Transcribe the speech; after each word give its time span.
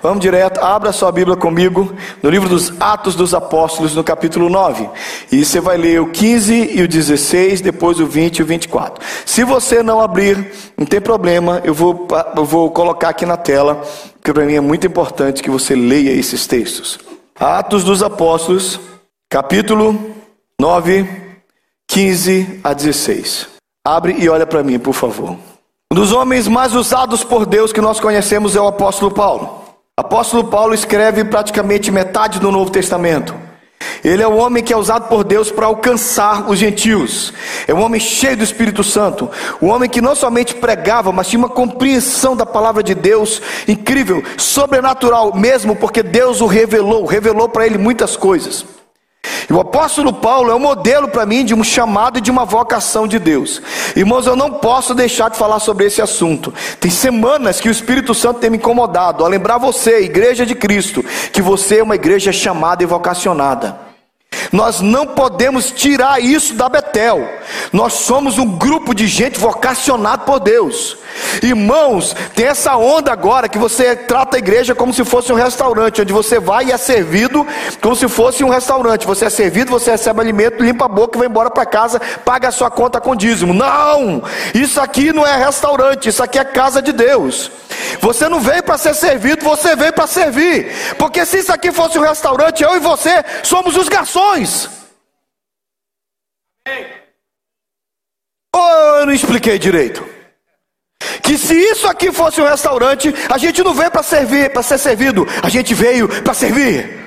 Vamos 0.00 0.20
direto, 0.20 0.60
abra 0.60 0.92
sua 0.92 1.10
Bíblia 1.10 1.36
comigo 1.36 1.92
no 2.22 2.30
livro 2.30 2.48
dos 2.48 2.72
Atos 2.80 3.16
dos 3.16 3.34
Apóstolos, 3.34 3.96
no 3.96 4.04
capítulo 4.04 4.48
9. 4.48 4.88
E 5.32 5.44
você 5.44 5.60
vai 5.60 5.76
ler 5.76 6.00
o 6.00 6.10
15 6.10 6.78
e 6.78 6.82
o 6.82 6.86
16, 6.86 7.60
depois 7.60 7.98
o 7.98 8.06
20 8.06 8.38
e 8.38 8.42
o 8.42 8.46
24. 8.46 9.04
Se 9.26 9.42
você 9.42 9.82
não 9.82 10.00
abrir, 10.00 10.52
não 10.76 10.86
tem 10.86 11.00
problema, 11.00 11.60
eu 11.64 11.74
vou, 11.74 12.06
eu 12.36 12.44
vou 12.44 12.70
colocar 12.70 13.08
aqui 13.08 13.26
na 13.26 13.36
tela, 13.36 13.82
porque 14.14 14.32
para 14.32 14.44
mim 14.44 14.54
é 14.54 14.60
muito 14.60 14.86
importante 14.86 15.42
que 15.42 15.50
você 15.50 15.74
leia 15.74 16.12
esses 16.12 16.46
textos. 16.46 17.00
Atos 17.38 17.82
dos 17.82 18.00
Apóstolos, 18.00 18.78
capítulo 19.28 19.98
9, 20.60 21.08
15 21.88 22.60
a 22.62 22.72
16. 22.72 23.48
Abre 23.84 24.14
e 24.16 24.28
olha 24.28 24.46
para 24.46 24.62
mim, 24.62 24.78
por 24.78 24.94
favor. 24.94 25.36
Um 25.90 25.96
dos 25.96 26.12
homens 26.12 26.46
mais 26.46 26.72
usados 26.72 27.24
por 27.24 27.44
Deus 27.46 27.72
que 27.72 27.80
nós 27.80 27.98
conhecemos 27.98 28.54
é 28.54 28.60
o 28.60 28.68
apóstolo 28.68 29.10
Paulo. 29.10 29.57
Apóstolo 29.98 30.44
Paulo 30.44 30.74
escreve 30.74 31.24
praticamente 31.24 31.90
metade 31.90 32.38
do 32.38 32.52
Novo 32.52 32.70
Testamento. 32.70 33.34
Ele 34.04 34.22
é 34.22 34.28
o 34.28 34.36
homem 34.36 34.62
que 34.62 34.72
é 34.72 34.76
usado 34.76 35.08
por 35.08 35.24
Deus 35.24 35.50
para 35.50 35.66
alcançar 35.66 36.48
os 36.48 36.56
gentios. 36.56 37.32
É 37.66 37.74
um 37.74 37.82
homem 37.82 38.00
cheio 38.00 38.36
do 38.36 38.44
Espírito 38.44 38.84
Santo. 38.84 39.28
Um 39.60 39.66
homem 39.66 39.90
que 39.90 40.00
não 40.00 40.14
somente 40.14 40.54
pregava, 40.54 41.10
mas 41.10 41.26
tinha 41.26 41.40
uma 41.40 41.48
compreensão 41.48 42.36
da 42.36 42.46
palavra 42.46 42.80
de 42.80 42.94
Deus 42.94 43.42
incrível, 43.66 44.22
sobrenatural 44.36 45.34
mesmo, 45.34 45.74
porque 45.74 46.00
Deus 46.00 46.40
o 46.40 46.46
revelou, 46.46 47.04
revelou 47.04 47.48
para 47.48 47.66
ele 47.66 47.76
muitas 47.76 48.16
coisas. 48.16 48.77
E 49.48 49.52
o 49.52 49.60
apóstolo 49.60 50.12
Paulo 50.12 50.50
é 50.50 50.54
um 50.54 50.60
modelo 50.60 51.08
para 51.08 51.24
mim 51.24 51.42
de 51.44 51.54
um 51.54 51.64
chamado 51.64 52.18
e 52.18 52.20
de 52.20 52.30
uma 52.30 52.44
vocação 52.44 53.08
de 53.08 53.18
Deus. 53.18 53.62
Irmãos, 53.96 54.26
eu 54.26 54.36
não 54.36 54.52
posso 54.52 54.94
deixar 54.94 55.30
de 55.30 55.38
falar 55.38 55.58
sobre 55.58 55.86
esse 55.86 56.02
assunto. 56.02 56.52
Tem 56.78 56.90
semanas 56.90 57.58
que 57.58 57.68
o 57.68 57.72
Espírito 57.72 58.14
Santo 58.14 58.40
tem 58.40 58.50
me 58.50 58.58
incomodado 58.58 59.24
a 59.24 59.28
lembrar 59.28 59.56
você, 59.56 60.00
igreja 60.00 60.44
de 60.44 60.54
Cristo, 60.54 61.02
que 61.32 61.40
você 61.40 61.78
é 61.78 61.82
uma 61.82 61.94
igreja 61.94 62.30
chamada 62.30 62.82
e 62.82 62.86
vocacionada. 62.86 63.87
Nós 64.52 64.80
não 64.80 65.06
podemos 65.06 65.70
tirar 65.70 66.20
isso 66.20 66.54
da 66.54 66.68
Betel. 66.68 67.28
Nós 67.72 67.94
somos 67.94 68.38
um 68.38 68.56
grupo 68.56 68.94
de 68.94 69.06
gente 69.06 69.38
vocacionado 69.38 70.24
por 70.24 70.40
Deus. 70.40 70.96
Irmãos, 71.42 72.14
tem 72.34 72.46
essa 72.46 72.76
onda 72.76 73.12
agora 73.12 73.48
que 73.48 73.58
você 73.58 73.94
trata 73.96 74.36
a 74.36 74.38
igreja 74.38 74.74
como 74.74 74.92
se 74.92 75.04
fosse 75.04 75.32
um 75.32 75.36
restaurante, 75.36 76.00
onde 76.00 76.12
você 76.12 76.38
vai 76.38 76.66
e 76.66 76.72
é 76.72 76.76
servido 76.76 77.46
como 77.80 77.94
se 77.94 78.08
fosse 78.08 78.42
um 78.44 78.48
restaurante. 78.48 79.06
Você 79.06 79.26
é 79.26 79.30
servido, 79.30 79.70
você 79.70 79.92
recebe 79.92 80.20
alimento, 80.20 80.62
limpa 80.62 80.84
a 80.84 80.88
boca 80.88 81.18
vai 81.18 81.28
embora 81.28 81.50
para 81.50 81.66
casa, 81.66 82.00
paga 82.24 82.48
a 82.48 82.52
sua 82.52 82.70
conta 82.70 83.00
com 83.00 83.16
dízimo. 83.16 83.52
Não! 83.52 84.22
Isso 84.54 84.80
aqui 84.80 85.12
não 85.12 85.26
é 85.26 85.36
restaurante, 85.36 86.08
isso 86.08 86.22
aqui 86.22 86.38
é 86.38 86.44
casa 86.44 86.80
de 86.80 86.92
Deus. 86.92 87.50
Você 88.00 88.28
não 88.28 88.40
veio 88.40 88.62
para 88.62 88.78
ser 88.78 88.94
servido, 88.94 89.44
você 89.44 89.74
veio 89.74 89.92
para 89.92 90.06
servir. 90.06 90.72
Porque 90.96 91.24
se 91.24 91.38
isso 91.38 91.52
aqui 91.52 91.72
fosse 91.72 91.98
um 91.98 92.02
restaurante, 92.02 92.62
eu 92.62 92.76
e 92.76 92.80
você 92.80 93.24
somos 93.42 93.76
os 93.76 93.88
garçons. 93.88 94.27
Ou 98.54 98.62
oh, 98.62 99.00
eu 99.00 99.06
não 99.06 99.12
expliquei 99.12 99.58
direito? 99.58 100.04
Que 101.22 101.38
se 101.38 101.54
isso 101.54 101.86
aqui 101.86 102.10
fosse 102.10 102.40
um 102.40 102.48
restaurante, 102.48 103.14
a 103.30 103.38
gente 103.38 103.62
não 103.62 103.74
veio 103.74 103.90
para 103.90 104.02
servir, 104.02 104.50
para 104.50 104.62
ser 104.62 104.78
servido, 104.78 105.26
a 105.42 105.48
gente 105.48 105.74
veio 105.74 106.08
para 106.22 106.34
servir. 106.34 106.98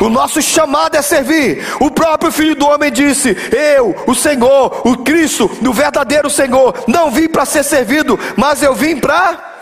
O 0.00 0.08
nosso 0.08 0.40
chamado 0.40 0.96
é 0.96 1.02
servir. 1.02 1.64
O 1.80 1.90
próprio 1.90 2.32
Filho 2.32 2.54
do 2.54 2.66
Homem 2.66 2.90
disse: 2.90 3.36
Eu, 3.52 3.94
o 4.06 4.14
Senhor, 4.14 4.86
o 4.86 4.98
Cristo, 4.98 5.50
o 5.66 5.72
verdadeiro 5.72 6.30
Senhor, 6.30 6.84
não 6.86 7.10
vim 7.10 7.28
para 7.28 7.44
ser 7.44 7.64
servido, 7.64 8.18
mas 8.36 8.62
eu 8.62 8.74
vim 8.74 8.98
para 8.98 9.53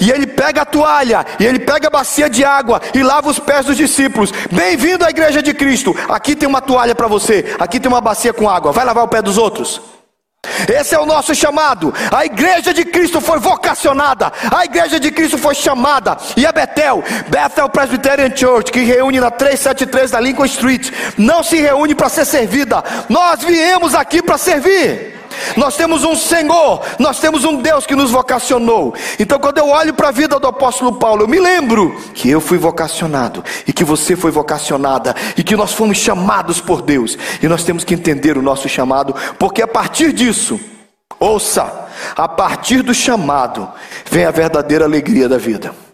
e 0.00 0.10
ele 0.10 0.26
pega 0.26 0.62
a 0.62 0.64
toalha, 0.64 1.24
e 1.38 1.44
ele 1.44 1.58
pega 1.58 1.88
a 1.88 1.90
bacia 1.90 2.28
de 2.28 2.44
água 2.44 2.80
e 2.94 3.02
lava 3.02 3.28
os 3.28 3.38
pés 3.38 3.66
dos 3.66 3.76
discípulos. 3.76 4.32
Bem-vindo 4.50 5.04
à 5.04 5.10
igreja 5.10 5.42
de 5.42 5.54
Cristo. 5.54 5.94
Aqui 6.08 6.34
tem 6.34 6.48
uma 6.48 6.60
toalha 6.60 6.94
para 6.94 7.08
você, 7.08 7.54
aqui 7.58 7.80
tem 7.80 7.88
uma 7.88 8.00
bacia 8.00 8.32
com 8.32 8.48
água. 8.48 8.72
Vai 8.72 8.84
lavar 8.84 9.04
o 9.04 9.08
pé 9.08 9.22
dos 9.22 9.38
outros. 9.38 9.80
Esse 10.68 10.94
é 10.94 10.98
o 10.98 11.04
nosso 11.04 11.34
chamado. 11.34 11.92
A 12.10 12.24
igreja 12.24 12.72
de 12.72 12.84
Cristo 12.84 13.20
foi 13.20 13.38
vocacionada. 13.38 14.32
A 14.50 14.64
igreja 14.64 14.98
de 14.98 15.10
Cristo 15.10 15.36
foi 15.36 15.54
chamada. 15.54 16.16
E 16.36 16.46
a 16.46 16.52
Betel, 16.52 17.04
Bethel 17.28 17.68
Presbyterian 17.68 18.34
Church, 18.34 18.72
que 18.72 18.80
reúne 18.80 19.20
na 19.20 19.30
373 19.30 20.10
da 20.10 20.20
Lincoln 20.20 20.46
Street, 20.46 20.90
não 21.18 21.42
se 21.42 21.56
reúne 21.56 21.94
para 21.94 22.08
ser 22.08 22.24
servida. 22.24 22.82
Nós 23.08 23.42
viemos 23.42 23.94
aqui 23.94 24.22
para 24.22 24.38
servir. 24.38 25.19
Nós 25.56 25.76
temos 25.76 26.04
um 26.04 26.14
Senhor, 26.14 26.82
nós 26.98 27.18
temos 27.18 27.44
um 27.44 27.56
Deus 27.56 27.86
que 27.86 27.94
nos 27.94 28.10
vocacionou. 28.10 28.94
Então, 29.18 29.38
quando 29.38 29.58
eu 29.58 29.68
olho 29.68 29.94
para 29.94 30.08
a 30.08 30.12
vida 30.12 30.38
do 30.38 30.46
apóstolo 30.46 30.94
Paulo, 30.94 31.22
eu 31.22 31.28
me 31.28 31.40
lembro 31.40 31.94
que 32.14 32.30
eu 32.30 32.40
fui 32.40 32.58
vocacionado 32.58 33.44
e 33.66 33.72
que 33.72 33.84
você 33.84 34.16
foi 34.16 34.30
vocacionada 34.30 35.14
e 35.36 35.42
que 35.42 35.56
nós 35.56 35.72
fomos 35.72 35.98
chamados 35.98 36.60
por 36.60 36.82
Deus. 36.82 37.16
E 37.42 37.48
nós 37.48 37.64
temos 37.64 37.84
que 37.84 37.94
entender 37.94 38.36
o 38.36 38.42
nosso 38.42 38.68
chamado, 38.68 39.14
porque 39.38 39.62
a 39.62 39.68
partir 39.68 40.12
disso, 40.12 40.60
ouça, 41.18 41.88
a 42.16 42.28
partir 42.28 42.82
do 42.82 42.94
chamado 42.94 43.68
vem 44.10 44.24
a 44.24 44.30
verdadeira 44.30 44.84
alegria 44.84 45.28
da 45.28 45.38
vida. 45.38 45.89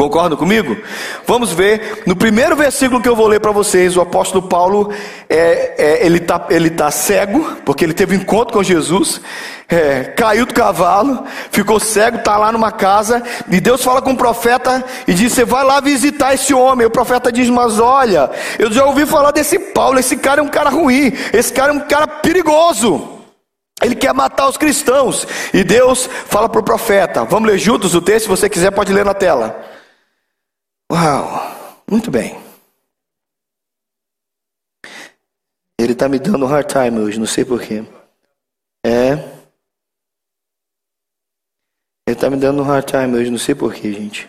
Concordam 0.00 0.38
comigo? 0.38 0.78
Vamos 1.26 1.52
ver, 1.52 2.04
no 2.06 2.16
primeiro 2.16 2.56
versículo 2.56 3.02
que 3.02 3.08
eu 3.08 3.14
vou 3.14 3.26
ler 3.26 3.38
para 3.38 3.50
vocês, 3.50 3.98
o 3.98 4.00
apóstolo 4.00 4.48
Paulo, 4.48 4.90
é, 5.28 5.74
é, 5.76 6.06
ele 6.06 6.16
está 6.16 6.46
ele 6.48 6.70
tá 6.70 6.90
cego, 6.90 7.58
porque 7.66 7.84
ele 7.84 7.92
teve 7.92 8.16
um 8.16 8.20
encontro 8.20 8.54
com 8.54 8.62
Jesus, 8.62 9.20
é, 9.68 10.04
caiu 10.04 10.46
do 10.46 10.54
cavalo, 10.54 11.22
ficou 11.50 11.78
cego, 11.78 12.16
está 12.16 12.38
lá 12.38 12.50
numa 12.50 12.72
casa, 12.72 13.22
e 13.50 13.60
Deus 13.60 13.84
fala 13.84 14.00
com 14.00 14.12
o 14.12 14.16
profeta 14.16 14.82
e 15.06 15.12
diz: 15.12 15.34
Você 15.34 15.44
vai 15.44 15.62
lá 15.64 15.80
visitar 15.80 16.32
esse 16.32 16.54
homem. 16.54 16.86
O 16.86 16.90
profeta 16.90 17.30
diz: 17.30 17.50
Mas 17.50 17.78
olha, 17.78 18.30
eu 18.58 18.72
já 18.72 18.86
ouvi 18.86 19.04
falar 19.04 19.32
desse 19.32 19.58
Paulo, 19.58 19.98
esse 19.98 20.16
cara 20.16 20.40
é 20.40 20.42
um 20.42 20.48
cara 20.48 20.70
ruim, 20.70 21.12
esse 21.30 21.52
cara 21.52 21.74
é 21.74 21.76
um 21.76 21.80
cara 21.80 22.06
perigoso. 22.06 23.20
Ele 23.82 23.94
quer 23.94 24.14
matar 24.14 24.48
os 24.48 24.56
cristãos. 24.56 25.26
E 25.52 25.62
Deus 25.62 26.08
fala 26.26 26.48
para 26.48 26.60
o 26.60 26.64
profeta. 26.64 27.24
Vamos 27.24 27.50
ler 27.50 27.58
juntos 27.58 27.94
o 27.94 28.00
texto? 28.00 28.24
Se 28.24 28.28
você 28.30 28.48
quiser, 28.48 28.70
pode 28.70 28.92
ler 28.94 29.04
na 29.04 29.12
tela. 29.12 29.79
Uau, 30.90 31.84
muito 31.88 32.10
bem. 32.10 32.34
Ele 35.78 35.92
está 35.92 36.08
me 36.08 36.18
dando 36.18 36.44
um 36.44 36.48
hard 36.48 36.66
time 36.66 36.98
hoje, 36.98 37.20
não 37.20 37.26
sei 37.26 37.44
porquê. 37.44 37.84
É. 38.84 39.12
Ele 42.08 42.16
está 42.16 42.28
me 42.28 42.36
dando 42.36 42.60
um 42.60 42.64
hard 42.64 42.84
time 42.84 43.16
hoje, 43.16 43.30
não 43.30 43.38
sei 43.38 43.54
porquê, 43.54 43.92
gente. 43.92 44.28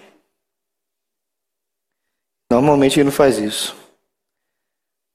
Normalmente 2.52 3.00
ele 3.00 3.06
não 3.06 3.12
faz 3.12 3.40
isso. 3.40 3.76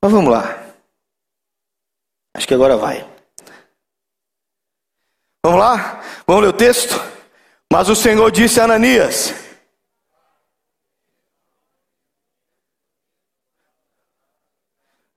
Mas 0.02 0.10
vamos 0.10 0.32
lá. 0.32 0.74
Acho 2.36 2.48
que 2.48 2.54
agora 2.54 2.76
vai. 2.76 3.08
Vamos 5.44 5.60
lá? 5.60 6.02
Vamos 6.26 6.42
ler 6.42 6.48
o 6.48 6.56
texto? 6.56 6.94
Mas 7.72 7.88
o 7.88 7.94
Senhor 7.94 8.32
disse 8.32 8.60
a 8.60 8.64
Ananias: 8.64 9.45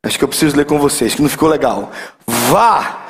Acho 0.09 0.17
que 0.17 0.23
eu 0.23 0.27
preciso 0.27 0.57
ler 0.57 0.65
com 0.65 0.79
vocês, 0.79 1.13
que 1.13 1.21
não 1.21 1.29
ficou 1.29 1.47
legal. 1.47 1.91
Vá! 2.25 3.05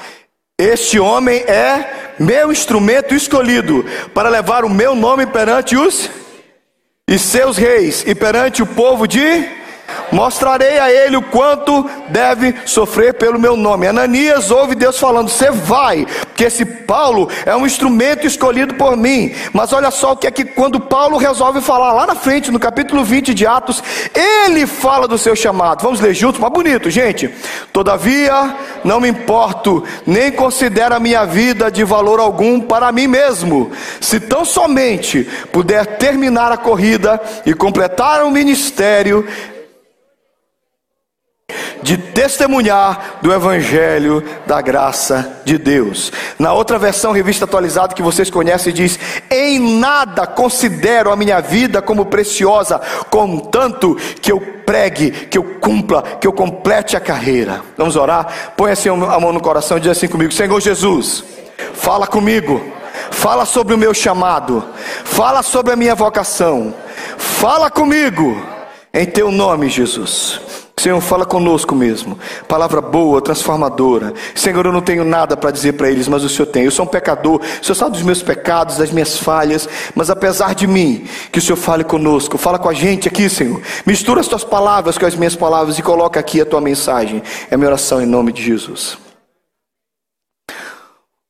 Este 0.59 0.99
homem 0.99 1.37
é 1.43 2.15
meu 2.19 2.51
instrumento 2.51 3.15
escolhido 3.15 3.85
para 4.13 4.27
levar 4.27 4.65
o 4.65 4.69
meu 4.69 4.93
nome 4.93 5.25
perante 5.25 5.77
os 5.77 6.09
e 7.07 7.17
seus 7.17 7.55
reis 7.55 8.03
e 8.05 8.13
perante 8.13 8.61
o 8.61 8.65
povo 8.65 9.07
de 9.07 9.47
Mostrarei 10.11 10.79
a 10.79 10.91
ele 10.91 11.17
o 11.17 11.21
quanto 11.21 11.87
deve 12.09 12.55
sofrer 12.65 13.13
pelo 13.13 13.39
meu 13.39 13.55
nome. 13.55 13.87
Ananias 13.87 14.51
ouve 14.51 14.75
Deus 14.75 14.97
falando: 14.97 15.29
Você 15.29 15.51
vai, 15.51 16.05
porque 16.25 16.45
esse 16.45 16.65
Paulo 16.65 17.29
é 17.45 17.55
um 17.55 17.65
instrumento 17.65 18.25
escolhido 18.25 18.73
por 18.75 18.97
mim. 18.97 19.33
Mas 19.53 19.73
olha 19.73 19.91
só 19.91 20.13
o 20.13 20.17
que 20.17 20.27
é 20.27 20.31
que 20.31 20.45
quando 20.45 20.79
Paulo 20.79 21.17
resolve 21.17 21.61
falar 21.61 21.93
lá 21.93 22.07
na 22.07 22.15
frente, 22.15 22.51
no 22.51 22.59
capítulo 22.59 23.03
20 23.03 23.33
de 23.33 23.45
Atos, 23.45 23.83
ele 24.13 24.65
fala 24.65 25.07
do 25.07 25.17
seu 25.17 25.35
chamado. 25.35 25.83
Vamos 25.83 25.99
ler 25.99 26.13
juntos, 26.13 26.39
mas 26.39 26.51
bonito, 26.51 26.89
gente. 26.89 27.29
Todavia, 27.71 28.55
não 28.83 28.99
me 28.99 29.09
importo, 29.09 29.83
nem 30.05 30.31
considero 30.31 30.95
a 30.95 30.99
minha 30.99 31.25
vida 31.25 31.71
de 31.71 31.83
valor 31.83 32.19
algum 32.19 32.59
para 32.59 32.91
mim 32.91 33.07
mesmo, 33.07 33.71
se 33.99 34.19
tão 34.19 34.43
somente 34.45 35.23
puder 35.51 35.97
terminar 35.97 36.51
a 36.51 36.57
corrida 36.57 37.19
e 37.45 37.53
completar 37.53 38.23
o 38.23 38.31
ministério 38.31 39.27
de 41.81 41.97
testemunhar 41.97 43.19
do 43.21 43.33
Evangelho 43.33 44.23
da 44.45 44.61
graça 44.61 45.41
de 45.45 45.57
Deus. 45.57 46.11
Na 46.37 46.53
outra 46.53 46.77
versão, 46.77 47.11
revista 47.11 47.45
atualizada 47.45 47.93
que 47.93 48.01
vocês 48.01 48.29
conhecem, 48.29 48.73
diz: 48.73 48.99
Em 49.29 49.59
nada 49.79 50.27
considero 50.27 51.11
a 51.11 51.15
minha 51.15 51.39
vida 51.39 51.81
como 51.81 52.05
preciosa, 52.05 52.79
contanto 53.09 53.95
que 54.21 54.31
eu 54.31 54.39
pregue, 54.65 55.11
que 55.11 55.37
eu 55.37 55.43
cumpra, 55.59 56.01
que 56.01 56.27
eu 56.27 56.33
complete 56.33 56.95
a 56.95 56.99
carreira. 56.99 57.61
Vamos 57.77 57.95
orar? 57.95 58.53
Põe 58.55 58.71
assim 58.71 58.89
a 58.89 59.19
mão 59.19 59.33
no 59.33 59.41
coração 59.41 59.77
e 59.77 59.81
diz 59.81 59.91
assim 59.91 60.07
comigo: 60.07 60.31
Senhor 60.31 60.59
Jesus, 60.59 61.23
fala 61.73 62.05
comigo, 62.05 62.61
fala 63.11 63.45
sobre 63.45 63.73
o 63.73 63.77
meu 63.77 63.93
chamado, 63.93 64.63
fala 65.03 65.41
sobre 65.41 65.73
a 65.73 65.75
minha 65.75 65.95
vocação 65.95 66.73
Fala 67.17 67.69
comigo 67.69 68.41
em 68.93 69.05
teu 69.05 69.31
nome, 69.31 69.69
Jesus. 69.69 70.41
Senhor, 70.79 71.01
fala 71.01 71.25
conosco 71.25 71.75
mesmo. 71.75 72.17
Palavra 72.47 72.79
boa, 72.79 73.21
transformadora. 73.21 74.13
Senhor, 74.33 74.65
eu 74.65 74.71
não 74.71 74.79
tenho 74.81 75.03
nada 75.03 75.35
para 75.35 75.51
dizer 75.51 75.73
para 75.73 75.91
eles, 75.91 76.07
mas 76.07 76.23
o 76.23 76.29
Senhor 76.29 76.45
tem. 76.45 76.63
Eu 76.63 76.71
sou 76.71 76.85
um 76.85 76.87
pecador. 76.87 77.41
O 77.41 77.65
Senhor 77.65 77.75
sabe 77.75 77.91
dos 77.91 78.01
meus 78.01 78.23
pecados, 78.23 78.77
das 78.77 78.89
minhas 78.89 79.17
falhas. 79.17 79.67
Mas 79.93 80.09
apesar 80.09 80.55
de 80.55 80.65
mim, 80.65 81.05
que 81.33 81.39
o 81.39 81.41
Senhor 81.41 81.57
fale 81.57 81.83
conosco. 81.83 82.37
Fala 82.37 82.57
com 82.57 82.69
a 82.69 82.73
gente 82.73 83.09
aqui, 83.09 83.29
Senhor. 83.29 83.61
Mistura 83.85 84.21
as 84.21 84.27
tuas 84.29 84.45
palavras 84.45 84.97
com 84.97 85.05
as 85.05 85.15
minhas 85.15 85.35
palavras 85.35 85.77
e 85.77 85.81
coloca 85.81 86.17
aqui 86.17 86.39
a 86.39 86.45
tua 86.45 86.61
mensagem. 86.61 87.21
É 87.51 87.57
minha 87.57 87.67
oração 87.67 88.01
em 88.01 88.05
nome 88.05 88.31
de 88.31 88.41
Jesus. 88.41 88.97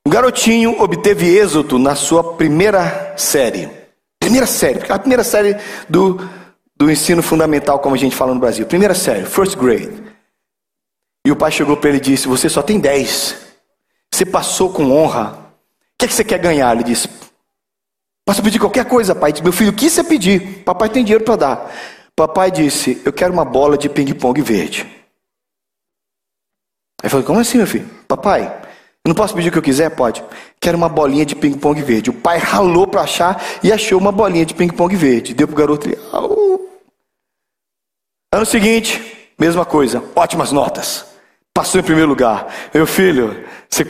O 0.05 0.11
garotinho 0.11 0.79
obteve 0.79 1.27
êxito 1.37 1.79
na 1.79 1.95
sua 1.95 2.35
primeira 2.35 3.15
série. 3.17 3.67
Primeira 4.19 4.45
série, 4.45 4.79
a 4.91 4.99
primeira 4.99 5.23
série 5.23 5.57
do 5.89 6.19
do 6.79 6.89
ensino 6.89 7.21
fundamental, 7.21 7.79
como 7.79 7.93
a 7.93 7.97
gente 7.97 8.15
fala 8.15 8.33
no 8.33 8.39
Brasil. 8.39 8.65
Primeira 8.65 8.95
série, 8.95 9.25
first 9.25 9.57
grade. 9.57 10.01
E 11.25 11.31
o 11.31 11.35
pai 11.35 11.51
chegou 11.51 11.75
para 11.75 11.89
ele 11.89 11.97
e 11.97 12.01
disse: 12.01 12.27
Você 12.27 12.47
só 12.47 12.61
tem 12.61 12.79
10. 12.79 13.35
Você 14.11 14.25
passou 14.25 14.71
com 14.71 14.89
honra. 14.89 15.33
O 15.33 15.37
que, 15.99 16.05
é 16.05 16.07
que 16.07 16.13
você 16.13 16.23
quer 16.23 16.39
ganhar? 16.39 16.73
Ele 16.73 16.85
disse: 16.85 17.09
Posso 18.25 18.41
pedir 18.41 18.59
qualquer 18.59 18.85
coisa, 18.85 19.13
pai? 19.13 19.33
Disse, 19.33 19.43
Meu 19.43 19.51
filho, 19.51 19.71
o 19.71 19.75
que 19.75 19.89
você 19.89 20.03
pedir? 20.03 20.63
Papai 20.63 20.87
tem 20.87 21.03
dinheiro 21.03 21.25
para 21.25 21.35
dar. 21.35 21.71
Papai 22.15 22.49
disse: 22.49 23.01
Eu 23.03 23.11
quero 23.11 23.33
uma 23.33 23.43
bola 23.43 23.77
de 23.77 23.89
ping-pong 23.89 24.41
verde. 24.41 24.87
Aí 27.03 27.09
falou: 27.09 27.25
Como 27.25 27.41
assim, 27.41 27.57
meu 27.57 27.67
filho? 27.67 27.89
Papai, 28.07 28.43
eu 29.05 29.09
não 29.09 29.15
posso 29.15 29.35
pedir 29.35 29.49
o 29.49 29.51
que 29.51 29.57
eu 29.57 29.63
quiser? 29.63 29.89
Pode. 29.89 30.23
Quero 30.61 30.77
uma 30.77 30.87
bolinha 30.87 31.25
de 31.25 31.35
ping-pong 31.35 31.81
verde. 31.81 32.09
O 32.09 32.13
pai 32.13 32.37
ralou 32.37 32.87
para 32.87 33.01
achar 33.01 33.43
e 33.61 33.71
achou 33.71 33.99
uma 33.99 34.11
bolinha 34.11 34.45
de 34.45 34.53
ping-pong 34.53 34.95
verde. 34.95 35.33
Deu 35.33 35.47
pro 35.47 35.55
garoto. 35.55 35.87
Ele, 35.87 35.97
Ano 38.31 38.45
seguinte, 38.45 39.27
mesma 39.39 39.65
coisa, 39.65 40.03
ótimas 40.15 40.51
notas. 40.51 41.05
Passou 41.51 41.81
em 41.81 41.83
primeiro 41.83 42.09
lugar. 42.09 42.47
Meu 42.71 42.85
filho, 42.85 43.43
você, 43.67 43.83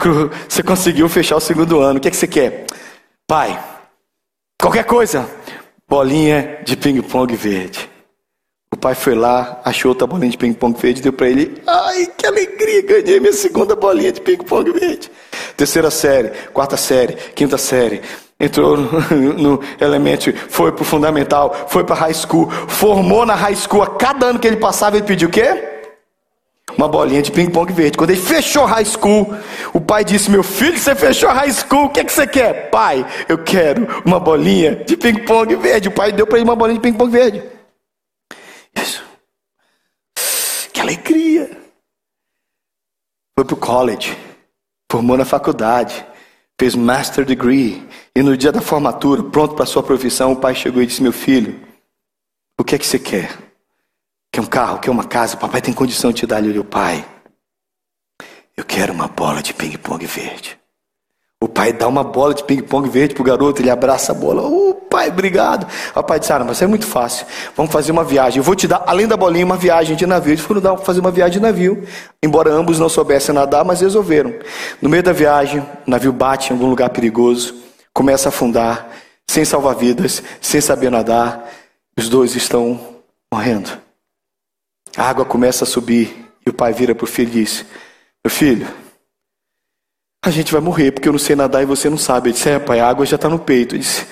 você 0.48 0.62
conseguiu 0.62 1.08
fechar 1.10 1.36
o 1.36 1.40
segundo 1.40 1.80
ano. 1.80 1.98
O 1.98 2.00
que, 2.00 2.08
é 2.08 2.10
que 2.10 2.16
você 2.16 2.26
quer? 2.26 2.64
Pai, 3.26 3.62
qualquer 4.58 4.84
coisa. 4.84 5.28
Bolinha 5.86 6.62
de 6.64 6.74
ping-pong 6.74 7.36
verde. 7.36 7.90
O 8.72 8.76
pai 8.78 8.94
foi 8.94 9.14
lá, 9.14 9.60
achou 9.62 9.90
outra 9.90 10.06
bolinha 10.06 10.30
de 10.30 10.38
ping-pong 10.38 10.80
verde, 10.80 11.02
deu 11.02 11.12
para 11.12 11.28
ele. 11.28 11.60
Ai, 11.66 12.06
que 12.06 12.26
alegria! 12.26 12.82
Ganhei 12.82 13.20
minha 13.20 13.32
segunda 13.34 13.76
bolinha 13.76 14.10
de 14.10 14.22
ping-pong 14.22 14.72
verde. 14.72 15.10
Terceira 15.54 15.90
série, 15.90 16.30
quarta 16.52 16.78
série, 16.78 17.14
quinta 17.34 17.58
série, 17.58 18.00
entrou 18.40 18.76
no, 18.78 19.60
elemente, 19.78 20.32
foi 20.32 20.72
para 20.72 20.82
o 20.82 20.84
fundamental, 20.84 21.66
foi 21.68 21.84
para 21.84 21.94
high 21.94 22.14
school, 22.14 22.50
formou 22.66 23.26
na 23.26 23.34
high 23.34 23.54
school. 23.54 23.82
A 23.82 23.86
cada 23.86 24.26
ano 24.26 24.38
que 24.38 24.46
ele 24.46 24.56
passava, 24.56 24.96
ele 24.96 25.06
pediu 25.06 25.28
o 25.28 25.30
quê? 25.30 25.66
Uma 26.76 26.88
bolinha 26.88 27.20
de 27.20 27.30
ping-pong 27.30 27.72
verde. 27.72 27.98
Quando 27.98 28.10
ele 28.10 28.20
fechou 28.20 28.64
high 28.64 28.84
school, 28.84 29.34
o 29.74 29.80
pai 29.80 30.04
disse: 30.04 30.30
Meu 30.30 30.42
filho, 30.42 30.78
você 30.78 30.94
fechou 30.94 31.28
high 31.28 31.52
school, 31.52 31.86
o 31.86 31.88
que, 31.90 32.00
é 32.00 32.04
que 32.04 32.12
você 32.12 32.26
quer? 32.26 32.70
Pai, 32.70 33.04
eu 33.28 33.38
quero 33.38 34.02
uma 34.04 34.18
bolinha 34.18 34.76
de 34.76 34.96
ping-pong 34.96 35.56
verde. 35.56 35.88
O 35.88 35.92
pai 35.92 36.12
deu 36.12 36.26
para 36.26 36.38
ele 36.38 36.48
uma 36.48 36.56
bolinha 36.56 36.78
de 36.78 36.82
ping-pong 36.82 37.10
verde. 37.10 37.42
Isso. 38.74 39.04
Que 40.72 40.80
alegria! 40.80 41.50
Foi 43.36 43.44
para 43.44 43.54
o 43.54 43.56
college, 43.56 44.16
formou 44.90 45.16
na 45.16 45.24
faculdade 45.24 46.06
fez 46.60 46.74
master 46.74 47.24
degree, 47.24 47.88
e 48.14 48.22
no 48.22 48.36
dia 48.36 48.52
da 48.52 48.60
formatura, 48.60 49.22
pronto 49.22 49.54
para 49.54 49.64
sua 49.64 49.82
profissão, 49.82 50.32
o 50.32 50.36
pai 50.36 50.54
chegou 50.54 50.82
e 50.82 50.86
disse: 50.86 51.02
Meu 51.02 51.10
filho, 51.10 51.58
o 52.60 52.62
que 52.62 52.74
é 52.74 52.78
que 52.78 52.86
você 52.86 52.98
quer? 52.98 53.34
Quer 54.30 54.42
um 54.42 54.46
carro? 54.46 54.78
Quer 54.78 54.90
uma 54.90 55.04
casa? 55.04 55.36
O 55.36 55.40
papai 55.40 55.62
tem 55.62 55.72
condição 55.72 56.12
de 56.12 56.18
te 56.18 56.26
dar 56.26 56.36
ali. 56.36 56.58
O 56.58 56.64
pai, 56.64 57.02
eu 58.54 58.62
quero 58.62 58.92
uma 58.92 59.08
bola 59.08 59.42
de 59.42 59.54
ping-pong 59.54 60.04
verde. 60.04 60.59
O 61.42 61.48
pai 61.48 61.72
dá 61.72 61.88
uma 61.88 62.04
bola 62.04 62.34
de 62.34 62.44
ping-pong 62.44 62.86
verde 62.90 63.14
pro 63.14 63.24
garoto, 63.24 63.62
ele 63.62 63.70
abraça 63.70 64.12
a 64.12 64.14
bola. 64.14 64.42
Ô 64.42 64.70
oh, 64.70 64.74
pai, 64.74 65.08
obrigado. 65.08 65.66
O 65.94 66.02
pai 66.02 66.20
disse: 66.20 66.30
Ah, 66.34 66.44
mas 66.44 66.60
é 66.60 66.66
muito 66.66 66.86
fácil. 66.86 67.24
Vamos 67.56 67.72
fazer 67.72 67.92
uma 67.92 68.04
viagem. 68.04 68.38
Eu 68.38 68.44
vou 68.44 68.54
te 68.54 68.68
dar, 68.68 68.84
além 68.86 69.08
da 69.08 69.16
bolinha, 69.16 69.46
uma 69.46 69.56
viagem 69.56 69.96
de 69.96 70.04
navio. 70.04 70.34
Eles 70.34 70.44
foram 70.44 70.60
dar, 70.60 70.76
fazer 70.76 71.00
uma 71.00 71.10
viagem 71.10 71.38
de 71.38 71.40
navio. 71.40 71.82
Embora 72.22 72.52
ambos 72.52 72.78
não 72.78 72.90
soubessem 72.90 73.34
nadar, 73.34 73.64
mas 73.64 73.80
resolveram. 73.80 74.34
No 74.82 74.90
meio 74.90 75.02
da 75.02 75.12
viagem, 75.12 75.60
o 75.86 75.90
navio 75.90 76.12
bate 76.12 76.50
em 76.50 76.52
algum 76.52 76.68
lugar 76.68 76.90
perigoso, 76.90 77.54
começa 77.94 78.28
a 78.28 78.30
afundar, 78.30 78.90
sem 79.26 79.42
salva-vidas, 79.42 80.22
sem 80.42 80.60
saber 80.60 80.90
nadar. 80.90 81.48
Os 81.96 82.06
dois 82.10 82.36
estão 82.36 82.78
morrendo. 83.32 83.70
A 84.94 85.04
água 85.08 85.24
começa 85.24 85.64
a 85.64 85.66
subir 85.66 86.26
e 86.44 86.50
o 86.50 86.52
pai 86.52 86.74
vira 86.74 86.94
para 86.94 87.04
o 87.04 87.08
filho 87.08 87.30
e 87.30 87.44
diz: 87.44 87.64
Meu 88.22 88.30
filho, 88.30 88.66
a 90.22 90.30
gente 90.30 90.52
vai 90.52 90.60
morrer 90.60 90.92
porque 90.92 91.08
eu 91.08 91.12
não 91.12 91.18
sei 91.18 91.34
nadar 91.34 91.62
e 91.62 91.66
você 91.66 91.88
não 91.88 91.98
sabe. 91.98 92.28
Ele 92.28 92.34
disse: 92.34 92.48
É, 92.48 92.58
pai, 92.58 92.80
a 92.80 92.88
água 92.88 93.06
já 93.06 93.16
está 93.16 93.28
no 93.28 93.38
peito. 93.38 93.74
Ele 93.74 93.82
disse: 93.82 94.06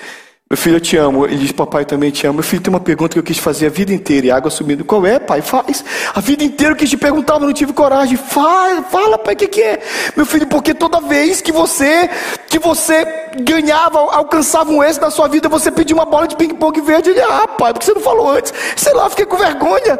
Meu 0.51 0.57
filho, 0.57 0.77
eu 0.77 0.81
te 0.81 0.97
amo. 0.97 1.25
Ele 1.27 1.37
disse: 1.37 1.53
Papai, 1.53 1.85
também 1.85 2.09
te 2.09 2.25
amo. 2.25 2.37
Meu 2.37 2.43
filho, 2.43 2.59
tem 2.59 2.73
uma 2.73 2.79
pergunta 2.79 3.13
que 3.13 3.19
eu 3.19 3.23
quis 3.23 3.37
fazer 3.37 3.67
a 3.67 3.69
vida 3.69 3.93
inteira 3.93 4.25
e 4.25 4.31
água 4.31 4.49
subindo. 4.49 4.83
Qual 4.83 5.05
é, 5.05 5.19
pai? 5.19 5.43
Faz. 5.43 5.85
A 6.11 6.19
vida 6.19 6.43
inteira 6.43 6.73
eu 6.73 6.75
quis 6.75 6.89
te 6.89 6.97
perguntar, 6.97 7.35
mas 7.35 7.43
não 7.43 7.53
tive 7.53 7.71
coragem. 7.71 8.17
Fala, 8.17 8.81
fala, 8.81 9.19
pai, 9.19 9.35
o 9.35 9.37
que, 9.37 9.47
que 9.47 9.61
é? 9.61 9.79
Meu 10.17 10.25
filho, 10.25 10.47
porque 10.47 10.73
toda 10.73 10.99
vez 11.01 11.39
que 11.39 11.51
você 11.51 12.09
que 12.47 12.57
você 12.57 13.05
ganhava, 13.41 13.99
alcançava 13.99 14.71
um 14.71 14.83
êxito 14.83 15.05
na 15.05 15.11
sua 15.11 15.27
vida, 15.27 15.47
você 15.47 15.69
pedia 15.69 15.95
uma 15.95 16.05
bola 16.05 16.27
de 16.27 16.35
ping-pong 16.35 16.81
verde. 16.81 17.11
Ele: 17.11 17.21
Ah, 17.21 17.47
pai, 17.47 17.71
porque 17.71 17.85
você 17.85 17.93
não 17.93 18.01
falou 18.01 18.31
antes? 18.31 18.51
Sei 18.75 18.91
lá, 18.95 19.07
fiquei 19.07 19.27
com 19.27 19.37
vergonha. 19.37 19.99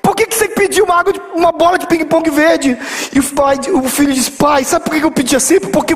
Por 0.00 0.14
que, 0.14 0.26
que 0.26 0.36
você 0.36 0.46
pediu 0.46 0.84
uma, 0.84 0.94
água 0.94 1.12
de, 1.12 1.20
uma 1.34 1.50
bola 1.50 1.76
de 1.76 1.88
ping-pong 1.88 2.30
verde? 2.30 2.78
E 3.12 3.18
o, 3.18 3.24
pai, 3.34 3.56
o 3.72 3.82
filho 3.88 4.12
diz: 4.12 4.28
Pai, 4.28 4.62
sabe 4.62 4.84
por 4.84 4.94
que 4.94 5.04
eu 5.04 5.10
pedia 5.10 5.40
sempre? 5.40 5.70
Porque. 5.70 5.92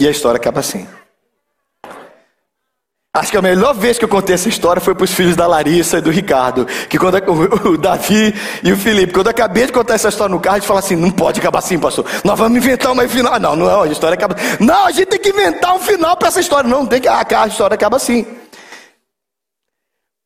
E 0.00 0.06
a 0.06 0.10
história 0.10 0.38
acaba 0.38 0.60
assim. 0.60 0.86
Acho 3.16 3.30
que 3.30 3.36
a 3.36 3.42
melhor 3.42 3.74
vez 3.74 3.96
que 3.96 4.04
eu 4.04 4.08
contei 4.08 4.34
essa 4.34 4.48
história 4.48 4.82
foi 4.82 4.92
para 4.92 5.04
os 5.04 5.12
filhos 5.12 5.36
da 5.36 5.46
Larissa 5.46 5.98
e 5.98 6.00
do 6.00 6.10
Ricardo. 6.10 6.66
Que 6.88 6.98
quando 6.98 7.14
o 7.64 7.78
Davi 7.78 8.34
e 8.64 8.72
o 8.72 8.76
Felipe, 8.76 9.12
quando 9.12 9.26
eu 9.26 9.30
acabei 9.30 9.66
de 9.66 9.72
contar 9.72 9.94
essa 9.94 10.08
história 10.08 10.34
no 10.34 10.40
carro, 10.40 10.56
gente 10.56 10.66
fala 10.66 10.80
assim: 10.80 10.96
não 10.96 11.12
pode 11.12 11.38
acabar 11.38 11.60
assim, 11.60 11.78
pastor. 11.78 12.04
Nós 12.24 12.36
vamos 12.36 12.58
inventar 12.58 12.90
uma 12.90 13.06
final. 13.06 13.38
Não, 13.38 13.54
não, 13.54 13.82
a 13.82 13.86
história 13.86 14.14
acaba. 14.14 14.34
Não, 14.58 14.86
a 14.86 14.90
gente 14.90 15.06
tem 15.06 15.20
que 15.20 15.28
inventar 15.28 15.76
um 15.76 15.78
final 15.78 16.16
para 16.16 16.26
essa 16.26 16.40
história. 16.40 16.68
Não, 16.68 16.84
tem 16.84 17.00
que. 17.00 17.06
Ah, 17.06 17.24
a 17.36 17.46
história 17.46 17.76
acaba 17.76 17.98
assim. 17.98 18.26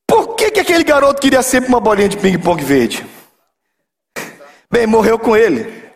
Por 0.07 0.35
que, 0.35 0.51
que 0.51 0.61
aquele 0.61 0.83
garoto 0.83 1.21
queria 1.21 1.43
sempre 1.43 1.69
uma 1.69 1.81
bolinha 1.81 2.09
de 2.09 2.17
ping-pong 2.17 2.65
verde? 2.65 3.05
Bem, 4.73 4.87
morreu 4.87 5.19
com 5.19 5.37
ele. 5.37 5.88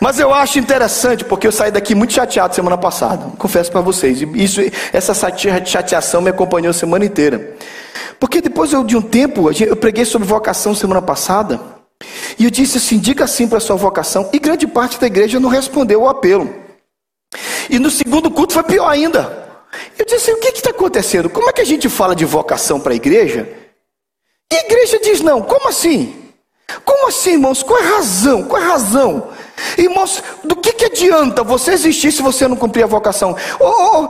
Mas 0.00 0.18
eu 0.18 0.32
acho 0.32 0.58
interessante 0.58 1.24
porque 1.24 1.46
eu 1.46 1.52
saí 1.52 1.70
daqui 1.70 1.94
muito 1.94 2.12
chateado 2.12 2.54
semana 2.54 2.78
passada. 2.78 3.32
Confesso 3.36 3.70
para 3.70 3.80
vocês. 3.80 4.20
Isso, 4.34 4.60
essa 4.92 5.14
chateação 5.64 6.20
me 6.20 6.30
acompanhou 6.30 6.70
a 6.70 6.74
semana 6.74 7.04
inteira. 7.04 7.56
Porque 8.20 8.40
depois 8.40 8.70
de 8.70 8.96
um 8.96 9.02
tempo, 9.02 9.50
eu 9.52 9.76
preguei 9.76 10.04
sobre 10.04 10.26
vocação 10.26 10.74
semana 10.74 11.02
passada. 11.02 11.60
E 12.38 12.44
eu 12.44 12.50
disse 12.50 12.78
assim: 12.78 12.98
diga 12.98 13.26
sim 13.26 13.48
para 13.48 13.58
a 13.58 13.60
sua 13.60 13.76
vocação. 13.76 14.28
E 14.32 14.38
grande 14.38 14.66
parte 14.66 15.00
da 15.00 15.06
igreja 15.06 15.40
não 15.40 15.48
respondeu 15.48 16.02
o 16.02 16.08
apelo. 16.08 16.52
E 17.68 17.78
no 17.78 17.90
segundo 17.90 18.30
culto 18.30 18.54
foi 18.54 18.62
pior 18.62 18.88
ainda. 18.88 19.46
Eu 19.98 20.06
disse: 20.06 20.32
o 20.32 20.38
que 20.38 20.48
está 20.48 20.70
acontecendo? 20.70 21.28
Como 21.28 21.48
é 21.48 21.52
que 21.52 21.60
a 21.60 21.66
gente 21.66 21.88
fala 21.88 22.14
de 22.14 22.24
vocação 22.24 22.80
para 22.80 22.92
a 22.92 22.96
igreja? 22.96 23.48
E 24.52 24.56
a 24.56 24.60
igreja 24.60 24.98
diz: 25.00 25.20
não. 25.20 25.42
Como 25.42 25.68
assim? 25.68 26.14
Como 26.84 27.08
assim, 27.08 27.32
irmãos? 27.32 27.62
Qual 27.62 27.78
é 27.78 27.82
a 27.82 27.96
razão? 27.96 28.44
Qual 28.44 28.60
é 28.60 28.64
a 28.64 28.68
razão? 28.68 29.28
Irmãos, 29.76 30.22
do 30.44 30.56
que, 30.56 30.72
que 30.72 30.84
adianta 30.86 31.42
você 31.42 31.72
existir 31.72 32.12
se 32.12 32.22
você 32.22 32.46
não 32.46 32.56
cumprir 32.56 32.84
a 32.84 32.86
vocação? 32.86 33.36
Oh, 33.58 33.64
oh. 33.64 34.08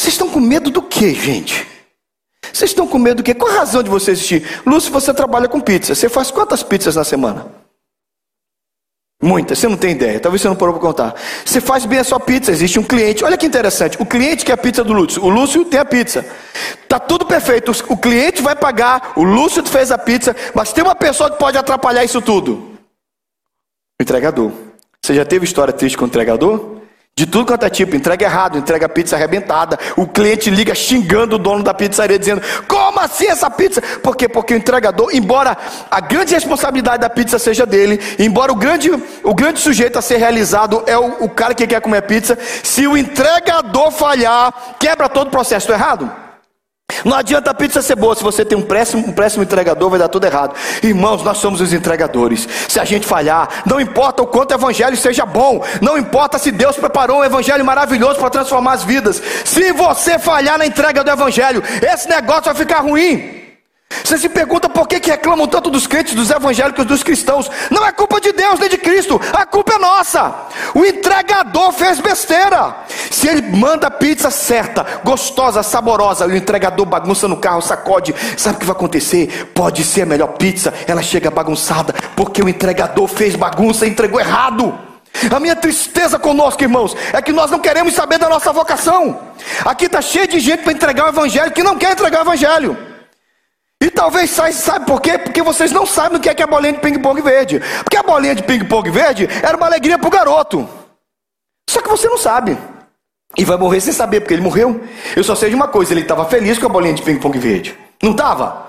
Vocês 0.00 0.14
estão 0.14 0.28
com 0.28 0.40
medo 0.40 0.70
do 0.70 0.82
que, 0.82 1.14
gente? 1.14 1.66
Vocês 2.52 2.70
estão 2.70 2.86
com 2.86 2.98
medo 2.98 3.18
do 3.18 3.22
quê? 3.22 3.34
Qual 3.34 3.50
a 3.50 3.54
razão 3.54 3.82
de 3.82 3.90
você 3.90 4.12
existir? 4.12 4.62
Lúcio, 4.64 4.92
você 4.92 5.12
trabalha 5.12 5.48
com 5.48 5.60
pizza. 5.60 5.94
Você 5.94 6.08
faz 6.08 6.30
quantas 6.30 6.62
pizzas 6.62 6.96
na 6.96 7.04
semana? 7.04 7.46
Muitas, 9.22 9.58
você 9.58 9.66
não 9.66 9.78
tem 9.78 9.92
ideia, 9.92 10.20
talvez 10.20 10.42
você 10.42 10.48
não 10.48 10.54
parou 10.54 10.74
para 10.74 10.82
contar. 10.82 11.14
Você 11.44 11.58
faz 11.58 11.86
bem 11.86 11.98
a 11.98 12.04
sua 12.04 12.20
pizza, 12.20 12.50
existe 12.52 12.78
um 12.78 12.82
cliente. 12.82 13.24
Olha 13.24 13.36
que 13.36 13.46
interessante, 13.46 13.96
o 14.00 14.04
cliente 14.04 14.44
quer 14.44 14.52
a 14.52 14.56
pizza 14.58 14.84
do 14.84 14.92
Lúcio, 14.92 15.24
o 15.24 15.28
Lúcio 15.30 15.64
tem 15.64 15.80
a 15.80 15.84
pizza. 15.86 16.24
Tá 16.86 16.98
tudo 16.98 17.24
perfeito, 17.24 17.72
o 17.88 17.96
cliente 17.96 18.42
vai 18.42 18.54
pagar, 18.54 19.12
o 19.16 19.24
Lúcio 19.24 19.64
fez 19.64 19.90
a 19.90 19.96
pizza, 19.96 20.36
mas 20.54 20.72
tem 20.72 20.84
uma 20.84 20.94
pessoa 20.94 21.30
que 21.30 21.38
pode 21.38 21.56
atrapalhar 21.56 22.04
isso 22.04 22.20
tudo. 22.20 22.75
Entregador. 24.00 24.52
Você 25.02 25.14
já 25.14 25.24
teve 25.24 25.44
história 25.44 25.72
triste 25.72 25.96
com 25.96 26.04
o 26.04 26.08
entregador? 26.08 26.76
De 27.18 27.24
tudo 27.24 27.46
quanto 27.46 27.64
é 27.64 27.70
tipo, 27.70 27.96
entrega 27.96 28.26
errado, 28.26 28.58
entrega 28.58 28.86
pizza 28.90 29.16
arrebentada. 29.16 29.78
O 29.96 30.06
cliente 30.06 30.50
liga 30.50 30.74
xingando 30.74 31.36
o 31.36 31.38
dono 31.38 31.62
da 31.62 31.72
pizzaria, 31.72 32.18
dizendo: 32.18 32.42
Como 32.68 33.00
assim 33.00 33.26
essa 33.26 33.48
pizza? 33.48 33.80
Por 34.02 34.14
quê? 34.14 34.28
Porque 34.28 34.52
o 34.52 34.56
entregador, 34.56 35.08
embora 35.14 35.56
a 35.90 35.98
grande 35.98 36.34
responsabilidade 36.34 37.00
da 37.00 37.08
pizza 37.08 37.38
seja 37.38 37.64
dele, 37.64 37.98
embora 38.18 38.52
o 38.52 38.54
grande, 38.54 38.90
o 39.22 39.34
grande 39.34 39.60
sujeito 39.60 39.98
a 39.98 40.02
ser 40.02 40.18
realizado 40.18 40.84
é 40.86 40.98
o, 40.98 41.24
o 41.24 41.30
cara 41.30 41.54
que 41.54 41.66
quer 41.66 41.80
comer 41.80 42.02
pizza, 42.02 42.38
se 42.62 42.86
o 42.86 42.98
entregador 42.98 43.90
falhar, 43.92 44.76
quebra 44.78 45.08
todo 45.08 45.28
o 45.28 45.30
processo. 45.30 45.70
Estou 45.70 45.74
errado? 45.74 46.25
Não 47.06 47.16
adianta 47.16 47.52
a 47.52 47.54
pizza 47.54 47.80
ser 47.80 47.94
boa, 47.94 48.16
se 48.16 48.22
você 48.24 48.44
tem 48.44 48.58
um 48.58 48.62
péssimo, 48.62 49.06
um 49.06 49.12
péssimo 49.12 49.44
entregador, 49.44 49.88
vai 49.88 49.96
dar 49.96 50.08
tudo 50.08 50.24
errado. 50.24 50.56
Irmãos, 50.82 51.22
nós 51.22 51.38
somos 51.38 51.60
os 51.60 51.72
entregadores. 51.72 52.48
Se 52.68 52.80
a 52.80 52.84
gente 52.84 53.06
falhar, 53.06 53.62
não 53.64 53.80
importa 53.80 54.24
o 54.24 54.26
quanto 54.26 54.50
o 54.50 54.54
evangelho 54.54 54.96
seja 54.96 55.24
bom, 55.24 55.64
não 55.80 55.96
importa 55.96 56.36
se 56.36 56.50
Deus 56.50 56.74
preparou 56.76 57.20
um 57.20 57.24
evangelho 57.24 57.64
maravilhoso 57.64 58.18
para 58.18 58.30
transformar 58.30 58.72
as 58.72 58.82
vidas. 58.82 59.22
Se 59.44 59.72
você 59.72 60.18
falhar 60.18 60.58
na 60.58 60.66
entrega 60.66 61.04
do 61.04 61.10
evangelho, 61.10 61.62
esse 61.80 62.08
negócio 62.08 62.46
vai 62.46 62.54
ficar 62.56 62.80
ruim. 62.80 63.45
Você 64.04 64.18
se 64.18 64.28
pergunta 64.28 64.68
por 64.68 64.86
que, 64.86 65.00
que 65.00 65.10
reclamam 65.10 65.46
tanto 65.46 65.70
dos 65.70 65.86
crentes, 65.86 66.14
dos 66.14 66.30
evangélicos, 66.30 66.84
dos 66.84 67.02
cristãos. 67.02 67.50
Não 67.70 67.86
é 67.86 67.92
culpa 67.92 68.20
de 68.20 68.32
Deus 68.32 68.58
nem 68.58 68.68
de 68.68 68.78
Cristo, 68.78 69.20
a 69.32 69.44
culpa 69.46 69.74
é 69.74 69.78
nossa. 69.78 70.34
O 70.74 70.84
entregador 70.84 71.72
fez 71.72 72.00
besteira. 72.00 72.76
Se 73.10 73.28
ele 73.28 73.42
manda 73.42 73.90
pizza 73.90 74.30
certa, 74.30 74.84
gostosa, 75.04 75.62
saborosa, 75.62 76.26
o 76.26 76.36
entregador 76.36 76.86
bagunça 76.86 77.26
no 77.26 77.36
carro, 77.36 77.62
sacode, 77.62 78.14
sabe 78.36 78.56
o 78.56 78.58
que 78.60 78.66
vai 78.66 78.76
acontecer? 78.76 79.52
Pode 79.54 79.84
ser 79.84 80.02
a 80.02 80.06
melhor 80.06 80.28
pizza, 80.34 80.72
ela 80.86 81.02
chega 81.02 81.30
bagunçada, 81.30 81.94
porque 82.14 82.42
o 82.42 82.48
entregador 82.48 83.06
fez 83.08 83.36
bagunça 83.36 83.86
e 83.86 83.90
entregou 83.90 84.20
errado. 84.20 84.78
A 85.34 85.40
minha 85.40 85.56
tristeza 85.56 86.18
conosco, 86.18 86.62
irmãos, 86.62 86.94
é 87.12 87.22
que 87.22 87.32
nós 87.32 87.50
não 87.50 87.58
queremos 87.58 87.94
saber 87.94 88.18
da 88.18 88.28
nossa 88.28 88.52
vocação. 88.52 89.18
Aqui 89.64 89.86
está 89.86 90.02
cheio 90.02 90.28
de 90.28 90.38
gente 90.38 90.62
para 90.62 90.72
entregar 90.72 91.06
o 91.06 91.08
evangelho 91.08 91.52
que 91.52 91.62
não 91.62 91.76
quer 91.76 91.92
entregar 91.92 92.18
o 92.18 92.22
evangelho. 92.22 92.95
E 93.82 93.90
talvez 93.90 94.30
sabe 94.30 94.86
por 94.86 95.00
quê? 95.00 95.18
Porque 95.18 95.42
vocês 95.42 95.70
não 95.70 95.84
sabem 95.84 96.18
o 96.18 96.20
que 96.20 96.28
é, 96.28 96.34
que 96.34 96.42
é 96.42 96.44
a 96.44 96.48
bolinha 96.48 96.72
de 96.72 96.80
ping-pong 96.80 97.20
verde. 97.20 97.60
Porque 97.84 97.96
a 97.96 98.02
bolinha 98.02 98.34
de 98.34 98.42
ping-pong 98.42 98.90
verde 98.90 99.28
era 99.42 99.56
uma 99.56 99.66
alegria 99.66 99.98
para 99.98 100.08
o 100.08 100.10
garoto. 100.10 100.68
Só 101.68 101.82
que 101.82 101.88
você 101.88 102.08
não 102.08 102.16
sabe. 102.16 102.56
E 103.36 103.44
vai 103.44 103.56
morrer 103.58 103.80
sem 103.80 103.92
saber, 103.92 104.20
porque 104.20 104.32
ele 104.32 104.42
morreu. 104.42 104.80
Eu 105.14 105.22
só 105.22 105.34
sei 105.34 105.50
de 105.50 105.54
uma 105.54 105.68
coisa: 105.68 105.92
ele 105.92 106.00
estava 106.00 106.24
feliz 106.24 106.58
com 106.58 106.66
a 106.66 106.70
bolinha 106.70 106.94
de 106.94 107.02
ping-pong 107.02 107.38
verde. 107.38 107.76
Não 108.02 108.12
estava? 108.12 108.66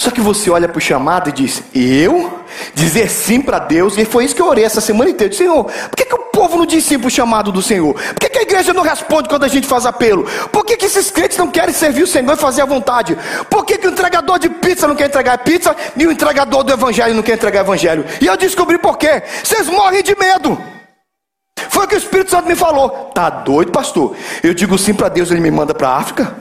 Só 0.00 0.10
que 0.10 0.20
você 0.22 0.48
olha 0.48 0.66
para 0.66 0.78
o 0.78 0.80
chamado 0.80 1.28
e 1.28 1.32
diz: 1.32 1.62
Eu 1.74 2.40
dizer 2.74 3.10
sim 3.10 3.42
para 3.42 3.58
Deus, 3.58 3.98
e 3.98 4.06
foi 4.06 4.24
isso 4.24 4.34
que 4.34 4.40
eu 4.40 4.46
orei 4.46 4.64
essa 4.64 4.80
semana 4.80 5.10
inteira: 5.10 5.34
Senhor, 5.34 5.64
por 5.64 5.96
que, 5.96 6.06
que 6.06 6.14
o 6.14 6.29
povo 6.50 6.58
não 6.58 6.66
diz 6.66 6.84
sim 6.84 6.98
para 6.98 7.06
o 7.06 7.10
chamado 7.10 7.52
do 7.52 7.62
Senhor? 7.62 7.94
Por 7.94 8.14
que, 8.20 8.28
que 8.28 8.38
a 8.38 8.42
igreja 8.42 8.72
não 8.72 8.82
responde 8.82 9.28
quando 9.28 9.44
a 9.44 9.48
gente 9.48 9.66
faz 9.66 9.86
apelo? 9.86 10.24
Por 10.50 10.64
que, 10.64 10.76
que 10.76 10.86
esses 10.86 11.10
crentes 11.10 11.38
não 11.38 11.48
querem 11.48 11.72
servir 11.72 12.02
o 12.02 12.06
Senhor 12.06 12.32
e 12.32 12.36
fazer 12.36 12.62
a 12.62 12.66
vontade? 12.66 13.16
Por 13.48 13.64
que, 13.64 13.78
que 13.78 13.86
o 13.86 13.90
entregador 13.90 14.38
de 14.38 14.48
pizza 14.48 14.88
não 14.88 14.96
quer 14.96 15.06
entregar 15.06 15.38
pizza 15.38 15.74
e 15.96 16.06
o 16.06 16.12
entregador 16.12 16.64
do 16.64 16.72
evangelho 16.72 17.14
não 17.14 17.22
quer 17.22 17.34
entregar 17.34 17.60
evangelho? 17.60 18.04
E 18.20 18.26
eu 18.26 18.36
descobri 18.36 18.78
por 18.78 18.98
quê: 18.98 19.22
vocês 19.44 19.68
morrem 19.68 20.02
de 20.02 20.16
medo. 20.18 20.60
Foi 21.68 21.84
o 21.84 21.88
que 21.88 21.94
o 21.94 21.98
Espírito 21.98 22.30
Santo 22.30 22.48
me 22.48 22.56
falou. 22.56 22.88
Tá 23.14 23.30
doido, 23.30 23.70
pastor? 23.70 24.16
Eu 24.42 24.52
digo 24.52 24.76
sim 24.76 24.92
para 24.92 25.08
Deus, 25.08 25.30
ele 25.30 25.40
me 25.40 25.50
manda 25.50 25.72
para 25.72 25.88
a 25.88 25.96
África. 25.98 26.34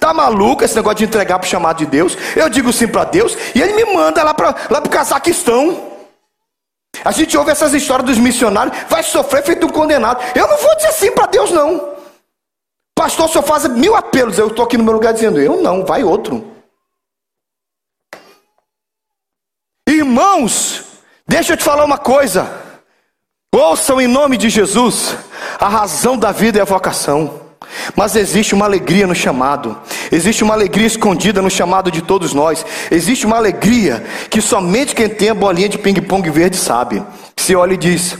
Tá 0.00 0.14
maluco 0.14 0.64
esse 0.64 0.74
negócio 0.74 0.98
de 0.98 1.04
entregar 1.04 1.38
para 1.38 1.46
o 1.46 1.50
chamado 1.50 1.78
de 1.78 1.86
Deus? 1.86 2.16
Eu 2.34 2.48
digo 2.48 2.72
sim 2.72 2.86
para 2.88 3.04
Deus 3.04 3.36
e 3.54 3.60
ele 3.60 3.74
me 3.74 3.92
manda 3.92 4.22
lá 4.22 4.32
para 4.32 4.54
lá 4.70 4.78
o 4.78 4.88
Cazaquistão. 4.88 5.93
A 7.04 7.10
gente 7.10 7.36
ouve 7.36 7.50
essas 7.50 7.72
histórias 7.72 8.06
dos 8.06 8.18
missionários, 8.18 8.76
vai 8.88 9.02
sofrer 9.02 9.42
feito 9.42 9.66
um 9.66 9.70
condenado. 9.70 10.22
Eu 10.34 10.46
não 10.46 10.58
vou 10.58 10.76
dizer 10.76 10.92
sim 10.92 11.12
para 11.12 11.26
Deus, 11.26 11.50
não. 11.50 11.94
Pastor, 12.94 13.28
senhor 13.28 13.44
faz 13.44 13.66
mil 13.68 13.96
apelos. 13.96 14.38
Eu 14.38 14.48
estou 14.48 14.64
aqui 14.64 14.76
no 14.76 14.84
meu 14.84 14.92
lugar 14.92 15.12
dizendo, 15.12 15.40
eu 15.40 15.60
não, 15.62 15.84
vai 15.84 16.04
outro. 16.04 16.52
Irmãos, 19.88 20.84
deixa 21.26 21.52
eu 21.52 21.56
te 21.56 21.64
falar 21.64 21.84
uma 21.84 21.98
coisa. 21.98 22.62
Ouçam 23.54 24.00
em 24.00 24.08
nome 24.08 24.36
de 24.36 24.50
Jesus, 24.50 25.16
a 25.60 25.68
razão 25.68 26.18
da 26.18 26.32
vida 26.32 26.58
é 26.58 26.62
a 26.62 26.66
vocação. 26.66 27.43
Mas 27.96 28.16
existe 28.16 28.54
uma 28.54 28.64
alegria 28.64 29.06
no 29.06 29.14
chamado, 29.14 29.76
existe 30.10 30.42
uma 30.42 30.54
alegria 30.54 30.86
escondida 30.86 31.40
no 31.40 31.50
chamado 31.50 31.90
de 31.90 32.02
todos 32.02 32.32
nós, 32.32 32.64
existe 32.90 33.26
uma 33.26 33.36
alegria 33.36 34.04
que 34.30 34.40
somente 34.40 34.94
quem 34.94 35.08
tem 35.08 35.30
a 35.30 35.34
bolinha 35.34 35.68
de 35.68 35.78
ping-pong 35.78 36.28
verde 36.30 36.56
sabe. 36.56 37.02
Se 37.36 37.54
olha 37.54 37.74
e 37.74 37.76
diz: 37.76 38.16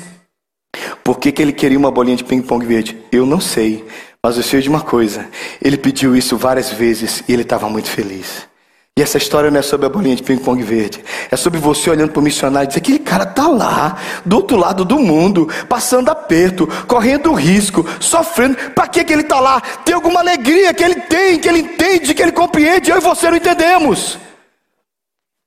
Por 1.02 1.18
que, 1.18 1.32
que 1.32 1.42
ele 1.42 1.52
queria 1.52 1.78
uma 1.78 1.90
bolinha 1.90 2.16
de 2.16 2.24
ping-pong 2.24 2.64
verde? 2.64 2.98
Eu 3.10 3.26
não 3.26 3.40
sei, 3.40 3.84
mas 4.22 4.36
eu 4.36 4.42
sei 4.42 4.60
de 4.60 4.68
uma 4.68 4.80
coisa: 4.80 5.28
ele 5.62 5.76
pediu 5.76 6.16
isso 6.16 6.36
várias 6.36 6.70
vezes 6.70 7.22
e 7.28 7.32
ele 7.32 7.42
estava 7.42 7.68
muito 7.68 7.90
feliz. 7.90 8.53
E 8.96 9.02
essa 9.02 9.18
história 9.18 9.50
não 9.50 9.58
é 9.58 9.62
sobre 9.62 9.86
a 9.86 9.88
bolinha 9.88 10.14
de 10.14 10.22
ping-pong 10.22 10.62
verde. 10.62 11.04
É 11.28 11.36
sobre 11.36 11.58
você 11.58 11.90
olhando 11.90 12.12
para 12.12 12.20
o 12.20 12.22
missionário 12.22 12.66
e 12.66 12.68
dizer: 12.68 12.78
aquele 12.78 13.00
cara 13.00 13.24
está 13.24 13.48
lá, 13.48 13.98
do 14.24 14.36
outro 14.36 14.56
lado 14.56 14.84
do 14.84 15.00
mundo, 15.00 15.48
passando 15.68 16.10
aperto, 16.10 16.68
correndo 16.86 17.32
risco, 17.32 17.84
sofrendo. 17.98 18.56
Para 18.70 18.86
que, 18.86 19.02
que 19.02 19.12
ele 19.12 19.22
está 19.22 19.40
lá? 19.40 19.60
Tem 19.84 19.96
alguma 19.96 20.20
alegria 20.20 20.72
que 20.72 20.84
ele 20.84 20.94
tem, 20.94 21.40
que 21.40 21.48
ele 21.48 21.58
entende, 21.58 22.14
que 22.14 22.22
ele 22.22 22.30
compreende. 22.30 22.88
Eu 22.88 22.98
e 22.98 23.00
você 23.00 23.28
não 23.28 23.36
entendemos. 23.36 24.16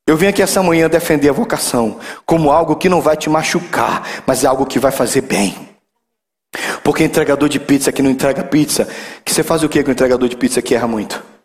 Eu 0.05 0.17
vim 0.17 0.27
aqui 0.27 0.41
essa 0.41 0.61
manhã 0.61 0.89
defender 0.89 1.29
a 1.29 1.33
vocação 1.33 1.99
como 2.25 2.51
algo 2.51 2.75
que 2.75 2.89
não 2.89 2.99
vai 2.99 3.15
te 3.15 3.29
machucar, 3.29 4.03
mas 4.25 4.43
é 4.43 4.47
algo 4.47 4.65
que 4.65 4.77
vai 4.77 4.91
fazer 4.91 5.21
bem. 5.21 5.55
Porque 6.83 7.01
entregador 7.01 7.47
de 7.47 7.61
pizza 7.61 7.93
que 7.93 8.01
não 8.01 8.11
entrega 8.11 8.43
pizza, 8.43 8.89
que 9.23 9.33
você 9.33 9.41
faz 9.41 9.63
o 9.63 9.69
que 9.69 9.81
com 9.83 9.91
entregador 9.91 10.27
de 10.27 10.35
pizza 10.35 10.61
que 10.61 10.75
erra 10.75 10.87
muito? 10.87 11.37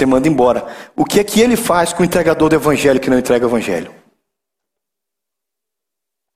Você 0.00 0.06
manda 0.06 0.26
embora. 0.26 0.66
O 0.96 1.04
que 1.04 1.20
é 1.20 1.24
que 1.24 1.42
ele 1.42 1.56
faz 1.56 1.92
com 1.92 2.02
o 2.02 2.06
entregador 2.06 2.48
do 2.48 2.56
evangelho 2.56 2.98
que 2.98 3.10
não 3.10 3.18
entrega 3.18 3.44
o 3.44 3.50
evangelho? 3.50 3.92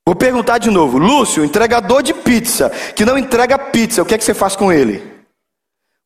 Vou 0.06 0.14
perguntar 0.14 0.58
de 0.58 0.70
novo. 0.70 0.98
Lúcio, 0.98 1.42
entregador 1.42 2.02
de 2.02 2.12
pizza, 2.12 2.68
que 2.94 3.06
não 3.06 3.16
entrega 3.16 3.58
pizza, 3.58 4.02
o 4.02 4.04
que 4.04 4.14
é 4.14 4.18
que 4.18 4.24
você 4.24 4.34
faz 4.34 4.54
com 4.54 4.70
ele? 4.70 5.02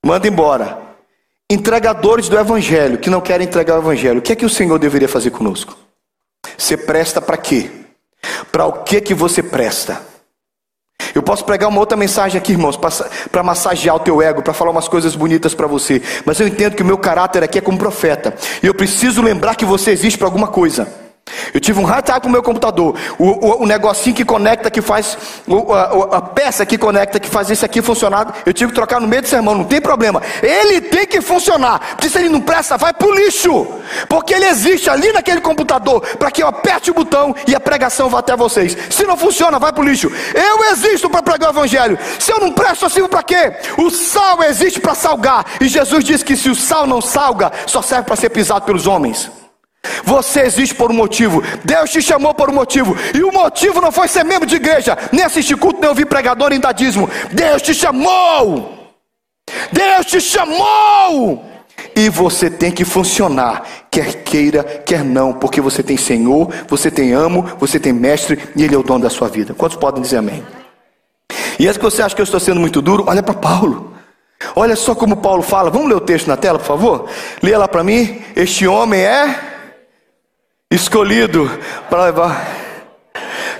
Manda 0.07 0.29
embora. 0.29 0.79
Entregadores 1.50 2.29
do 2.29 2.38
evangelho, 2.38 2.99
que 2.99 3.11
não 3.11 3.21
querem 3.21 3.49
entregar 3.49 3.75
o 3.75 3.83
evangelho, 3.83 4.21
o 4.21 4.23
que 4.23 4.35
é 4.35 4.37
que 4.37 4.47
o 4.47 4.50
Senhor 4.50 4.79
deveria 4.79 5.09
fazer 5.09 5.33
conosco? 5.33 5.77
Você 6.57 6.77
presta 6.77 7.21
para 7.21 7.37
quê? 7.37 7.69
Para 8.53 8.67
o 8.67 8.85
que 8.85 9.00
que 9.00 9.15
você 9.15 9.43
presta? 9.43 10.00
Eu 11.19 11.23
posso 11.23 11.45
pregar 11.45 11.69
uma 11.69 11.81
outra 11.81 11.97
mensagem 11.97 12.38
aqui, 12.38 12.52
irmãos, 12.52 12.76
para 12.76 13.43
massagear 13.43 13.97
o 13.97 13.99
teu 13.99 14.23
ego, 14.23 14.40
para 14.40 14.55
falar 14.55 14.71
umas 14.71 14.87
coisas 14.87 15.17
bonitas 15.17 15.52
para 15.52 15.67
você. 15.67 16.00
Mas 16.25 16.38
eu 16.38 16.47
entendo 16.47 16.76
que 16.76 16.83
o 16.83 16.87
meu 16.87 16.97
caráter 16.97 17.43
aqui 17.43 17.59
é 17.59 17.61
como 17.61 17.76
profeta. 17.76 18.37
E 18.62 18.67
eu 18.69 18.73
preciso 18.75 19.21
lembrar 19.21 19.57
que 19.57 19.64
você 19.64 19.90
existe 19.90 20.17
para 20.17 20.28
alguma 20.28 20.47
coisa. 20.47 21.08
Eu 21.52 21.61
tive 21.61 21.78
um 21.81 21.85
hard 21.85 22.05
time 22.05 22.21
com 22.21 22.28
o 22.28 22.31
meu 22.31 22.43
computador. 22.43 22.95
O, 23.19 23.25
o, 23.25 23.62
o, 23.62 23.67
negocinho 23.67 24.14
que 24.14 24.25
conecta, 24.25 24.71
que 24.71 24.81
faz. 24.81 25.17
O, 25.47 25.73
a, 25.73 26.19
a, 26.19 26.23
peça 26.23 26.64
que 26.67 26.78
conecta, 26.78 27.21
que 27.21 27.28
faz 27.28 27.50
isso 27.50 27.64
aqui 27.64 27.83
funcionar. 27.83 28.43
Eu 28.45 28.52
tive 28.52 28.71
que 28.71 28.75
trocar 28.75 29.00
no 29.00 29.09
meio 29.09 29.23
do 29.23 29.28
sermão, 29.28 29.55
não 29.55 29.64
tem 29.64 29.81
problema. 29.81 30.23
Ele 30.43 30.81
tem 30.81 31.07
que 31.07 31.21
funcionar. 31.21 31.81
Porque 31.97 32.09
se 32.09 32.19
ele 32.19 32.28
não 32.28 32.40
presta, 32.40 32.76
vai 32.76 32.93
pro 32.93 33.12
lixo. 33.12 33.67
Porque 34.09 34.35
ele 34.35 34.47
existe 34.47 34.90
ali 34.90 35.12
naquele 35.12 35.40
computador 35.40 36.00
para 36.19 36.31
que 36.31 36.43
eu 36.43 36.47
aperte 36.47 36.90
o 36.90 36.95
botão 36.95 37.35
e 37.47 37.55
a 37.55 37.61
pregação 37.61 38.09
vá 38.09 38.19
até 38.19 38.37
vocês. 38.37 38.76
Se 38.90 39.05
não 39.05 39.17
funciona, 39.17 39.59
vai 39.59 39.73
pro 39.73 39.85
lixo. 39.85 40.11
Eu 40.35 40.73
existo 40.73 41.09
para 41.09 41.23
pregar 41.23 41.50
o 41.50 41.52
evangelho. 41.52 41.99
Se 42.19 42.33
eu 42.33 42.40
não 42.40 42.52
presto, 42.52 42.85
eu 42.85 42.90
sirvo 42.90 43.09
para 43.09 43.23
quê? 43.23 43.52
O 43.76 43.90
sal 43.90 44.43
existe 44.43 44.81
para 44.81 44.95
salgar. 44.95 45.45
E 45.61 45.69
Jesus 45.69 46.05
disse 46.05 46.25
que 46.25 46.37
se 46.37 46.49
o 46.49 46.55
sal 46.55 46.87
não 46.87 47.00
salga, 47.00 47.52
só 47.67 47.83
serve 47.83 48.05
para 48.05 48.17
ser 48.17 48.31
pisado 48.31 48.64
pelos 48.64 48.87
homens. 48.87 49.31
Você 50.04 50.40
existe 50.40 50.75
por 50.75 50.90
um 50.90 50.95
motivo. 50.95 51.42
Deus 51.64 51.90
te 51.90 52.00
chamou 52.00 52.35
por 52.35 52.50
um 52.50 52.54
motivo. 52.54 52.97
E 53.14 53.23
o 53.23 53.33
motivo 53.33 53.80
não 53.80 53.92
foi 53.92 54.09
ser 54.09 54.25
membro 54.25 54.47
de 54.47 54.57
igreja, 54.57 54.97
nem 55.12 55.25
assistir 55.25 55.57
culto, 55.57 55.80
nem 55.80 55.88
ouvir 55.88 56.07
pregador 56.07 56.52
em 56.52 56.61
dadismo. 56.61 57.09
Deus 57.33 57.62
te 57.62 57.75
chamou. 57.75 58.95
Deus 59.73 60.07
te 60.07 60.21
chamou. 60.21 61.45
E 61.95 62.09
você 62.09 62.50
tem 62.50 62.71
que 62.71 62.85
funcionar, 62.85 63.64
quer 63.90 64.23
queira, 64.23 64.62
quer 64.62 65.04
não, 65.04 65.33
porque 65.33 65.61
você 65.61 65.83
tem 65.83 65.97
Senhor, 65.97 66.49
você 66.68 66.90
tem 66.90 67.12
amo, 67.12 67.45
você 67.59 67.78
tem 67.78 67.92
mestre 67.92 68.38
e 68.54 68.62
Ele 68.62 68.75
é 68.75 68.78
o 68.78 68.83
dono 68.83 69.02
da 69.02 69.11
sua 69.11 69.28
vida. 69.28 69.54
Quantos 69.54 69.76
podem 69.76 70.02
dizer 70.02 70.18
amém? 70.18 70.45
E 71.59 71.66
é 71.66 71.73
que 71.73 71.80
você 71.80 72.02
acha 72.02 72.14
que 72.14 72.21
eu 72.21 72.25
estou 72.25 72.38
sendo 72.38 72.61
muito 72.61 72.80
duro, 72.80 73.04
olha 73.07 73.23
para 73.23 73.35
Paulo. 73.35 73.95
Olha 74.54 74.76
só 74.76 74.95
como 74.95 75.16
Paulo 75.16 75.42
fala. 75.42 75.71
Vamos 75.71 75.88
ler 75.88 75.97
o 75.97 76.00
texto 76.00 76.28
na 76.28 76.37
tela, 76.37 76.59
por 76.59 76.66
favor? 76.66 77.09
Leia 77.42 77.59
lá 77.59 77.66
para 77.66 77.83
mim. 77.83 78.23
Este 78.37 78.66
homem 78.66 79.00
é 79.00 79.48
escolhido 80.71 81.51
para 81.89 82.05
levar. 82.05 82.69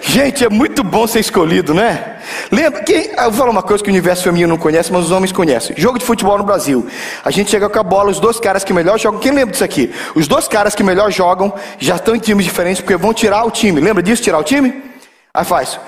Gente, 0.01 0.45
é 0.45 0.49
muito 0.49 0.83
bom 0.83 1.07
ser 1.07 1.21
escolhido, 1.21 1.75
né? 1.75 2.19
Lembra 2.51 2.83
que 2.83 2.93
eu 2.93 3.25
vou 3.25 3.33
falar 3.33 3.51
uma 3.51 3.63
coisa 3.63 3.83
que 3.83 3.91
o 3.91 3.93
universo 3.93 4.23
feminino 4.23 4.51
não 4.51 4.59
conhece, 4.59 4.93
mas 4.93 5.05
os 5.05 5.11
homens 5.11 5.33
conhecem. 5.33 5.77
Jogo 5.77 5.99
de 5.99 6.05
futebol 6.05 6.39
no 6.39 6.45
Brasil. 6.45 6.87
A 7.25 7.31
gente 7.31 7.51
chega 7.51 7.69
com 7.69 7.79
a 7.79 7.83
bola, 7.83 8.11
os 8.11 8.21
dois 8.21 8.39
caras 8.39 8.65
que 8.65 8.73
melhor 8.73 8.99
jogam. 8.99 9.21
Quem 9.21 9.33
lembra 9.33 9.53
disso 9.53 9.65
aqui? 9.65 9.93
Os 10.15 10.27
dois 10.27 10.49
caras 10.49 10.75
que 10.75 10.83
melhor 10.83 11.11
jogam 11.11 11.53
já 11.79 11.97
estão 11.97 12.15
em 12.15 12.19
times 12.19 12.45
diferentes 12.45 12.81
porque 12.81 12.97
vão 12.97 13.13
tirar 13.13 13.45
o 13.45 13.51
time. 13.51 13.81
Lembra 13.81 14.03
disso? 14.03 14.23
Tirar 14.23 14.39
o 14.39 14.45
time? 14.45 14.83
Aí 15.35 15.45
faz. 15.45 15.79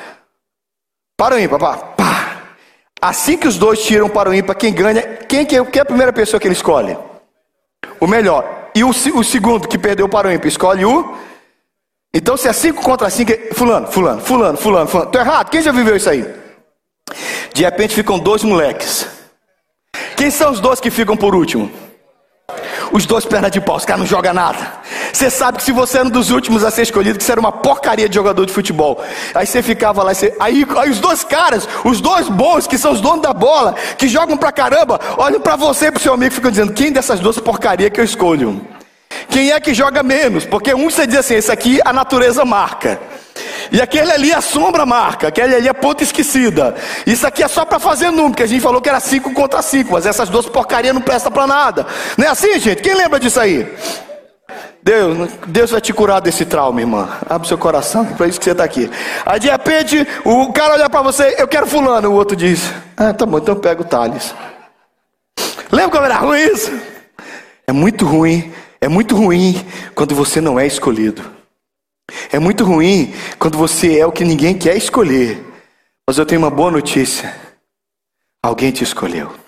Para 1.17 1.37
o 1.37 1.39
ímpar, 1.39 1.59
pá, 1.59 1.77
pá. 1.77 2.37
Assim 3.01 3.39
que 3.39 3.49
os 3.49 3.57
dois 3.57 3.83
tiram 3.83 4.09
para 4.09 4.29
o 4.29 4.35
ímpar, 4.35 4.55
quem 4.57 4.73
ganha, 4.73 5.03
quem 5.03 5.47
que 5.47 5.57
é, 5.57 5.59
é 5.59 5.81
a 5.81 5.85
primeira 5.85 6.13
pessoa 6.13 6.39
que 6.39 6.47
ele 6.47 6.55
escolhe? 6.55 6.97
O 7.99 8.07
melhor. 8.07 8.60
E 8.81 8.85
o, 8.85 8.89
o 8.89 9.23
segundo 9.23 9.69
que 9.69 9.77
perdeu 9.77 10.09
para 10.09 10.29
o 10.29 10.33
ímpar, 10.33 10.49
escolhe 10.49 10.87
o. 10.87 11.15
Então 12.15 12.35
se 12.35 12.49
é 12.49 12.53
5 12.53 12.83
contra 12.83 13.11
5, 13.11 13.55
fulano, 13.55 13.87
fulano, 13.89 14.23
fulano, 14.23 14.57
fulano, 14.57 14.89
fulano. 14.89 15.11
Tô 15.11 15.19
errado, 15.19 15.51
quem 15.51 15.61
já 15.61 15.71
viveu 15.71 15.97
isso 15.97 16.09
aí? 16.09 16.25
De 17.53 17.63
repente 17.63 17.95
ficam 17.95 18.19
dois 18.19 18.43
moleques. 18.43 19.07
Quem 20.17 20.31
são 20.31 20.51
os 20.51 20.61
dois 20.61 20.81
que 20.81 20.91
ficam 20.91 21.15
por 21.15 21.35
último? 21.35 21.71
Os 22.91 23.05
dois 23.05 23.27
pernas 23.27 23.51
de 23.51 23.61
pau, 23.61 23.77
os 23.77 23.85
caras 23.85 24.01
não 24.01 24.07
jogam 24.07 24.33
nada. 24.33 24.80
Você 25.21 25.29
sabe 25.29 25.59
que 25.59 25.65
se 25.65 25.71
você 25.71 25.99
era 25.99 26.07
um 26.07 26.11
dos 26.11 26.31
últimos 26.31 26.65
a 26.65 26.71
ser 26.71 26.81
escolhido, 26.81 27.19
que 27.19 27.25
você 27.25 27.33
era 27.33 27.41
uma 27.41 27.53
porcaria 27.53 28.09
de 28.09 28.15
jogador 28.15 28.47
de 28.47 28.55
futebol. 28.55 29.05
Aí 29.35 29.47
você 29.47 29.63
ficava 29.63 30.03
lá, 30.03 30.15
você... 30.15 30.35
aí, 30.41 30.67
aí 30.79 30.89
os 30.89 30.99
dois 30.99 31.23
caras, 31.23 31.69
os 31.85 32.01
dois 32.01 32.27
bons, 32.31 32.67
que 32.67 32.79
são 32.79 32.91
os 32.91 33.03
donos 33.03 33.21
da 33.21 33.35
bola, 33.35 33.75
que 33.99 34.09
jogam 34.09 34.35
pra 34.35 34.51
caramba, 34.51 34.99
olham 35.19 35.39
pra 35.39 35.57
você 35.57 35.89
e 35.89 35.91
pro 35.93 36.01
seu 36.01 36.15
amigo 36.15 36.33
e 36.33 36.35
ficam 36.35 36.51
dizendo: 36.51 36.73
quem 36.73 36.91
dessas 36.91 37.21
duas 37.21 37.39
porcarias 37.39 37.91
que 37.91 38.01
eu 38.01 38.05
escolho? 38.05 38.67
Quem 39.29 39.51
é 39.51 39.61
que 39.61 39.75
joga 39.75 40.03
menos? 40.03 40.47
Porque 40.47 40.73
um 40.73 40.89
você 40.89 41.07
diz 41.07 41.19
assim: 41.19 41.35
esse 41.35 41.53
aqui 41.53 41.81
a 41.85 41.93
natureza 41.93 42.43
marca. 42.47 42.99
E 43.71 43.79
aquele 43.83 44.11
ali 44.11 44.33
a 44.33 44.41
sombra 44.41 44.87
marca, 44.87 45.29
aquele 45.29 45.55
ali 45.55 45.69
é 45.69 45.73
ponta 45.75 46.03
esquecida. 46.03 46.75
Isso 47.07 47.27
aqui 47.27 47.43
é 47.43 47.49
só 47.49 47.67
para 47.67 47.79
fazer 47.79 48.07
número, 48.07 48.31
porque 48.31 48.45
a 48.45 48.47
gente 48.47 48.63
falou 48.63 48.81
que 48.81 48.89
era 48.89 48.99
5 48.99 49.35
contra 49.35 49.61
5, 49.61 49.93
mas 49.93 50.07
essas 50.07 50.31
duas 50.31 50.47
porcarias 50.47 50.95
não 50.95 51.03
prestam 51.03 51.31
para 51.31 51.47
nada. 51.47 51.87
Não 52.17 52.25
é 52.25 52.31
assim, 52.31 52.59
gente? 52.59 52.81
Quem 52.81 52.95
lembra 52.95 53.21
disso 53.21 53.39
aí? 53.39 53.71
Deus, 54.83 55.31
Deus 55.47 55.71
vai 55.71 55.81
te 55.81 55.93
curar 55.93 56.21
desse 56.21 56.45
trauma, 56.45 56.81
irmã. 56.81 57.09
Abre 57.29 57.47
seu 57.47 57.59
coração, 57.59 58.05
para 58.07 58.27
isso 58.27 58.39
que 58.39 58.45
você 58.45 58.53
está 58.53 58.65
aqui. 58.65 58.91
Aí 59.27 59.39
de 59.39 59.51
repente, 59.51 60.07
o 60.25 60.53
cara 60.53 60.75
olha 60.75 60.89
para 60.89 61.03
você, 61.03 61.37
eu 61.39 61.47
quero 61.47 61.67
fulano, 61.67 62.11
o 62.11 62.15
outro 62.15 62.35
diz, 62.35 62.73
ah, 62.97 63.13
tá 63.13 63.27
bom, 63.27 63.39
então 63.39 63.57
pega 63.57 63.83
o 63.83 63.85
Thales. 63.85 64.35
Lembra 65.71 65.91
como 65.91 66.05
era 66.05 66.17
ruim 66.17 66.41
isso? 66.41 66.73
É 67.67 67.73
muito 67.73 68.07
ruim, 68.07 68.53
é 68.81 68.89
muito 68.89 69.15
ruim 69.15 69.65
quando 69.95 70.15
você 70.15 70.41
não 70.41 70.59
é 70.59 70.67
escolhido. 70.67 71.23
É 72.33 72.39
muito 72.39 72.65
ruim 72.65 73.15
quando 73.39 73.57
você 73.57 73.99
é 73.99 74.07
o 74.07 74.13
que 74.13 74.25
ninguém 74.25 74.57
quer 74.59 74.77
escolher. 74.77 75.47
Mas 76.09 76.19
eu 76.19 76.27
tenho 76.27 76.41
uma 76.41 76.51
boa 76.51 76.71
notícia: 76.71 77.33
alguém 78.43 78.73
te 78.73 78.83
escolheu. 78.83 79.40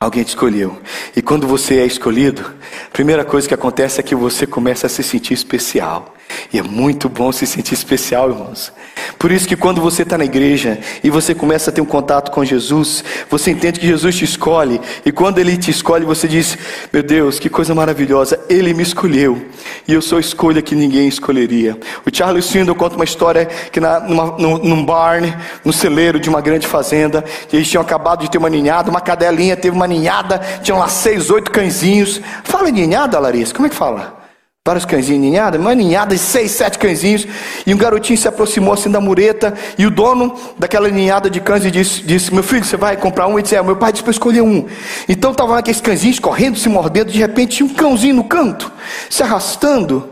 Alguém 0.00 0.22
te 0.22 0.28
escolheu. 0.28 0.80
E 1.16 1.22
quando 1.22 1.46
você 1.46 1.78
é 1.78 1.86
escolhido, 1.86 2.42
a 2.86 2.90
primeira 2.90 3.24
coisa 3.24 3.48
que 3.48 3.54
acontece 3.54 4.00
é 4.00 4.02
que 4.02 4.14
você 4.14 4.46
começa 4.46 4.86
a 4.86 4.90
se 4.90 5.02
sentir 5.02 5.34
especial. 5.34 6.13
E 6.52 6.58
é 6.58 6.62
muito 6.62 7.08
bom 7.08 7.32
se 7.32 7.46
sentir 7.46 7.74
especial, 7.74 8.30
irmãos. 8.30 8.72
Por 9.18 9.32
isso 9.32 9.48
que 9.48 9.56
quando 9.56 9.80
você 9.80 10.02
está 10.02 10.16
na 10.16 10.24
igreja 10.24 10.78
e 11.02 11.10
você 11.10 11.34
começa 11.34 11.70
a 11.70 11.72
ter 11.72 11.80
um 11.80 11.86
contato 11.86 12.30
com 12.30 12.44
Jesus, 12.44 13.02
você 13.28 13.50
entende 13.50 13.80
que 13.80 13.86
Jesus 13.86 14.14
te 14.16 14.24
escolhe. 14.24 14.80
E 15.04 15.10
quando 15.10 15.38
Ele 15.38 15.56
te 15.56 15.70
escolhe, 15.70 16.04
você 16.04 16.28
diz: 16.28 16.56
Meu 16.92 17.02
Deus, 17.02 17.38
que 17.38 17.48
coisa 17.48 17.74
maravilhosa, 17.74 18.38
Ele 18.48 18.72
me 18.72 18.82
escolheu. 18.82 19.46
E 19.88 19.92
eu 19.92 20.00
sou 20.00 20.18
a 20.18 20.20
escolha 20.20 20.62
que 20.62 20.74
ninguém 20.74 21.08
escolheria. 21.08 21.78
O 22.06 22.14
Charles 22.14 22.44
Swindon 22.44 22.74
conta 22.74 22.96
uma 22.96 23.04
história 23.04 23.46
que 23.46 23.80
na, 23.80 24.00
numa, 24.00 24.38
num, 24.38 24.58
num 24.58 24.84
barn, 24.84 25.34
no 25.64 25.72
celeiro 25.72 26.20
de 26.20 26.28
uma 26.28 26.40
grande 26.40 26.66
fazenda, 26.66 27.24
eles 27.52 27.68
tinham 27.68 27.82
acabado 27.82 28.22
de 28.22 28.30
ter 28.30 28.38
uma 28.38 28.50
ninhada, 28.50 28.90
uma 28.90 29.00
cadelinha 29.00 29.56
teve 29.56 29.74
uma 29.74 29.86
ninhada, 29.86 30.38
tinham 30.62 30.78
lá 30.78 30.88
seis, 30.88 31.30
oito 31.30 31.50
cãezinhos. 31.50 32.20
Fala 32.44 32.70
ninhada, 32.70 33.18
Larissa, 33.18 33.52
como 33.52 33.66
é 33.66 33.70
que 33.70 33.76
fala? 33.76 34.23
Vários 34.66 34.86
cãezinhos 34.86 35.20
ninhados, 35.20 35.60
uma 35.60 35.74
ninhada 35.74 36.14
de 36.14 36.20
seis, 36.22 36.52
sete 36.52 36.78
cãezinhos. 36.78 37.26
E 37.66 37.74
um 37.74 37.76
garotinho 37.76 38.18
se 38.18 38.26
aproximou 38.26 38.72
assim 38.72 38.90
da 38.90 38.98
mureta. 38.98 39.52
E 39.76 39.84
o 39.84 39.90
dono 39.90 40.34
daquela 40.56 40.88
ninhada 40.88 41.28
de 41.28 41.38
cães 41.38 41.70
disse, 41.70 42.00
disse: 42.00 42.32
Meu 42.32 42.42
filho, 42.42 42.64
você 42.64 42.74
vai 42.74 42.96
comprar 42.96 43.26
um? 43.26 43.38
E 43.38 43.42
disse: 43.42 43.54
é, 43.54 43.62
Meu 43.62 43.76
pai 43.76 43.92
disse 43.92 44.02
para 44.02 44.12
escolher 44.12 44.40
um. 44.40 44.66
Então 45.06 45.32
estavam 45.32 45.54
aqueles 45.54 45.82
cãezinhos 45.82 46.18
correndo, 46.18 46.58
se 46.58 46.66
mordendo. 46.70 47.12
De 47.12 47.18
repente 47.18 47.58
tinha 47.58 47.68
um 47.68 47.74
cãozinho 47.74 48.14
no 48.14 48.24
canto, 48.24 48.72
se 49.10 49.22
arrastando 49.22 50.08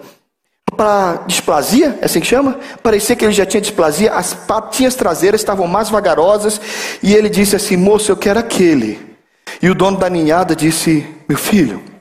para 0.77 1.23
displasia, 1.27 1.99
é 2.03 2.05
assim 2.05 2.21
que 2.21 2.27
chama? 2.27 2.61
Parecia 2.83 3.17
que 3.17 3.25
ele 3.25 3.33
já 3.33 3.47
tinha 3.47 3.61
displasia. 3.63 4.13
As 4.13 4.35
patinhas 4.35 4.95
traseiras 4.95 5.41
estavam 5.41 5.67
mais 5.67 5.89
vagarosas. 5.89 6.61
E 7.03 7.15
ele 7.15 7.31
disse 7.31 7.57
assim: 7.57 7.79
Moço, 7.79 8.13
eu 8.13 8.19
quero 8.19 8.39
aquele. 8.39 9.01
E 9.63 9.71
o 9.71 9.75
dono 9.75 9.97
da 9.97 10.11
ninhada 10.11 10.55
disse: 10.55 11.07
Meu 11.27 11.39
filho. 11.39 11.92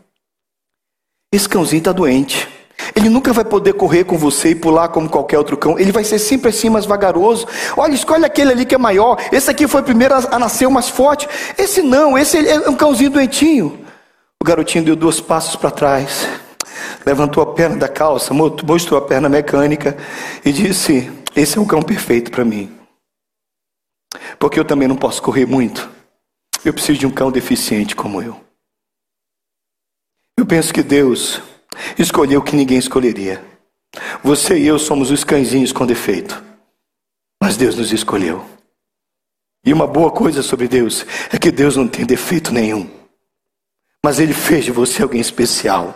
Esse 1.33 1.47
cãozinho 1.47 1.79
está 1.79 1.93
doente. 1.93 2.47
Ele 2.93 3.07
nunca 3.07 3.31
vai 3.31 3.45
poder 3.45 3.73
correr 3.73 4.03
com 4.03 4.17
você 4.17 4.49
e 4.49 4.55
pular 4.55 4.89
como 4.89 5.09
qualquer 5.09 5.37
outro 5.37 5.55
cão. 5.55 5.79
Ele 5.79 5.91
vai 5.91 6.03
ser 6.03 6.19
sempre 6.19 6.49
assim, 6.49 6.69
mais 6.69 6.85
vagaroso. 6.85 7.47
Olha, 7.77 7.93
escolhe 7.93 8.25
aquele 8.25 8.51
ali 8.51 8.65
que 8.65 8.75
é 8.75 8.77
maior. 8.77 9.17
Esse 9.31 9.49
aqui 9.49 9.65
foi 9.65 9.79
o 9.79 9.83
primeiro 9.83 10.13
a 10.13 10.37
nascer 10.37 10.65
o 10.65 10.71
mais 10.71 10.89
forte. 10.89 11.29
Esse 11.57 11.81
não, 11.81 12.17
esse 12.17 12.37
é 12.45 12.69
um 12.69 12.75
cãozinho 12.75 13.11
doentinho. 13.11 13.79
O 14.41 14.43
garotinho 14.43 14.83
deu 14.83 14.95
dois 14.95 15.21
passos 15.21 15.55
para 15.55 15.71
trás, 15.71 16.27
levantou 17.05 17.43
a 17.43 17.53
perna 17.53 17.77
da 17.77 17.87
calça, 17.87 18.33
mostrou 18.33 18.99
a 18.99 19.01
perna 19.01 19.29
mecânica 19.29 19.95
e 20.43 20.51
disse: 20.51 21.09
Esse 21.33 21.57
é 21.57 21.61
um 21.61 21.65
cão 21.65 21.81
perfeito 21.81 22.29
para 22.29 22.43
mim. 22.43 22.75
Porque 24.37 24.59
eu 24.59 24.65
também 24.65 24.87
não 24.87 24.97
posso 24.97 25.21
correr 25.21 25.45
muito. 25.45 25.89
Eu 26.65 26.73
preciso 26.73 26.99
de 26.99 27.07
um 27.07 27.11
cão 27.11 27.31
deficiente 27.31 27.95
como 27.95 28.21
eu. 28.21 28.50
Penso 30.51 30.73
que 30.73 30.83
Deus 30.83 31.41
escolheu 31.97 32.41
o 32.41 32.43
que 32.43 32.57
ninguém 32.57 32.77
escolheria. 32.77 33.41
Você 34.21 34.59
e 34.59 34.67
eu 34.67 34.77
somos 34.77 35.09
os 35.09 35.23
cãezinhos 35.23 35.71
com 35.71 35.85
defeito. 35.85 36.43
Mas 37.41 37.55
Deus 37.55 37.77
nos 37.77 37.93
escolheu. 37.93 38.43
E 39.65 39.71
uma 39.71 39.87
boa 39.87 40.11
coisa 40.11 40.43
sobre 40.43 40.67
Deus 40.67 41.05
é 41.31 41.37
que 41.37 41.53
Deus 41.53 41.77
não 41.77 41.87
tem 41.87 42.05
defeito 42.05 42.51
nenhum. 42.51 42.89
Mas 44.03 44.19
Ele 44.19 44.33
fez 44.33 44.65
de 44.65 44.73
você 44.73 45.01
alguém 45.01 45.21
especial. 45.21 45.95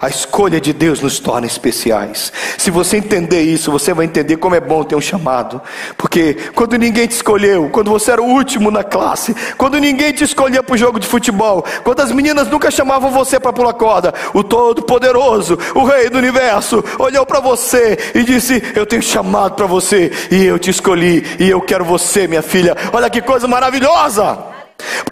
A 0.00 0.08
escolha 0.08 0.60
de 0.60 0.72
Deus 0.72 1.00
nos 1.00 1.18
torna 1.18 1.46
especiais. 1.46 2.32
Se 2.58 2.70
você 2.70 2.96
entender 2.96 3.42
isso, 3.42 3.72
você 3.72 3.94
vai 3.94 4.04
entender 4.04 4.36
como 4.36 4.54
é 4.54 4.60
bom 4.60 4.84
ter 4.84 4.94
um 4.94 5.00
chamado. 5.00 5.60
Porque 5.96 6.34
quando 6.54 6.76
ninguém 6.76 7.06
te 7.06 7.12
escolheu, 7.12 7.68
quando 7.70 7.90
você 7.90 8.12
era 8.12 8.22
o 8.22 8.26
último 8.26 8.70
na 8.70 8.84
classe, 8.84 9.34
quando 9.56 9.78
ninguém 9.78 10.12
te 10.12 10.22
escolhia 10.22 10.62
para 10.62 10.74
o 10.74 10.78
jogo 10.78 11.00
de 11.00 11.06
futebol, 11.06 11.64
quando 11.82 12.00
as 12.00 12.12
meninas 12.12 12.48
nunca 12.48 12.70
chamavam 12.70 13.10
você 13.10 13.40
para 13.40 13.52
pular 13.52 13.72
corda, 13.72 14.12
o 14.32 14.44
Todo-Poderoso, 14.44 15.58
o 15.74 15.84
Rei 15.84 16.08
do 16.10 16.18
Universo, 16.18 16.84
olhou 16.98 17.24
para 17.24 17.40
você 17.40 17.98
e 18.14 18.22
disse: 18.22 18.62
Eu 18.76 18.86
tenho 18.86 19.02
chamado 19.02 19.54
para 19.54 19.66
você, 19.66 20.12
e 20.30 20.44
eu 20.44 20.58
te 20.58 20.70
escolhi, 20.70 21.24
e 21.40 21.48
eu 21.48 21.60
quero 21.60 21.84
você, 21.84 22.28
minha 22.28 22.42
filha. 22.42 22.76
Olha 22.92 23.10
que 23.10 23.22
coisa 23.22 23.48
maravilhosa! 23.48 24.53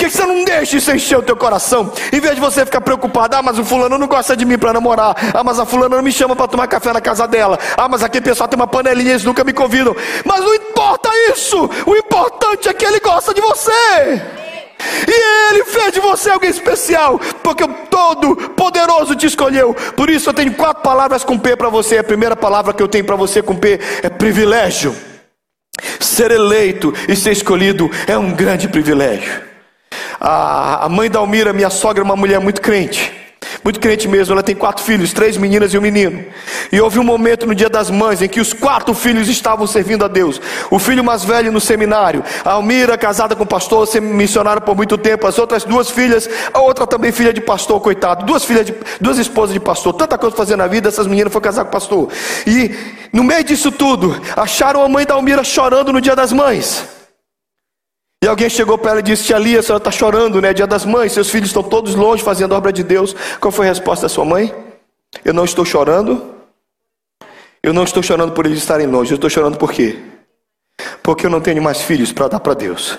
Que 0.02 0.10
você 0.10 0.26
não 0.26 0.42
deixa 0.42 0.78
isso 0.78 0.90
encher 0.90 1.16
o 1.16 1.22
teu 1.22 1.36
coração? 1.36 1.92
Em 2.12 2.18
vez 2.18 2.34
de 2.34 2.40
você 2.40 2.64
ficar 2.64 2.80
preocupado, 2.80 3.36
ah, 3.36 3.40
mas 3.42 3.56
o 3.56 3.64
fulano 3.64 3.96
não 3.96 4.08
gosta 4.08 4.36
de 4.36 4.44
mim 4.44 4.58
para 4.58 4.72
namorar. 4.72 5.14
Ah, 5.32 5.44
mas 5.44 5.60
a 5.60 5.64
fulana 5.64 5.94
não 5.94 6.02
me 6.02 6.10
chama 6.10 6.34
para 6.34 6.48
tomar 6.48 6.66
café 6.66 6.92
na 6.92 7.00
casa 7.00 7.24
dela. 7.28 7.56
Ah, 7.76 7.88
mas 7.88 8.02
aquele 8.02 8.24
pessoal 8.24 8.48
tem 8.48 8.58
uma 8.58 8.66
panelinha, 8.66 9.10
eles 9.10 9.22
nunca 9.22 9.44
me 9.44 9.52
convidam. 9.52 9.94
Mas 10.24 10.40
não 10.40 10.52
importa 10.56 11.08
isso. 11.30 11.70
O 11.86 11.94
importante 11.94 12.68
é 12.68 12.72
que 12.72 12.84
ele 12.84 12.98
gosta 12.98 13.32
de 13.32 13.40
você. 13.40 13.70
E 15.06 15.52
ele 15.52 15.64
fez 15.66 15.92
de 15.92 16.00
você 16.00 16.30
alguém 16.30 16.50
especial, 16.50 17.20
porque 17.40 17.62
o 17.62 17.68
todo 17.68 18.34
poderoso 18.56 19.14
te 19.14 19.26
escolheu. 19.26 19.72
Por 19.96 20.10
isso 20.10 20.30
eu 20.30 20.34
tenho 20.34 20.52
quatro 20.54 20.82
palavras 20.82 21.22
com 21.22 21.38
P 21.38 21.54
para 21.54 21.68
você. 21.68 21.98
A 21.98 22.04
primeira 22.04 22.34
palavra 22.34 22.72
que 22.72 22.82
eu 22.82 22.88
tenho 22.88 23.04
para 23.04 23.14
você 23.14 23.40
com 23.40 23.54
P 23.54 23.78
é 24.02 24.08
privilégio. 24.08 24.96
Ser 26.00 26.32
eleito 26.32 26.92
e 27.08 27.14
ser 27.14 27.30
escolhido 27.30 27.88
é 28.08 28.18
um 28.18 28.32
grande 28.32 28.66
privilégio. 28.66 29.51
A, 30.24 30.86
a 30.86 30.88
mãe 30.88 31.10
da 31.10 31.18
Almira, 31.18 31.52
minha 31.52 31.68
sogra, 31.68 32.00
é 32.00 32.04
uma 32.04 32.14
mulher 32.14 32.38
muito 32.38 32.60
crente. 32.60 33.12
Muito 33.64 33.80
crente 33.80 34.06
mesmo, 34.06 34.32
ela 34.32 34.42
tem 34.42 34.54
quatro 34.54 34.84
filhos, 34.84 35.12
três 35.12 35.36
meninas 35.36 35.74
e 35.74 35.78
um 35.78 35.80
menino. 35.80 36.24
E 36.70 36.80
houve 36.80 37.00
um 37.00 37.02
momento 37.02 37.44
no 37.44 37.56
dia 37.56 37.68
das 37.68 37.90
mães 37.90 38.22
em 38.22 38.28
que 38.28 38.40
os 38.40 38.52
quatro 38.52 38.94
filhos 38.94 39.28
estavam 39.28 39.66
servindo 39.66 40.04
a 40.04 40.08
Deus. 40.08 40.40
O 40.70 40.78
filho 40.78 41.02
mais 41.02 41.24
velho 41.24 41.50
no 41.50 41.60
seminário, 41.60 42.22
a 42.44 42.52
Almira, 42.52 42.96
casada 42.96 43.34
com 43.34 43.44
pastor, 43.44 43.88
missionária 44.00 44.60
por 44.60 44.76
muito 44.76 44.96
tempo. 44.96 45.26
As 45.26 45.40
outras 45.40 45.64
duas 45.64 45.90
filhas, 45.90 46.30
a 46.54 46.60
outra 46.60 46.86
também 46.86 47.10
filha 47.10 47.32
de 47.32 47.40
pastor, 47.40 47.80
coitado. 47.80 48.24
Duas 48.24 48.44
filhas 48.44 48.66
de, 48.66 48.74
duas 49.00 49.18
esposas 49.18 49.52
de 49.52 49.60
pastor. 49.60 49.92
Tanta 49.92 50.16
coisa 50.16 50.36
fazendo 50.36 50.58
na 50.58 50.68
vida, 50.68 50.88
essas 50.88 51.08
meninas 51.08 51.32
foram 51.32 51.42
casar 51.42 51.64
com 51.64 51.72
pastor. 51.72 52.08
E 52.46 52.70
no 53.12 53.24
meio 53.24 53.42
disso 53.42 53.72
tudo, 53.72 54.22
acharam 54.36 54.84
a 54.84 54.88
mãe 54.88 55.04
da 55.04 55.14
Almira 55.14 55.42
chorando 55.42 55.92
no 55.92 56.00
dia 56.00 56.14
das 56.14 56.32
mães. 56.32 57.01
E 58.22 58.26
alguém 58.28 58.48
chegou 58.48 58.78
para 58.78 58.92
ela 58.92 59.00
e 59.00 59.02
disse: 59.02 59.24
Tia 59.24 59.38
Lia, 59.38 59.58
a 59.58 59.62
senhora 59.62 59.80
está 59.80 59.90
chorando, 59.90 60.40
né? 60.40 60.54
Dia 60.54 60.66
das 60.66 60.84
mães, 60.84 61.12
seus 61.12 61.28
filhos 61.28 61.48
estão 61.48 61.62
todos 61.62 61.96
longe 61.96 62.22
fazendo 62.22 62.54
a 62.54 62.56
obra 62.56 62.72
de 62.72 62.84
Deus. 62.84 63.16
Qual 63.40 63.50
foi 63.50 63.66
a 63.66 63.70
resposta 63.70 64.06
da 64.06 64.08
sua 64.08 64.24
mãe? 64.24 64.54
Eu 65.24 65.34
não 65.34 65.44
estou 65.44 65.64
chorando. 65.64 66.32
Eu 67.60 67.72
não 67.72 67.82
estou 67.82 68.02
chorando 68.02 68.32
por 68.32 68.46
eles 68.46 68.58
estarem 68.58 68.86
longe. 68.86 69.10
Eu 69.10 69.16
estou 69.16 69.28
chorando 69.28 69.58
por 69.58 69.72
quê? 69.72 69.98
Porque 71.02 71.26
eu 71.26 71.30
não 71.30 71.40
tenho 71.40 71.60
mais 71.60 71.82
filhos 71.82 72.12
para 72.12 72.28
dar 72.28 72.40
para 72.40 72.54
Deus. 72.54 72.96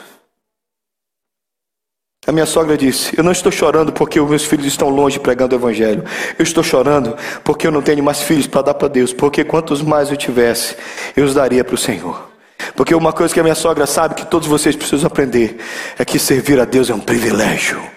A 2.28 2.32
minha 2.34 2.46
sogra 2.46 2.78
disse: 2.78 3.18
Eu 3.18 3.24
não 3.24 3.32
estou 3.32 3.52
chorando 3.52 3.94
porque 3.94 4.20
os 4.20 4.30
meus 4.30 4.44
filhos 4.44 4.66
estão 4.66 4.90
longe 4.90 5.22
pregando 5.22 5.56
o 5.56 5.60
Evangelho. 5.60 6.04
Eu 6.38 6.44
estou 6.44 6.64
chorando 6.64 7.16
porque 7.46 7.66
eu 7.66 7.72
não 7.72 7.82
tenho 7.82 8.04
mais 8.04 8.22
filhos 8.22 8.46
para 8.46 8.64
dar 8.64 8.74
para 8.74 8.90
Deus. 8.90 9.14
Porque 9.14 9.46
quantos 9.46 9.82
mais 9.82 10.12
eu 10.12 10.18
tivesse, 10.18 10.76
eu 11.16 11.24
os 11.24 11.34
daria 11.34 11.64
para 11.64 11.76
o 11.76 11.78
Senhor. 11.78 12.33
Porque 12.76 12.96
uma 12.96 13.14
coisa 13.14 13.34
que 13.34 13.40
a 13.40 13.44
minha 13.44 13.56
sogra 13.56 13.86
sabe 13.86 14.16
que 14.16 14.26
todos 14.26 14.48
vocês 14.48 14.76
precisam 14.76 15.08
aprender 15.08 15.58
é 15.98 16.06
que 16.06 16.18
servir 16.18 16.60
a 16.60 16.66
Deus 16.66 16.90
é 16.90 16.94
um 16.96 17.00
privilégio 17.00 17.93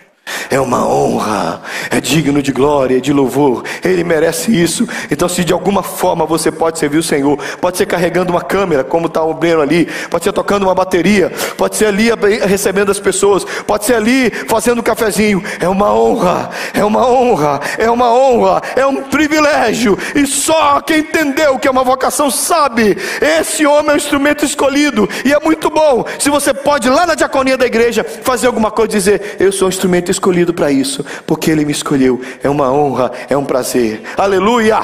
é 0.51 0.61
uma 0.61 0.87
honra, 0.87 1.61
é 1.91 2.01
digno 2.01 2.43
de 2.43 2.53
glória, 2.53 3.01
de 3.01 3.13
louvor, 3.13 3.63
ele 3.85 4.05
merece 4.05 4.51
isso. 4.51 4.89
Então, 5.11 5.29
se 5.29 5.45
de 5.45 5.53
alguma 5.53 5.83
forma 5.83 6.25
você 6.25 6.51
pode 6.51 6.79
servir 6.79 6.99
o 6.99 7.03
Senhor, 7.03 7.39
pode 7.61 7.77
ser 7.77 7.87
carregando 7.87 8.31
uma 8.31 8.43
câmera, 8.43 8.85
como 8.85 9.07
está 9.07 9.23
o 9.23 9.35
Breno 9.35 9.61
ali, 9.61 9.87
pode 10.11 10.25
ser 10.25 10.33
tocando 10.33 10.65
uma 10.65 10.75
bateria, 10.75 11.31
pode 11.57 11.77
ser 11.77 11.87
ali 11.87 12.11
recebendo 12.47 12.91
as 12.91 13.01
pessoas, 13.01 13.45
pode 13.67 13.85
ser 13.85 13.95
ali 13.95 14.31
fazendo 14.49 14.81
um 14.81 14.83
cafezinho, 14.83 15.43
é 15.61 15.69
uma 15.69 15.93
honra, 15.93 16.51
é 16.73 16.85
uma 16.85 17.07
honra, 17.09 17.61
é 17.79 17.91
uma 17.91 18.13
honra, 18.13 18.63
é 18.75 18.87
um 18.87 19.03
privilégio, 19.03 19.99
e 20.15 20.27
só 20.27 20.81
quem 20.81 20.99
entendeu 20.99 21.59
que 21.59 21.69
é 21.69 21.71
uma 21.71 21.85
vocação 21.85 22.31
sabe, 22.31 22.97
esse 23.21 23.67
homem 23.67 23.91
é 23.91 23.95
um 23.95 23.97
instrumento 23.97 24.45
escolhido, 24.45 25.09
e 25.25 25.33
é 25.33 25.41
muito 25.41 25.71
bom, 25.71 26.05
se 26.19 26.31
você 26.31 26.53
pode 26.55 26.89
lá 26.89 27.07
na 27.07 27.15
diaconia 27.15 27.57
da 27.57 27.67
igreja 27.67 28.05
fazer 28.23 28.47
alguma 28.47 28.71
coisa 28.71 28.93
e 28.93 28.97
dizer: 28.97 29.37
Eu 29.39 29.53
sou 29.53 29.67
um 29.67 29.71
instrumento 29.71 30.11
escolhido 30.17 30.53
para 30.53 30.71
isso, 30.71 31.05
porque 31.27 31.51
Ele 31.51 31.65
me 31.65 31.73
escolheu. 31.73 32.21
É 32.43 32.51
uma 32.51 32.73
honra, 32.73 33.13
é 33.29 33.37
um 33.37 33.45
prazer. 33.45 34.03
Aleluia! 34.17 34.81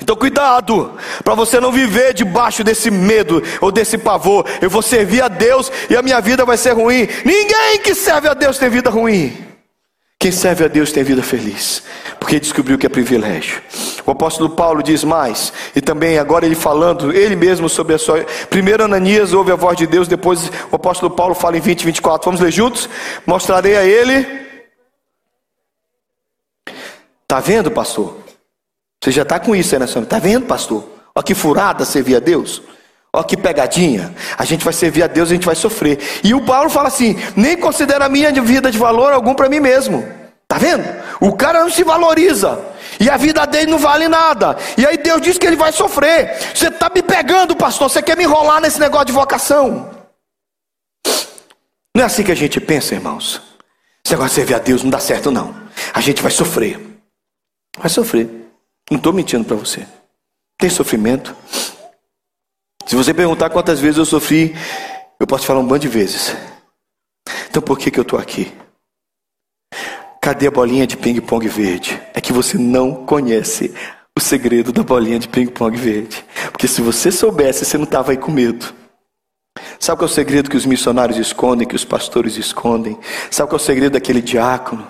Então, 0.00 0.16
cuidado, 0.16 0.98
para 1.22 1.34
você 1.34 1.60
não 1.60 1.70
viver 1.70 2.12
debaixo 2.12 2.64
desse 2.64 2.90
medo 2.90 3.40
ou 3.60 3.70
desse 3.70 3.96
pavor. 3.96 4.44
Eu 4.60 4.68
vou 4.68 4.82
servir 4.82 5.22
a 5.22 5.28
Deus 5.28 5.70
e 5.88 5.96
a 5.96 6.02
minha 6.02 6.20
vida 6.20 6.44
vai 6.44 6.56
ser 6.56 6.72
ruim. 6.72 7.06
Ninguém 7.24 7.78
que 7.82 7.94
serve 7.94 8.26
a 8.26 8.34
Deus 8.34 8.58
tem 8.58 8.68
vida 8.68 8.90
ruim. 8.90 9.36
Quem 10.18 10.32
serve 10.32 10.64
a 10.64 10.68
Deus 10.68 10.92
tem 10.92 11.02
vida 11.02 11.22
feliz, 11.22 11.82
porque 12.20 12.38
descobriu 12.38 12.78
que 12.78 12.86
é 12.86 12.88
privilégio. 12.88 13.60
O 14.06 14.10
apóstolo 14.10 14.50
Paulo 14.50 14.82
diz 14.82 15.04
mais, 15.04 15.52
e 15.76 15.80
também 15.80 16.18
agora 16.18 16.44
ele 16.44 16.54
falando, 16.54 17.12
ele 17.12 17.36
mesmo 17.36 17.68
sobre 17.68 17.94
a 17.94 17.98
sua. 17.98 18.24
Primeiro 18.50 18.84
Ananias 18.84 19.32
ouve 19.32 19.52
a 19.52 19.56
voz 19.56 19.76
de 19.76 19.86
Deus, 19.86 20.08
depois 20.08 20.50
o 20.70 20.76
apóstolo 20.76 21.14
Paulo 21.14 21.34
fala 21.34 21.56
em 21.56 21.60
20 21.60 21.84
24. 21.84 22.24
Vamos 22.24 22.40
ler 22.40 22.50
juntos? 22.50 22.88
Mostrarei 23.26 23.76
a 23.76 23.84
ele. 23.84 24.42
Tá 27.26 27.40
vendo, 27.40 27.70
pastor? 27.70 28.18
Você 29.02 29.10
já 29.10 29.22
está 29.22 29.40
com 29.40 29.56
isso 29.56 29.74
aí 29.74 29.78
na 29.78 29.86
sua 29.86 30.02
Está 30.02 30.18
vendo, 30.18 30.46
pastor? 30.46 30.84
Olha 31.14 31.24
que 31.24 31.34
furada 31.34 31.84
servir 31.84 32.16
a 32.16 32.20
Deus. 32.20 32.62
Olha 33.12 33.24
que 33.24 33.36
pegadinha. 33.36 34.14
A 34.38 34.44
gente 34.44 34.64
vai 34.64 34.72
servir 34.72 35.02
a 35.02 35.06
Deus, 35.06 35.30
a 35.30 35.34
gente 35.34 35.44
vai 35.44 35.54
sofrer. 35.54 35.98
E 36.24 36.32
o 36.34 36.40
Paulo 36.44 36.70
fala 36.70 36.88
assim: 36.88 37.16
nem 37.36 37.56
considera 37.56 38.06
a 38.06 38.08
minha 38.08 38.32
vida 38.42 38.70
de 38.70 38.78
valor 38.78 39.12
algum 39.12 39.34
para 39.34 39.48
mim 39.48 39.60
mesmo. 39.60 40.06
Tá 40.48 40.56
vendo? 40.56 40.84
O 41.20 41.32
cara 41.32 41.60
não 41.60 41.70
se 41.70 41.82
valoriza. 41.84 42.58
E 43.02 43.10
a 43.10 43.16
vida 43.16 43.44
dele 43.46 43.68
não 43.68 43.78
vale 43.80 44.06
nada. 44.06 44.56
E 44.78 44.86
aí 44.86 44.96
Deus 44.96 45.20
diz 45.20 45.36
que 45.36 45.44
ele 45.44 45.56
vai 45.56 45.72
sofrer. 45.72 46.38
Você 46.54 46.68
está 46.68 46.88
me 46.88 47.02
pegando, 47.02 47.56
pastor. 47.56 47.90
Você 47.90 48.00
quer 48.00 48.16
me 48.16 48.22
enrolar 48.22 48.60
nesse 48.60 48.78
negócio 48.78 49.06
de 49.06 49.12
vocação? 49.12 49.90
Não 51.92 52.02
é 52.02 52.04
assim 52.04 52.22
que 52.22 52.30
a 52.30 52.36
gente 52.36 52.60
pensa, 52.60 52.94
irmãos. 52.94 53.42
Esse 54.04 54.14
negócio 54.14 54.30
de 54.30 54.34
servir 54.36 54.54
a 54.54 54.60
Deus 54.60 54.84
não 54.84 54.90
dá 54.90 55.00
certo, 55.00 55.32
não. 55.32 55.52
A 55.92 56.00
gente 56.00 56.22
vai 56.22 56.30
sofrer. 56.30 56.78
Vai 57.76 57.90
sofrer. 57.90 58.28
Não 58.88 58.98
estou 58.98 59.12
mentindo 59.12 59.44
para 59.44 59.56
você. 59.56 59.84
Tem 60.56 60.70
sofrimento. 60.70 61.34
Se 62.86 62.94
você 62.94 63.12
perguntar 63.12 63.50
quantas 63.50 63.80
vezes 63.80 63.98
eu 63.98 64.04
sofri, 64.04 64.54
eu 65.18 65.26
posso 65.26 65.44
falar 65.44 65.58
um 65.58 65.66
bando 65.66 65.80
de 65.80 65.88
vezes. 65.88 66.36
Então 67.50 67.60
por 67.60 67.76
que, 67.76 67.90
que 67.90 67.98
eu 67.98 68.02
estou 68.02 68.18
aqui? 68.20 68.52
Cadê 70.22 70.46
a 70.46 70.52
bolinha 70.52 70.86
de 70.86 70.96
ping-pong 70.96 71.48
verde? 71.48 72.00
É 72.14 72.20
que 72.20 72.32
você 72.32 72.56
não 72.56 73.04
conhece 73.04 73.74
o 74.16 74.20
segredo 74.20 74.72
da 74.72 74.84
bolinha 74.84 75.18
de 75.18 75.26
ping-pong 75.28 75.76
verde. 75.76 76.24
Porque 76.52 76.68
se 76.68 76.80
você 76.80 77.10
soubesse, 77.10 77.64
você 77.64 77.76
não 77.76 77.82
estava 77.82 78.12
aí 78.12 78.16
com 78.16 78.30
medo. 78.30 78.72
Sabe 79.80 79.98
qual 79.98 80.08
é 80.08 80.12
o 80.12 80.14
segredo 80.14 80.48
que 80.48 80.56
os 80.56 80.64
missionários 80.64 81.18
escondem, 81.18 81.66
que 81.66 81.74
os 81.74 81.84
pastores 81.84 82.36
escondem? 82.36 82.96
Sabe 83.32 83.50
qual 83.50 83.58
é 83.58 83.62
o 83.62 83.66
segredo 83.66 83.94
daquele 83.94 84.22
diácono? 84.22 84.86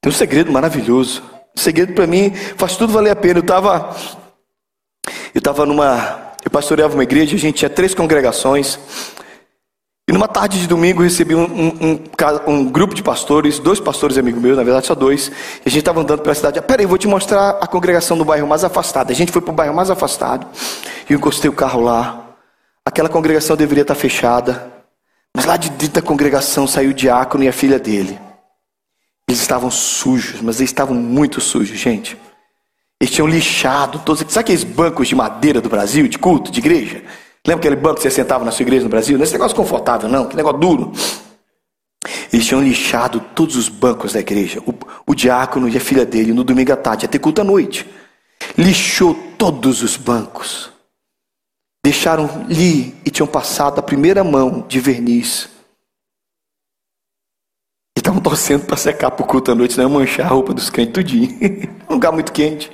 Tem 0.00 0.10
um 0.10 0.12
segredo 0.12 0.50
maravilhoso. 0.50 1.22
O 1.56 1.60
segredo 1.60 1.92
para 1.92 2.08
mim 2.08 2.34
faz 2.56 2.76
tudo 2.76 2.92
valer 2.92 3.10
a 3.10 3.16
pena. 3.16 3.38
Eu 3.38 3.42
estava 3.42 3.96
eu 5.32 5.38
estava 5.38 5.64
numa. 5.64 6.32
Eu 6.44 6.50
pastoreava 6.50 6.94
uma 6.94 7.04
igreja, 7.04 7.36
a 7.36 7.38
gente 7.38 7.58
tinha 7.58 7.70
três 7.70 7.94
congregações. 7.94 8.76
Numa 10.12 10.28
tarde 10.28 10.60
de 10.60 10.66
domingo 10.66 11.02
recebi 11.02 11.34
um, 11.34 11.44
um, 11.44 11.68
um, 11.80 12.52
um 12.52 12.70
grupo 12.70 12.94
de 12.94 13.02
pastores, 13.02 13.58
dois 13.58 13.80
pastores 13.80 14.18
amigos 14.18 14.42
meus, 14.42 14.58
na 14.58 14.62
verdade 14.62 14.86
só 14.86 14.94
dois. 14.94 15.28
E 15.28 15.62
a 15.64 15.70
gente 15.70 15.78
estava 15.78 16.02
andando 16.02 16.20
pela 16.20 16.34
cidade. 16.34 16.58
Ah, 16.58 16.62
peraí, 16.62 16.84
vou 16.84 16.98
te 16.98 17.08
mostrar 17.08 17.56
a 17.58 17.66
congregação 17.66 18.18
do 18.18 18.22
bairro 18.22 18.46
mais 18.46 18.62
afastado. 18.62 19.10
A 19.10 19.14
gente 19.14 19.32
foi 19.32 19.40
para 19.40 19.52
o 19.52 19.54
bairro 19.54 19.74
mais 19.74 19.88
afastado. 19.88 20.46
E 21.08 21.14
eu 21.14 21.16
encostei 21.16 21.48
o 21.48 21.54
carro 21.54 21.80
lá. 21.80 22.26
Aquela 22.84 23.08
congregação 23.08 23.56
deveria 23.56 23.80
estar 23.80 23.94
fechada. 23.94 24.70
Mas 25.34 25.46
lá 25.46 25.56
de 25.56 25.70
dentro 25.70 25.94
da 25.94 26.02
congregação 26.02 26.66
saiu 26.66 26.90
o 26.90 26.94
diácono 26.94 27.44
e 27.44 27.48
a 27.48 27.52
filha 27.52 27.78
dele. 27.78 28.20
Eles 29.26 29.40
estavam 29.40 29.70
sujos, 29.70 30.42
mas 30.42 30.60
eles 30.60 30.68
estavam 30.68 30.94
muito 30.94 31.40
sujos, 31.40 31.78
gente. 31.78 32.18
Eles 33.00 33.14
tinham 33.14 33.26
lixado 33.26 33.98
todos. 34.00 34.20
Sabe 34.28 34.40
aqueles 34.40 34.62
bancos 34.62 35.08
de 35.08 35.14
madeira 35.14 35.58
do 35.58 35.70
Brasil, 35.70 36.06
de 36.06 36.18
culto, 36.18 36.52
de 36.52 36.60
igreja? 36.60 37.02
Lembra 37.46 37.60
aquele 37.60 37.76
banco 37.76 37.96
que 37.96 38.02
você 38.02 38.10
sentava 38.10 38.44
na 38.44 38.52
sua 38.52 38.62
igreja 38.62 38.84
no 38.84 38.90
Brasil? 38.90 39.16
Não 39.16 39.22
é 39.22 39.24
esse 39.24 39.32
negócio 39.32 39.56
confortável, 39.56 40.08
não, 40.08 40.28
que 40.28 40.36
negócio 40.36 40.58
duro. 40.58 40.92
Eles 42.32 42.46
tinham 42.46 42.62
lixado 42.62 43.20
todos 43.34 43.56
os 43.56 43.68
bancos 43.68 44.12
da 44.12 44.20
igreja. 44.20 44.60
O, 44.60 44.74
o 45.06 45.14
diácono 45.14 45.68
e 45.68 45.76
a 45.76 45.80
filha 45.80 46.06
dele, 46.06 46.32
no 46.32 46.44
domingo 46.44 46.72
à 46.72 46.76
tarde, 46.76 47.08
ter 47.08 47.18
culto 47.18 47.40
à 47.40 47.44
noite. 47.44 47.88
Lixou 48.56 49.14
todos 49.36 49.82
os 49.82 49.96
bancos. 49.96 50.70
Deixaram 51.84 52.46
ali 52.48 52.94
e 53.04 53.10
tinham 53.10 53.26
passado 53.26 53.80
a 53.80 53.82
primeira 53.82 54.22
mão 54.22 54.64
de 54.68 54.78
verniz. 54.78 55.48
E 57.96 57.98
estavam 57.98 58.20
torcendo 58.20 58.66
para 58.66 58.76
secar 58.76 59.10
para 59.10 59.24
o 59.24 59.26
culto 59.26 59.50
à 59.50 59.54
noite, 59.54 59.76
não 59.76 59.90
manchar 59.90 60.26
a 60.26 60.28
roupa 60.28 60.54
dos 60.54 60.70
crentes 60.70 60.94
tudinho. 60.94 61.28
um 61.90 61.94
lugar 61.94 62.12
muito 62.12 62.32
quente. 62.32 62.70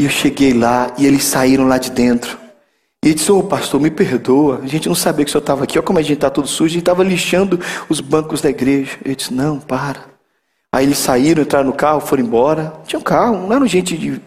E 0.00 0.04
eu 0.04 0.10
cheguei 0.10 0.52
lá 0.52 0.92
e 0.98 1.06
eles 1.06 1.24
saíram 1.24 1.68
lá 1.68 1.78
de 1.78 1.90
dentro. 1.90 2.39
E 3.02 3.08
ele 3.08 3.14
disse, 3.14 3.32
ô 3.32 3.38
oh, 3.38 3.42
pastor, 3.42 3.80
me 3.80 3.90
perdoa, 3.90 4.60
a 4.62 4.66
gente 4.66 4.86
não 4.86 4.94
sabia 4.94 5.24
que 5.24 5.30
o 5.30 5.32
senhor 5.32 5.40
estava 5.40 5.64
aqui, 5.64 5.78
olha 5.78 5.86
como 5.86 5.98
a 5.98 6.02
gente 6.02 6.14
está 6.14 6.28
todo 6.28 6.46
sujo, 6.46 6.66
a 6.66 6.68
gente 6.68 6.82
estava 6.82 7.02
lixando 7.02 7.58
os 7.88 7.98
bancos 8.00 8.42
da 8.42 8.50
igreja. 8.50 8.98
Ele 9.02 9.16
disse, 9.16 9.32
não, 9.32 9.58
para. 9.58 10.04
Aí 10.70 10.84
eles 10.84 10.98
saíram, 10.98 11.42
entraram 11.42 11.66
no 11.66 11.72
carro, 11.72 12.00
foram 12.00 12.22
embora. 12.22 12.74
Tinha 12.86 13.00
um 13.00 13.02
carro, 13.02 13.46
não 13.46 13.56
eram 13.56 13.66
gente 13.66 13.96
de, 13.96 14.20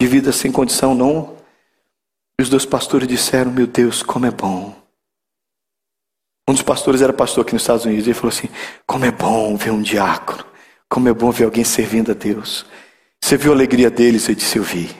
de 0.00 0.06
vida 0.06 0.32
sem 0.32 0.50
condição, 0.50 0.94
não. 0.94 1.36
E 2.38 2.42
os 2.42 2.48
dois 2.48 2.64
pastores 2.64 3.06
disseram, 3.06 3.50
meu 3.50 3.66
Deus, 3.66 4.02
como 4.02 4.24
é 4.24 4.30
bom. 4.30 4.74
Um 6.48 6.54
dos 6.54 6.62
pastores 6.62 7.02
era 7.02 7.12
pastor 7.12 7.44
aqui 7.44 7.52
nos 7.52 7.62
Estados 7.62 7.84
Unidos, 7.84 8.06
ele 8.06 8.14
falou 8.14 8.30
assim, 8.30 8.48
como 8.86 9.04
é 9.04 9.10
bom 9.10 9.56
ver 9.56 9.72
um 9.72 9.82
diácono, 9.82 10.44
como 10.88 11.08
é 11.08 11.12
bom 11.12 11.30
ver 11.30 11.44
alguém 11.44 11.64
servindo 11.64 12.12
a 12.12 12.14
Deus. 12.14 12.64
Você 13.20 13.36
viu 13.36 13.52
a 13.52 13.54
alegria 13.54 13.90
deles? 13.90 14.26
Eu 14.28 14.34
disse, 14.34 14.56
eu 14.56 14.62
vi. 14.62 14.90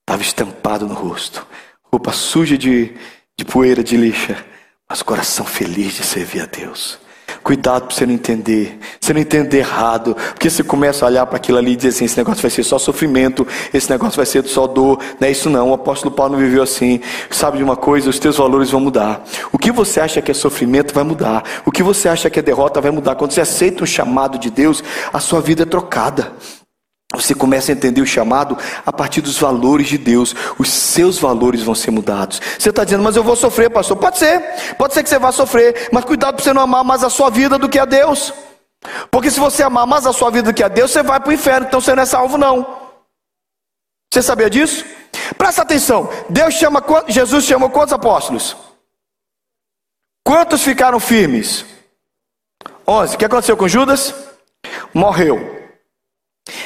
Estava 0.00 0.22
estampado 0.22 0.86
no 0.86 0.94
rosto 0.94 1.46
roupa 1.94 2.10
suja 2.10 2.58
de, 2.58 2.92
de 3.36 3.44
poeira, 3.44 3.82
de 3.82 3.96
lixa, 3.96 4.36
mas 4.88 5.00
coração 5.00 5.46
feliz 5.46 5.94
de 5.94 6.02
servir 6.02 6.42
a 6.42 6.46
Deus. 6.46 6.98
Cuidado 7.42 7.86
para 7.86 7.94
você 7.94 8.06
não 8.06 8.14
entender, 8.14 8.78
você 9.00 9.12
não 9.12 9.20
entender 9.20 9.58
errado, 9.58 10.16
porque 10.30 10.50
você 10.50 10.64
começa 10.64 11.04
a 11.04 11.08
olhar 11.08 11.26
para 11.26 11.36
aquilo 11.36 11.58
ali 11.58 11.72
e 11.72 11.76
dizer 11.76 11.90
assim: 11.90 12.06
esse 12.06 12.16
negócio 12.16 12.42
vai 12.42 12.50
ser 12.50 12.64
só 12.64 12.78
sofrimento, 12.78 13.46
esse 13.72 13.88
negócio 13.90 14.16
vai 14.16 14.26
ser 14.26 14.44
só 14.46 14.66
dor. 14.66 14.98
Não 15.20 15.28
é 15.28 15.30
isso, 15.30 15.48
não. 15.48 15.70
O 15.70 15.74
apóstolo 15.74 16.14
Paulo 16.14 16.32
não 16.32 16.40
viveu 16.40 16.62
assim. 16.62 17.00
Sabe 17.30 17.58
de 17.58 17.64
uma 17.64 17.76
coisa? 17.76 18.08
Os 18.10 18.18
teus 18.18 18.38
valores 18.38 18.70
vão 18.70 18.80
mudar. 18.80 19.22
O 19.52 19.58
que 19.58 19.70
você 19.70 20.00
acha 20.00 20.22
que 20.22 20.30
é 20.30 20.34
sofrimento 20.34 20.94
vai 20.94 21.04
mudar. 21.04 21.44
O 21.64 21.70
que 21.70 21.82
você 21.82 22.08
acha 22.08 22.28
que 22.28 22.38
é 22.38 22.42
derrota 22.42 22.80
vai 22.80 22.90
mudar. 22.90 23.14
Quando 23.14 23.32
você 23.32 23.42
aceita 23.42 23.84
um 23.84 23.86
chamado 23.86 24.38
de 24.38 24.50
Deus, 24.50 24.82
a 25.12 25.20
sua 25.20 25.40
vida 25.40 25.62
é 25.62 25.66
trocada. 25.66 26.32
Você 27.14 27.34
começa 27.34 27.70
a 27.70 27.74
entender 27.74 28.00
o 28.00 28.06
chamado 28.06 28.56
a 28.84 28.92
partir 28.92 29.20
dos 29.20 29.38
valores 29.38 29.88
de 29.88 29.98
Deus. 29.98 30.34
Os 30.58 30.68
seus 30.70 31.18
valores 31.18 31.62
vão 31.62 31.74
ser 31.74 31.90
mudados. 31.90 32.40
Você 32.58 32.70
está 32.70 32.84
dizendo, 32.84 33.02
mas 33.02 33.16
eu 33.16 33.22
vou 33.22 33.36
sofrer, 33.36 33.70
pastor. 33.70 33.96
Pode 33.96 34.18
ser. 34.18 34.40
Pode 34.76 34.94
ser 34.94 35.02
que 35.02 35.08
você 35.08 35.18
vá 35.18 35.32
sofrer. 35.32 35.88
Mas 35.92 36.04
cuidado 36.04 36.36
para 36.36 36.44
você 36.44 36.52
não 36.52 36.62
amar 36.62 36.84
mais 36.84 37.04
a 37.04 37.10
sua 37.10 37.30
vida 37.30 37.58
do 37.58 37.68
que 37.68 37.78
a 37.78 37.84
Deus. 37.84 38.32
Porque 39.10 39.30
se 39.30 39.40
você 39.40 39.62
amar 39.62 39.86
mais 39.86 40.06
a 40.06 40.12
sua 40.12 40.30
vida 40.30 40.52
do 40.52 40.54
que 40.54 40.62
a 40.62 40.68
Deus, 40.68 40.90
você 40.90 41.02
vai 41.02 41.20
para 41.20 41.30
o 41.30 41.32
inferno. 41.32 41.66
Então 41.66 41.80
você 41.80 41.94
não 41.94 42.02
é 42.02 42.06
salvo, 42.06 42.36
não. 42.36 42.84
Você 44.12 44.22
sabia 44.22 44.50
disso? 44.50 44.84
Presta 45.38 45.62
atenção. 45.62 46.08
Deus 46.28 46.54
chama, 46.54 46.82
Jesus 47.08 47.44
chamou 47.44 47.70
quantos 47.70 47.92
apóstolos? 47.92 48.56
Quantos 50.24 50.62
ficaram 50.62 50.98
firmes? 50.98 51.64
Onze. 52.86 53.14
O 53.14 53.18
que 53.18 53.24
aconteceu 53.24 53.56
com 53.56 53.68
Judas? 53.68 54.14
Morreu. 54.92 55.53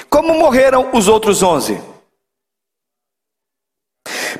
Como 0.08 0.34
morreram 0.34 0.90
os 0.92 1.08
outros 1.08 1.42
onze? 1.42 1.80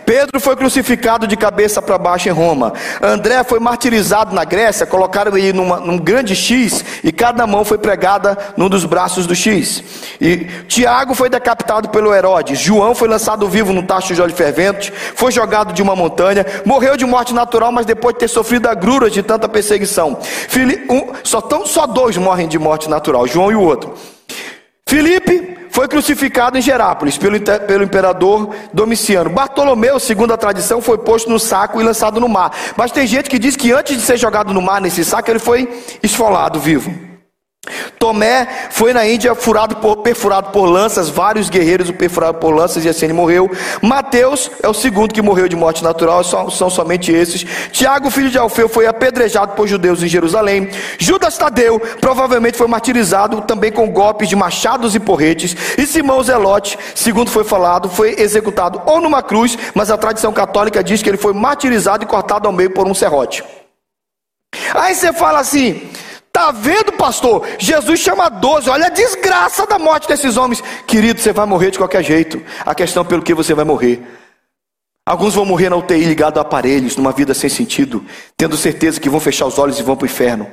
Pedro 0.05 0.40
foi 0.40 0.57
crucificado 0.57 1.27
de 1.27 1.37
cabeça 1.37 1.83
para 1.83 1.98
baixo 1.98 2.31
em 2.31 2.33
Roma. 2.33 2.72
André 3.03 3.44
foi 3.44 3.61
martirizado 3.61 4.35
na 4.35 4.42
Grécia, 4.42 4.87
colocaram 4.87 5.37
ele 5.37 5.53
numa, 5.53 5.79
num 5.81 5.98
grande 5.98 6.35
X 6.35 6.83
e 7.05 7.12
cada 7.12 7.46
mão 7.46 7.62
foi 7.62 7.77
pregada 7.77 8.38
num 8.57 8.70
dos 8.70 8.87
braços 8.87 9.27
do 9.27 9.35
X. 9.35 9.85
E 10.18 10.46
Tiago 10.66 11.14
foi 11.14 11.29
decapitado 11.29 11.90
pelo 11.90 12.14
Herodes. 12.14 12.59
João 12.59 12.94
foi 12.94 13.07
lançado 13.07 13.46
vivo 13.48 13.74
num 13.74 13.85
tacho 13.85 14.14
de 14.14 14.22
óleo 14.22 14.35
fervente, 14.35 14.90
foi 14.90 15.31
jogado 15.31 15.74
de 15.74 15.83
uma 15.83 15.94
montanha, 15.94 16.46
morreu 16.64 16.96
de 16.96 17.05
morte 17.05 17.35
natural, 17.35 17.70
mas 17.70 17.85
depois 17.85 18.14
de 18.14 18.20
ter 18.20 18.29
sofrido 18.29 18.66
agruras 18.66 19.12
de 19.12 19.22
tanta 19.22 19.46
perseguição. 19.46 20.18
Um, 20.88 21.12
só, 21.22 21.42
tão, 21.42 21.66
só 21.66 21.87
dois 21.87 22.16
morrem 22.16 22.48
de 22.48 22.59
morte 22.59 22.88
natural, 22.88 23.27
João 23.27 23.53
e 23.53 23.55
o 23.55 23.61
outro. 23.61 23.94
Filipe 24.88 25.59
foi 25.70 25.87
crucificado 25.87 26.57
em 26.57 26.62
Gerápolis 26.62 27.18
pelo, 27.18 27.38
pelo 27.66 27.85
imperador 27.85 28.55
Domiciano. 28.72 29.29
Bartolomeu, 29.29 30.01
segundo 30.01 30.33
a 30.33 30.37
tradição, 30.38 30.81
foi 30.81 30.96
posto 30.96 31.29
no 31.29 31.38
saco 31.38 31.79
e 31.79 31.85
lançado 31.85 32.18
no 32.18 32.27
mar. 32.27 32.53
Mas 32.74 32.90
tem 32.90 33.07
gente 33.07 33.29
que 33.29 33.38
diz 33.38 33.55
que 33.55 33.70
antes 33.70 33.98
de 33.98 34.03
ser 34.03 34.16
jogado 34.16 34.55
no 34.55 34.62
mar 34.62 34.81
nesse 34.81 35.05
saco, 35.05 35.31
ele 35.31 35.38
foi 35.38 35.68
esfolado 36.03 36.59
vivo. 36.59 37.07
Tomé 37.98 38.46
foi 38.70 38.92
na 38.92 39.06
Índia 39.06 39.34
furado 39.34 39.76
por, 39.76 39.98
perfurado 39.98 40.50
por 40.50 40.66
lanças, 40.66 41.08
vários 41.08 41.50
guerreiros 41.50 41.88
o 41.88 41.92
perfuraram 41.92 42.38
por 42.38 42.50
lanças 42.54 42.84
e 42.84 42.88
assim 42.88 43.06
ele 43.06 43.12
morreu. 43.12 43.50
Mateus 43.82 44.50
é 44.62 44.68
o 44.68 44.74
segundo 44.74 45.12
que 45.12 45.20
morreu 45.20 45.48
de 45.48 45.56
morte 45.56 45.82
natural, 45.82 46.22
são, 46.22 46.48
são 46.50 46.70
somente 46.70 47.10
esses. 47.10 47.44
Tiago, 47.72 48.10
filho 48.10 48.30
de 48.30 48.38
Alfeu, 48.38 48.68
foi 48.68 48.86
apedrejado 48.86 49.54
por 49.54 49.66
judeus 49.66 50.02
em 50.02 50.08
Jerusalém. 50.08 50.70
Judas 50.98 51.36
Tadeu 51.36 51.80
provavelmente 52.00 52.56
foi 52.56 52.68
martirizado 52.68 53.42
também 53.42 53.72
com 53.72 53.90
golpes 53.90 54.28
de 54.28 54.36
machados 54.36 54.94
e 54.94 55.00
porretes. 55.00 55.56
E 55.76 55.84
Simão 55.84 56.22
Zelote, 56.22 56.78
segundo 56.94 57.30
foi 57.30 57.44
falado, 57.44 57.88
foi 57.88 58.14
executado 58.18 58.80
ou 58.86 59.00
numa 59.00 59.22
cruz, 59.22 59.58
mas 59.74 59.90
a 59.90 59.98
tradição 59.98 60.32
católica 60.32 60.82
diz 60.82 61.02
que 61.02 61.10
ele 61.10 61.18
foi 61.18 61.32
martirizado 61.32 62.04
e 62.04 62.06
cortado 62.06 62.46
ao 62.46 62.52
meio 62.52 62.70
por 62.70 62.86
um 62.86 62.94
serrote. 62.94 63.42
Aí 64.74 64.94
você 64.94 65.12
fala 65.12 65.40
assim. 65.40 65.88
Está 66.38 66.53
vendo, 66.53 66.92
pastor? 66.92 67.44
Jesus 67.59 67.98
chama 67.98 68.29
12. 68.29 68.70
Olha 68.70 68.87
a 68.87 68.90
desgraça 68.90 69.66
da 69.66 69.77
morte 69.77 70.07
desses 70.07 70.37
homens. 70.37 70.62
Querido, 70.87 71.20
você 71.20 71.33
vai 71.33 71.44
morrer 71.44 71.72
de 71.72 71.79
qualquer 71.79 72.05
jeito. 72.05 72.40
A 72.64 72.77
questão 72.77 73.03
é 73.03 73.07
pelo 73.07 73.22
que 73.22 73.35
você 73.35 73.55
vai 73.55 73.64
morrer. 73.64 74.07
Alguns 75.05 75.35
vão 75.35 75.44
morrer 75.44 75.68
na 75.68 75.74
UTI 75.74 76.05
ligado 76.05 76.38
a 76.38 76.42
aparelhos, 76.42 76.96
numa 76.96 77.11
vida 77.11 77.35
sem 77.35 77.51
sentido, 77.51 78.05
tendo 78.37 78.57
certeza 78.57 79.01
que 79.01 79.11
vão 79.11 79.18
fechar 79.18 79.46
os 79.46 79.59
olhos 79.59 79.81
e 79.81 79.83
vão 79.83 79.96
para 79.96 80.05
o 80.05 80.07
inferno. 80.07 80.48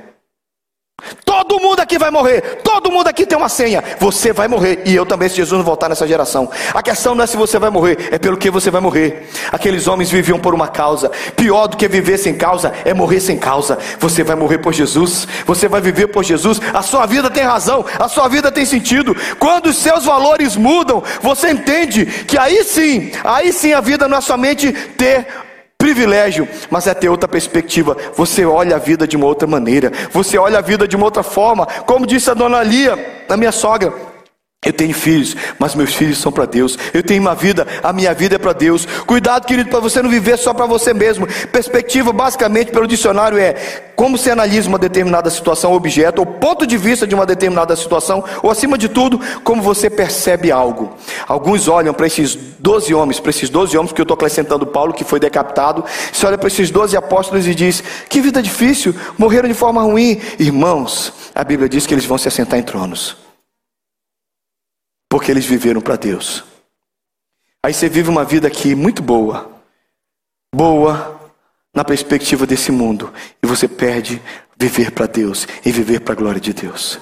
Todo 1.25 1.59
mundo 1.59 1.81
aqui 1.81 1.97
vai 1.97 2.09
morrer. 2.09 2.61
Todo 2.63 2.89
mundo 2.89 3.07
aqui 3.07 3.25
tem 3.25 3.37
uma 3.37 3.49
senha. 3.49 3.83
Você 3.99 4.31
vai 4.31 4.47
morrer. 4.47 4.83
E 4.85 4.95
eu 4.95 5.05
também, 5.05 5.27
se 5.27 5.35
Jesus 5.35 5.57
não 5.57 5.65
voltar 5.65 5.89
nessa 5.89 6.07
geração. 6.07 6.49
A 6.73 6.81
questão 6.81 7.13
não 7.13 7.23
é 7.23 7.27
se 7.27 7.35
você 7.35 7.59
vai 7.59 7.69
morrer, 7.69 8.09
é 8.11 8.17
pelo 8.17 8.37
que 8.37 8.49
você 8.49 8.71
vai 8.71 8.79
morrer. 8.79 9.27
Aqueles 9.51 9.87
homens 9.87 10.09
viviam 10.09 10.39
por 10.39 10.55
uma 10.55 10.69
causa. 10.69 11.09
Pior 11.35 11.67
do 11.67 11.75
que 11.75 11.87
viver 11.87 12.17
sem 12.17 12.37
causa 12.37 12.73
é 12.85 12.93
morrer 12.93 13.19
sem 13.19 13.37
causa. 13.37 13.77
Você 13.99 14.23
vai 14.23 14.35
morrer 14.35 14.59
por 14.59 14.73
Jesus. 14.73 15.27
Você 15.45 15.67
vai 15.67 15.81
viver 15.81 16.07
por 16.07 16.23
Jesus. 16.23 16.61
A 16.73 16.81
sua 16.81 17.05
vida 17.05 17.29
tem 17.29 17.43
razão. 17.43 17.85
A 17.99 18.07
sua 18.07 18.29
vida 18.29 18.49
tem 18.49 18.65
sentido. 18.65 19.15
Quando 19.37 19.67
os 19.67 19.77
seus 19.77 20.05
valores 20.05 20.55
mudam, 20.55 21.03
você 21.21 21.51
entende 21.51 22.05
que 22.05 22.37
aí 22.37 22.63
sim, 22.63 23.11
aí 23.23 23.51
sim 23.51 23.73
a 23.73 23.81
vida 23.81 24.07
não 24.07 24.17
é 24.17 24.21
somente 24.21 24.71
ter 24.71 25.27
privilégio, 25.77 26.47
mas 26.69 26.87
é 26.87 26.93
ter 26.93 27.09
outra 27.09 27.27
perspectiva. 27.27 27.95
Você 28.15 28.45
olha 28.45 28.75
a 28.75 28.79
vida 28.79 29.07
de 29.07 29.15
uma 29.15 29.25
outra 29.25 29.47
maneira, 29.47 29.91
você 30.11 30.37
olha 30.37 30.57
a 30.59 30.61
vida 30.61 30.87
de 30.87 30.95
uma 30.95 31.05
outra 31.05 31.23
forma. 31.23 31.65
Como 31.85 32.07
disse 32.07 32.29
a 32.29 32.33
dona 32.33 32.63
Lia, 32.63 33.23
a 33.29 33.37
minha 33.37 33.51
sogra, 33.51 33.93
eu 34.65 34.73
tenho 34.73 34.93
filhos, 34.93 35.35
mas 35.59 35.75
meus 35.75 35.93
filhos 35.93 36.17
são 36.17 36.31
para 36.31 36.45
Deus. 36.45 36.77
Eu 36.91 37.03
tenho 37.03 37.21
uma 37.21 37.35
vida, 37.35 37.67
a 37.83 37.93
minha 37.93 38.13
vida 38.15 38.35
é 38.35 38.39
para 38.39 38.51
Deus. 38.51 38.85
Cuidado, 39.05 39.45
querido, 39.45 39.69
para 39.69 39.79
você 39.79 40.01
não 40.01 40.09
viver 40.09 40.37
só 40.37 40.55
para 40.55 40.65
você 40.65 40.91
mesmo. 40.91 41.27
Perspectiva, 41.51 42.11
basicamente, 42.11 42.71
pelo 42.71 42.87
dicionário 42.87 43.37
é 43.37 43.53
como 43.95 44.17
se 44.17 44.29
analisa 44.29 44.67
uma 44.67 44.79
determinada 44.79 45.29
situação, 45.29 45.71
objeto, 45.71 46.19
ou 46.19 46.25
ponto 46.25 46.65
de 46.65 46.77
vista 46.77 47.05
de 47.05 47.13
uma 47.13 47.25
determinada 47.25 47.75
situação, 47.75 48.23
ou 48.41 48.49
acima 48.49 48.77
de 48.77 48.89
tudo, 48.89 49.19
como 49.43 49.61
você 49.61 49.89
percebe 49.89 50.51
algo. 50.51 50.95
Alguns 51.27 51.67
olham 51.67 51.93
para 51.93 52.07
esses 52.07 52.35
12 52.59 52.93
homens, 52.93 53.19
para 53.19 53.29
esses 53.29 53.49
12 53.49 53.77
homens 53.77 53.93
que 53.93 54.01
eu 54.01 54.03
estou 54.03 54.15
acrescentando 54.15 54.65
Paulo, 54.65 54.93
que 54.93 55.03
foi 55.03 55.19
decapitado. 55.19 55.85
Você 56.11 56.25
olha 56.25 56.37
para 56.37 56.47
esses 56.47 56.71
12 56.71 56.97
apóstolos 56.97 57.47
e 57.47 57.53
diz: 57.53 57.83
Que 58.09 58.19
vida 58.19 58.41
difícil, 58.41 58.95
morreram 59.17 59.47
de 59.47 59.53
forma 59.53 59.83
ruim. 59.83 60.19
Irmãos, 60.39 61.13
a 61.33 61.43
Bíblia 61.43 61.69
diz 61.69 61.85
que 61.85 61.93
eles 61.93 62.05
vão 62.05 62.17
se 62.17 62.27
assentar 62.27 62.59
em 62.59 62.63
tronos 62.63 63.24
porque 65.09 65.31
eles 65.31 65.45
viveram 65.45 65.81
para 65.81 65.95
Deus. 65.95 66.43
Aí 67.63 67.73
você 67.73 67.89
vive 67.89 68.09
uma 68.09 68.23
vida 68.23 68.47
aqui 68.47 68.75
muito 68.75 69.01
boa, 69.01 69.51
boa 70.53 71.19
na 71.73 71.83
perspectiva 71.83 72.45
desse 72.45 72.71
mundo, 72.71 73.13
e 73.43 73.47
você 73.47 73.67
perde 73.67 74.21
viver 74.57 74.91
para 74.91 75.07
Deus 75.07 75.47
e 75.65 75.71
viver 75.71 75.99
para 75.99 76.13
a 76.13 76.15
glória 76.15 76.39
de 76.39 76.53
Deus. 76.53 76.99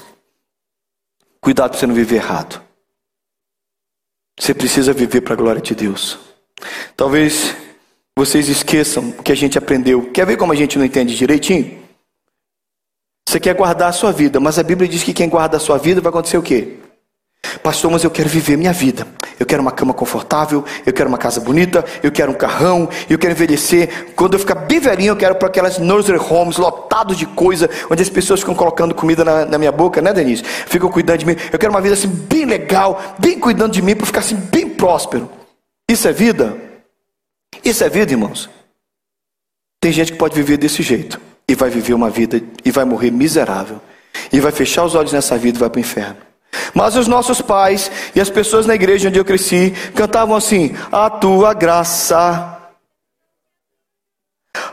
Cuidado 1.40 1.72
para 1.72 1.80
você 1.80 1.86
não 1.86 1.94
viver 1.94 2.16
errado. 2.16 2.62
Você 4.40 4.54
precisa 4.54 4.94
viver 4.94 5.22
para 5.22 5.34
a 5.34 5.38
glória 5.38 5.62
de 5.62 5.76
Deus. 5.76 6.18
Talvez 6.96 7.56
vocês 8.18 8.48
esqueçam 8.48 9.10
o 9.10 9.24
que 9.24 9.32
a 9.32 9.36
gente 9.36 9.58
aprendeu. 9.58 10.12
Quer 10.12 10.26
ver 10.26 10.38
como 10.38 10.54
a 10.54 10.56
gente 10.56 10.78
não 10.78 10.86
entende 10.86 11.16
direitinho? 11.16 11.84
Você 13.28 13.40
quer 13.40 13.56
guardar 13.56 13.90
a 13.90 13.94
sua 13.94 14.12
vida, 14.12 14.40
mas 14.40 14.58
a 14.58 14.64
Bíblia 14.64 14.88
diz 14.88 15.04
que 15.04 15.14
quem 15.14 15.30
guarda 15.30 15.58
a 15.58 15.60
sua 15.60 15.78
vida 15.78 16.02
vai 16.02 16.10
acontecer 16.10 16.38
o 16.38 16.44
quê? 16.44 16.80
Pastor, 17.62 17.92
mas 17.92 18.04
eu 18.04 18.12
quero 18.12 18.28
viver 18.28 18.58
minha 18.58 18.74
vida. 18.74 19.08
Eu 19.40 19.46
quero 19.46 19.62
uma 19.62 19.72
cama 19.72 19.94
confortável, 19.94 20.64
eu 20.86 20.94
quero 20.94 21.10
uma 21.10 21.18
casa 21.18 21.42
bonita, 21.42 21.84
eu 22.02 22.12
quero 22.12 22.32
um 22.32 22.36
carrão, 22.36 22.88
eu 23.10 23.18
quero 23.18 23.34
envelhecer. 23.34 24.14
Quando 24.16 24.34
eu 24.34 24.40
ficar 24.40 24.56
bem 24.56 24.80
velhinho, 24.80 25.12
eu 25.12 25.16
quero 25.16 25.36
para 25.36 25.48
aquelas 25.48 25.78
nursery 25.78 26.18
homes 26.18 26.58
lotados 26.58 27.18
de 27.18 27.26
coisa, 27.26 27.70
onde 27.90 28.02
as 28.02 28.10
pessoas 28.10 28.40
ficam 28.40 28.56
colocando 28.56 28.94
comida 28.94 29.24
na, 29.24 29.46
na, 29.46 29.58
minha 29.58 29.72
boca, 29.72 30.02
né, 30.02 30.14
Denise? 30.14 30.44
Ficam 30.44 30.90
cuidando 30.90 31.20
de 31.20 31.26
mim. 31.26 31.36
Eu 31.52 31.60
quero 31.60 31.72
uma 31.72 31.82
vida 31.82 31.94
assim 31.94 32.08
bem 32.08 32.46
legal, 32.46 33.02
bem 33.20 33.40
cuidando 33.40 33.74
de 33.74 33.82
mim, 33.82 33.96
para 33.96 34.06
ficar 34.06 34.20
assim 34.20 34.36
bem 34.36 34.70
próspero. 34.70 35.30
Isso 35.90 36.08
é 36.08 36.12
vida? 36.12 36.56
Isso 37.64 37.84
é 37.84 37.90
vida, 37.90 38.12
irmãos? 38.12 38.50
Tem 39.82 39.92
gente 39.92 40.14
que 40.14 40.18
pode 40.18 40.36
viver 40.36 40.58
desse 40.58 40.82
jeito 40.82 41.20
e 41.48 41.56
vai 41.56 41.70
viver 41.70 41.94
uma 41.94 42.10
vida 42.10 42.42
e 42.64 42.72
vai 42.72 42.86
morrer 42.86 43.12
miserável 43.12 43.82
e 44.32 44.40
vai 44.40 44.52
fechar 44.52 44.86
os 44.86 44.96
olhos 44.96 45.12
nessa 45.12 45.38
vida 45.38 45.58
e 45.58 45.60
vai 45.60 45.70
para 45.70 45.78
o 45.78 45.82
inferno. 45.82 46.33
Mas 46.74 46.96
os 46.96 47.08
nossos 47.08 47.42
pais 47.42 47.92
e 48.16 48.22
as 48.22 48.30
pessoas 48.30 48.66
na 48.66 48.76
igreja 48.76 49.10
onde 49.10 49.20
eu 49.20 49.26
cresci 49.26 49.74
cantavam 49.96 50.36
assim: 50.36 50.76
A 50.92 51.10
tua 51.10 51.54
graça. 51.54 52.60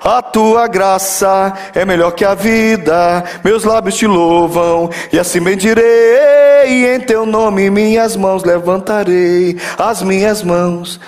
A 0.02 0.22
tua 0.22 0.66
graça 0.66 1.52
é 1.74 1.84
melhor 1.84 2.12
que 2.12 2.24
a 2.24 2.34
vida, 2.34 3.24
meus 3.42 3.64
lábios 3.64 3.96
te 3.96 4.06
louvam, 4.06 4.90
e 5.12 5.18
assim 5.18 5.40
bendirei, 5.40 6.94
em 6.94 7.00
teu 7.00 7.24
nome 7.24 7.70
minhas 7.70 8.16
mãos 8.16 8.44
levantarei, 8.44 9.58
as 9.78 10.02
minhas 10.02 10.42
mãos. 10.42 11.00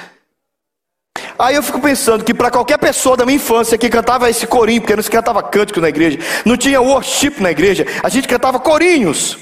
Aí 1.38 1.54
eu 1.54 1.62
fico 1.62 1.80
pensando 1.80 2.24
que 2.24 2.32
para 2.32 2.50
qualquer 2.50 2.78
pessoa 2.78 3.16
da 3.16 3.26
minha 3.26 3.37
infância 3.37 3.76
que 3.76 3.88
cantava 3.88 4.30
esse 4.30 4.46
corinho, 4.46 4.80
porque 4.80 4.96
não 4.96 5.02
se 5.02 5.11
cantava 5.11 5.42
cântico 5.42 5.80
na 5.80 5.88
igreja, 5.88 6.18
não 6.44 6.56
tinha 6.56 6.80
worship 6.80 7.40
na 7.40 7.50
igreja, 7.50 7.87
a 8.02 8.08
gente 8.08 8.28
cantava 8.28 8.61
corinhos. 8.61 9.38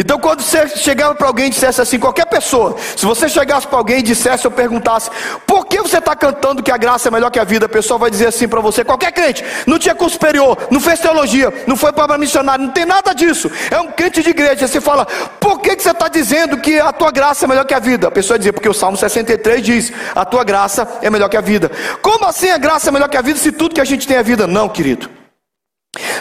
Então, 0.00 0.18
quando 0.18 0.40
você 0.40 0.66
chegava 0.66 1.14
para 1.14 1.26
alguém 1.26 1.48
e 1.48 1.50
dissesse 1.50 1.78
assim, 1.78 1.98
qualquer 1.98 2.24
pessoa, 2.24 2.74
se 2.96 3.04
você 3.04 3.28
chegasse 3.28 3.66
para 3.66 3.76
alguém 3.76 3.98
e 3.98 4.02
dissesse 4.02 4.46
ou 4.46 4.50
perguntasse, 4.50 5.10
por 5.46 5.66
que 5.66 5.78
você 5.78 5.98
está 5.98 6.16
cantando 6.16 6.62
que 6.62 6.72
a 6.72 6.78
graça 6.78 7.08
é 7.08 7.10
melhor 7.10 7.30
que 7.30 7.38
a 7.38 7.44
vida? 7.44 7.66
A 7.66 7.68
pessoa 7.68 7.98
vai 7.98 8.10
dizer 8.10 8.28
assim 8.28 8.48
para 8.48 8.62
você, 8.62 8.82
qualquer 8.82 9.12
crente, 9.12 9.44
não 9.66 9.78
tinha 9.78 9.94
curso 9.94 10.14
superior, 10.14 10.56
não 10.70 10.80
fez 10.80 11.00
teologia, 11.00 11.52
não 11.66 11.76
foi 11.76 11.92
para 11.92 12.16
missionário, 12.16 12.64
não 12.64 12.72
tem 12.72 12.86
nada 12.86 13.12
disso. 13.12 13.50
É 13.70 13.78
um 13.78 13.88
crente 13.88 14.22
de 14.22 14.30
igreja. 14.30 14.66
Você 14.66 14.80
fala, 14.80 15.04
por 15.38 15.60
que, 15.60 15.76
que 15.76 15.82
você 15.82 15.90
está 15.90 16.08
dizendo 16.08 16.56
que 16.56 16.80
a 16.80 16.92
tua 16.92 17.10
graça 17.10 17.44
é 17.44 17.48
melhor 17.48 17.66
que 17.66 17.74
a 17.74 17.78
vida? 17.78 18.08
A 18.08 18.10
pessoa 18.10 18.38
dizer, 18.38 18.52
porque 18.52 18.70
o 18.70 18.74
Salmo 18.74 18.96
63 18.96 19.62
diz, 19.62 19.92
a 20.14 20.24
tua 20.24 20.44
graça 20.44 20.88
é 21.02 21.10
melhor 21.10 21.28
que 21.28 21.36
a 21.36 21.42
vida. 21.42 21.70
Como 22.00 22.24
assim 22.24 22.48
a 22.48 22.56
graça 22.56 22.88
é 22.88 22.90
melhor 22.90 23.10
que 23.10 23.18
a 23.18 23.22
vida 23.22 23.38
se 23.38 23.52
tudo 23.52 23.74
que 23.74 23.82
a 23.82 23.84
gente 23.84 24.08
tem 24.08 24.16
é 24.16 24.22
vida? 24.22 24.46
Não, 24.46 24.66
querido. 24.66 25.19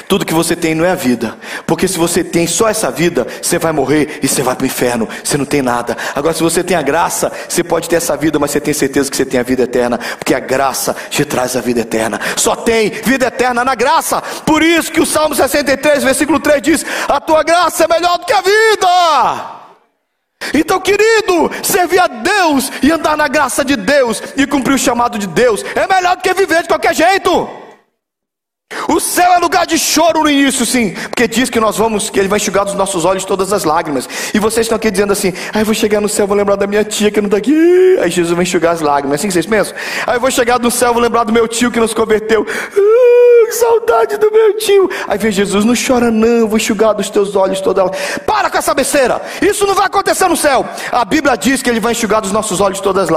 Tudo 0.10 0.26
que 0.26 0.34
você 0.34 0.56
tem 0.56 0.74
não 0.74 0.84
é 0.84 0.90
a 0.90 0.96
vida, 0.96 1.38
porque 1.68 1.88
se 1.88 1.96
você 1.96 2.24
tem 2.24 2.48
só 2.48 2.68
essa 2.68 2.90
vida, 2.90 3.28
você 3.40 3.60
vai 3.60 3.72
morrer 3.72 4.20
e 4.24 4.28
você 4.28 4.42
vai 4.42 4.56
para 4.56 4.64
o 4.64 4.66
inferno, 4.66 5.08
você 5.24 5.38
não 5.38 5.46
tem 5.46 5.62
nada. 5.62 5.96
Agora, 6.16 6.34
se 6.34 6.42
você 6.42 6.64
tem 6.64 6.76
a 6.76 6.82
graça, 6.82 7.32
você 7.48 7.64
pode 7.64 7.88
ter 7.88 7.98
essa 7.98 8.18
vida, 8.18 8.40
mas 8.40 8.50
você 8.50 8.60
tem 8.60 8.74
certeza 8.74 9.12
que 9.12 9.16
você 9.16 9.24
tem 9.24 9.40
a 9.40 9.44
vida 9.44 9.64
eterna, 9.64 10.00
porque 10.18 10.34
a 10.34 10.40
graça 10.40 10.96
te 11.12 11.24
traz 11.24 11.56
a 11.56 11.62
vida 11.62 11.82
eterna. 11.82 12.20
Só 12.36 12.56
tem 12.56 12.90
vida 12.90 13.28
eterna 13.28 13.64
na 13.64 13.76
graça. 13.76 14.20
Por 14.44 14.64
isso 14.64 14.92
que 14.92 15.00
o 15.00 15.06
Salmo 15.06 15.36
63, 15.36 16.04
versículo 16.04 16.40
3 16.40 16.60
diz: 16.60 16.86
A 17.08 17.22
tua 17.22 17.44
graça 17.44 17.84
é 17.84 17.88
melhor 17.88 18.18
do 18.18 18.26
que 18.26 18.34
a 18.34 18.42
vida. 18.42 19.60
Então, 20.56 20.80
querido, 20.80 21.52
servir 21.62 22.00
a 22.00 22.08
Deus 22.08 22.72
e 22.82 22.92
andar 22.92 23.16
na 23.16 23.28
graça 23.28 23.64
de 23.64 23.76
Deus 23.76 24.24
e 24.36 24.48
cumprir 24.48 24.74
o 24.74 24.80
chamado 24.80 25.20
de 25.20 25.28
Deus 25.28 25.64
é 25.76 25.86
melhor 25.86 26.16
do 26.16 26.24
que 26.24 26.34
viver 26.34 26.64
de 26.64 26.68
qualquer 26.68 26.96
jeito. 26.96 27.69
O 28.88 29.00
céu 29.00 29.34
é 29.34 29.38
lugar 29.38 29.68
de 29.68 29.78
choro 29.78 30.24
no 30.24 30.30
início, 30.30 30.66
sim, 30.66 30.96
porque 31.10 31.28
diz 31.28 31.48
que 31.50 31.60
nós 31.60 31.78
vamos, 31.78 32.10
que 32.10 32.20
Ele 32.20 32.28
vai 32.28 32.38
enxugar 32.38 32.66
dos 32.66 32.74
nossos 32.74 33.06
olhos 33.06 33.24
todas 33.24 33.54
as 33.54 33.64
lágrimas. 33.64 34.10
E 34.34 34.40
vocês 34.40 34.66
estão 34.66 34.76
aqui 34.76 34.90
dizendo 34.90 35.14
assim: 35.14 35.32
ah, 35.54 35.60
eu 35.60 35.66
vou 35.66 35.76
chegar 35.76 36.02
no 36.02 36.10
céu, 36.10 36.26
vou 36.26 36.36
lembrar 36.36 36.56
da 36.56 36.66
minha 36.66 36.84
tia 36.84 37.12
que 37.12 37.22
não 37.22 37.28
está 37.28 37.38
aqui. 37.38 37.98
Aí 38.02 38.10
Jesus 38.10 38.34
vai 38.34 38.42
enxugar 38.44 38.74
as 38.74 38.82
lágrimas. 38.82 39.14
É 39.14 39.16
assim 39.16 39.28
que 39.28 39.34
vocês 39.34 39.46
pensam? 39.46 39.76
Aí 40.08 40.16
eu 40.16 40.20
vou 40.20 40.32
chegar 40.32 40.60
no 40.60 40.72
céu, 40.72 40.92
vou 40.92 41.02
lembrar 41.02 41.24
do 41.24 41.32
meu 41.32 41.48
tio 41.48 41.72
que 41.72 41.80
nos 41.80 41.94
converteu. 41.94 42.46
Ah, 42.48 43.52
saudade 43.54 44.18
do 44.18 44.32
meu 44.32 44.58
tio. 44.58 44.90
Aí 45.08 45.18
vem 45.18 45.32
Jesus: 45.32 45.64
não 45.66 45.74
chora, 45.76 46.10
não, 46.10 46.48
vou 46.48 46.58
enxugar 46.58 46.94
dos 46.94 47.10
teus 47.10 47.36
olhos 47.36 47.62
toda 47.62 47.82
ela. 47.82 47.92
Para 48.26 48.50
com 48.50 48.58
essa 48.58 48.74
besteira. 48.74 49.22
Isso 49.42 49.66
não 49.66 49.76
vai 49.76 49.86
acontecer 49.86 50.28
no 50.28 50.36
céu. 50.36 50.68
A 50.92 51.06
Bíblia 51.06 51.36
diz 51.36 51.62
que 51.62 51.70
Ele 51.70 51.80
vai 51.80 51.94
enxugar 51.94 52.22
dos 52.22 52.32
nossos 52.32 52.60
olhos. 52.60 52.80
Todas 52.82 53.10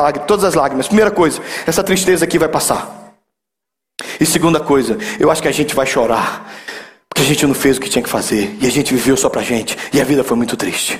as 0.45 0.55
lágrimas. 0.55 0.87
Primeira 0.87 1.11
coisa, 1.11 1.41
essa 1.67 1.83
tristeza 1.83 2.25
aqui 2.25 2.39
vai 2.39 2.49
passar. 2.49 3.02
E 4.21 4.27
segunda 4.27 4.61
coisa, 4.61 4.99
eu 5.19 5.31
acho 5.31 5.43
que 5.43 5.49
a 5.49 5.53
gente 5.53 5.75
vai 5.75 5.87
chorar, 5.87 6.53
porque 7.09 7.23
a 7.23 7.27
gente 7.27 7.47
não 7.47 7.55
fez 7.55 7.77
o 7.77 7.81
que 7.81 7.89
tinha 7.89 8.03
que 8.03 8.11
fazer, 8.11 8.57
e 8.61 8.67
a 8.67 8.71
gente 8.71 8.93
viveu 8.95 9.17
só 9.17 9.29
pra 9.29 9.43
gente, 9.43 9.77
e 9.93 10.01
a 10.01 10.05
vida 10.05 10.25
foi 10.25 10.37
muito 10.37 10.57
triste. 10.57 10.99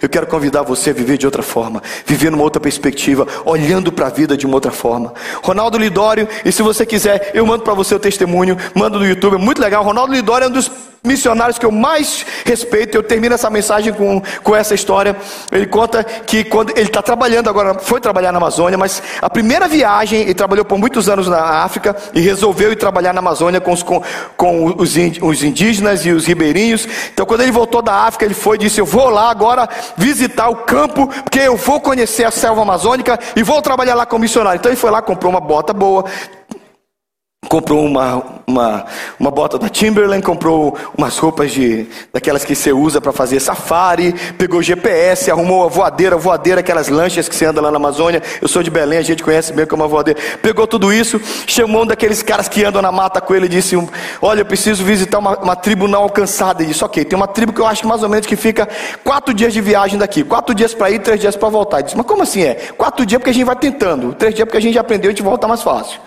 Eu 0.00 0.08
quero 0.08 0.26
convidar 0.26 0.62
você 0.62 0.90
a 0.90 0.92
viver 0.92 1.18
de 1.18 1.26
outra 1.26 1.42
forma, 1.42 1.82
viver 2.06 2.30
numa 2.30 2.42
outra 2.42 2.60
perspectiva, 2.60 3.26
olhando 3.44 3.92
para 3.92 4.06
a 4.06 4.10
vida 4.10 4.36
de 4.36 4.46
uma 4.46 4.54
outra 4.54 4.72
forma. 4.72 5.12
Ronaldo 5.42 5.76
Lidório, 5.76 6.26
e 6.44 6.50
se 6.50 6.62
você 6.62 6.86
quiser, 6.86 7.32
eu 7.34 7.44
mando 7.44 7.64
para 7.64 7.74
você 7.74 7.94
o 7.94 7.98
testemunho, 7.98 8.56
mando 8.74 8.98
no 8.98 9.06
YouTube, 9.06 9.34
é 9.34 9.38
muito 9.38 9.60
legal. 9.60 9.84
Ronaldo 9.84 10.12
Lidório 10.12 10.46
é 10.46 10.48
um 10.48 10.52
dos 10.52 10.70
missionários 11.02 11.58
que 11.58 11.66
eu 11.66 11.70
mais 11.70 12.24
respeito. 12.44 12.96
Eu 12.96 13.02
termino 13.02 13.34
essa 13.34 13.48
mensagem 13.50 13.92
com, 13.92 14.22
com 14.42 14.56
essa 14.56 14.74
história. 14.74 15.16
Ele 15.50 15.66
conta 15.66 16.02
que 16.04 16.44
quando 16.44 16.70
ele 16.70 16.88
está 16.88 17.02
trabalhando 17.02 17.48
agora, 17.48 17.78
foi 17.78 18.00
trabalhar 18.00 18.32
na 18.32 18.38
Amazônia, 18.38 18.78
mas 18.78 19.02
a 19.20 19.30
primeira 19.30 19.68
viagem, 19.68 20.22
ele 20.22 20.34
trabalhou 20.34 20.64
por 20.64 20.78
muitos 20.78 21.08
anos 21.08 21.28
na 21.28 21.40
África 21.40 21.96
e 22.14 22.20
resolveu 22.20 22.72
ir 22.72 22.76
trabalhar 22.76 23.12
na 23.12 23.20
Amazônia 23.20 23.60
com 23.60 23.72
os, 23.72 23.82
com, 23.82 24.02
com 24.36 24.74
os, 24.76 24.96
indígenas 25.42 26.04
e 26.04 26.10
os 26.10 26.26
ribeirinhos. 26.26 26.86
Então, 27.12 27.24
quando 27.24 27.42
ele 27.42 27.52
voltou 27.52 27.82
da 27.82 27.94
África, 27.94 28.24
ele 28.24 28.34
foi 28.34 28.56
e 28.56 28.60
disse: 28.60 28.80
Eu 28.80 28.86
vou 28.86 29.08
lá 29.08 29.30
agora 29.30 29.57
visitar 29.96 30.48
o 30.50 30.56
campo, 30.56 31.06
porque 31.06 31.40
eu 31.40 31.56
vou 31.56 31.80
conhecer 31.80 32.24
a 32.24 32.30
selva 32.30 32.62
amazônica 32.62 33.18
e 33.34 33.42
vou 33.42 33.62
trabalhar 33.62 33.94
lá 33.94 34.04
como 34.04 34.20
missionário. 34.20 34.58
Então, 34.58 34.70
ele 34.70 34.76
foi 34.76 34.90
lá, 34.90 35.00
comprou 35.00 35.30
uma 35.30 35.40
bota 35.40 35.72
boa, 35.72 36.04
comprou 37.48 37.84
uma, 37.84 38.22
uma, 38.46 38.84
uma 39.18 39.30
bota 39.30 39.58
da 39.58 39.68
Timberland, 39.68 40.22
comprou 40.22 40.76
umas 40.96 41.16
roupas 41.18 41.50
de 41.50 41.86
daquelas 42.12 42.44
que 42.44 42.54
você 42.54 42.72
usa 42.72 43.00
para 43.00 43.12
fazer 43.12 43.40
safari, 43.40 44.14
pegou 44.36 44.62
GPS, 44.62 45.30
arrumou 45.30 45.64
a 45.64 45.68
voadeira, 45.68 46.16
voadeira, 46.16 46.60
aquelas 46.60 46.88
lanchas 46.88 47.28
que 47.28 47.34
você 47.34 47.46
anda 47.46 47.60
lá 47.60 47.70
na 47.70 47.76
Amazônia. 47.76 48.22
Eu 48.40 48.48
sou 48.48 48.62
de 48.62 48.70
Belém, 48.70 48.98
a 48.98 49.02
gente 49.02 49.22
conhece 49.22 49.52
bem 49.52 49.66
como 49.66 49.82
uma 49.82 49.88
voadeira. 49.88 50.20
Pegou 50.42 50.66
tudo 50.66 50.92
isso, 50.92 51.20
chamou 51.46 51.82
um 51.82 51.86
daqueles 51.86 52.22
caras 52.22 52.48
que 52.48 52.64
andam 52.64 52.82
na 52.82 52.92
mata 52.92 53.20
com 53.20 53.34
ele 53.34 53.46
e 53.46 53.48
disse: 53.48 53.76
Olha, 54.20 54.42
eu 54.42 54.46
preciso 54.46 54.84
visitar 54.84 55.18
uma, 55.18 55.38
uma 55.38 55.56
tribo 55.56 55.88
não 55.88 56.02
alcançada. 56.02 56.62
Ele 56.62 56.72
disse: 56.72 56.84
Ok, 56.84 57.04
tem 57.04 57.16
uma 57.16 57.26
tribo 57.26 57.52
que 57.52 57.60
eu 57.60 57.66
acho 57.66 57.86
mais 57.88 58.02
ou 58.02 58.08
menos 58.08 58.26
que 58.26 58.36
fica 58.36 58.68
quatro 59.02 59.32
dias 59.32 59.52
de 59.52 59.60
viagem 59.60 59.98
daqui, 59.98 60.22
quatro 60.22 60.54
dias 60.54 60.74
para 60.74 60.90
ir, 60.90 60.98
três 60.98 61.20
dias 61.20 61.36
para 61.36 61.48
voltar. 61.48 61.78
Ele 61.78 61.84
disse: 61.84 61.96
Mas 61.96 62.06
como 62.06 62.22
assim 62.22 62.42
é? 62.42 62.54
Quatro 62.76 63.06
dias 63.06 63.18
porque 63.18 63.30
a 63.30 63.34
gente 63.34 63.44
vai 63.44 63.56
tentando, 63.56 64.12
três 64.12 64.34
dias 64.34 64.44
porque 64.44 64.58
a 64.58 64.60
gente 64.60 64.74
já 64.74 64.80
aprendeu 64.80 65.10
e 65.10 65.12
a 65.12 65.14
gente 65.14 65.22
volta 65.22 65.48
mais 65.48 65.62
fácil 65.62 65.98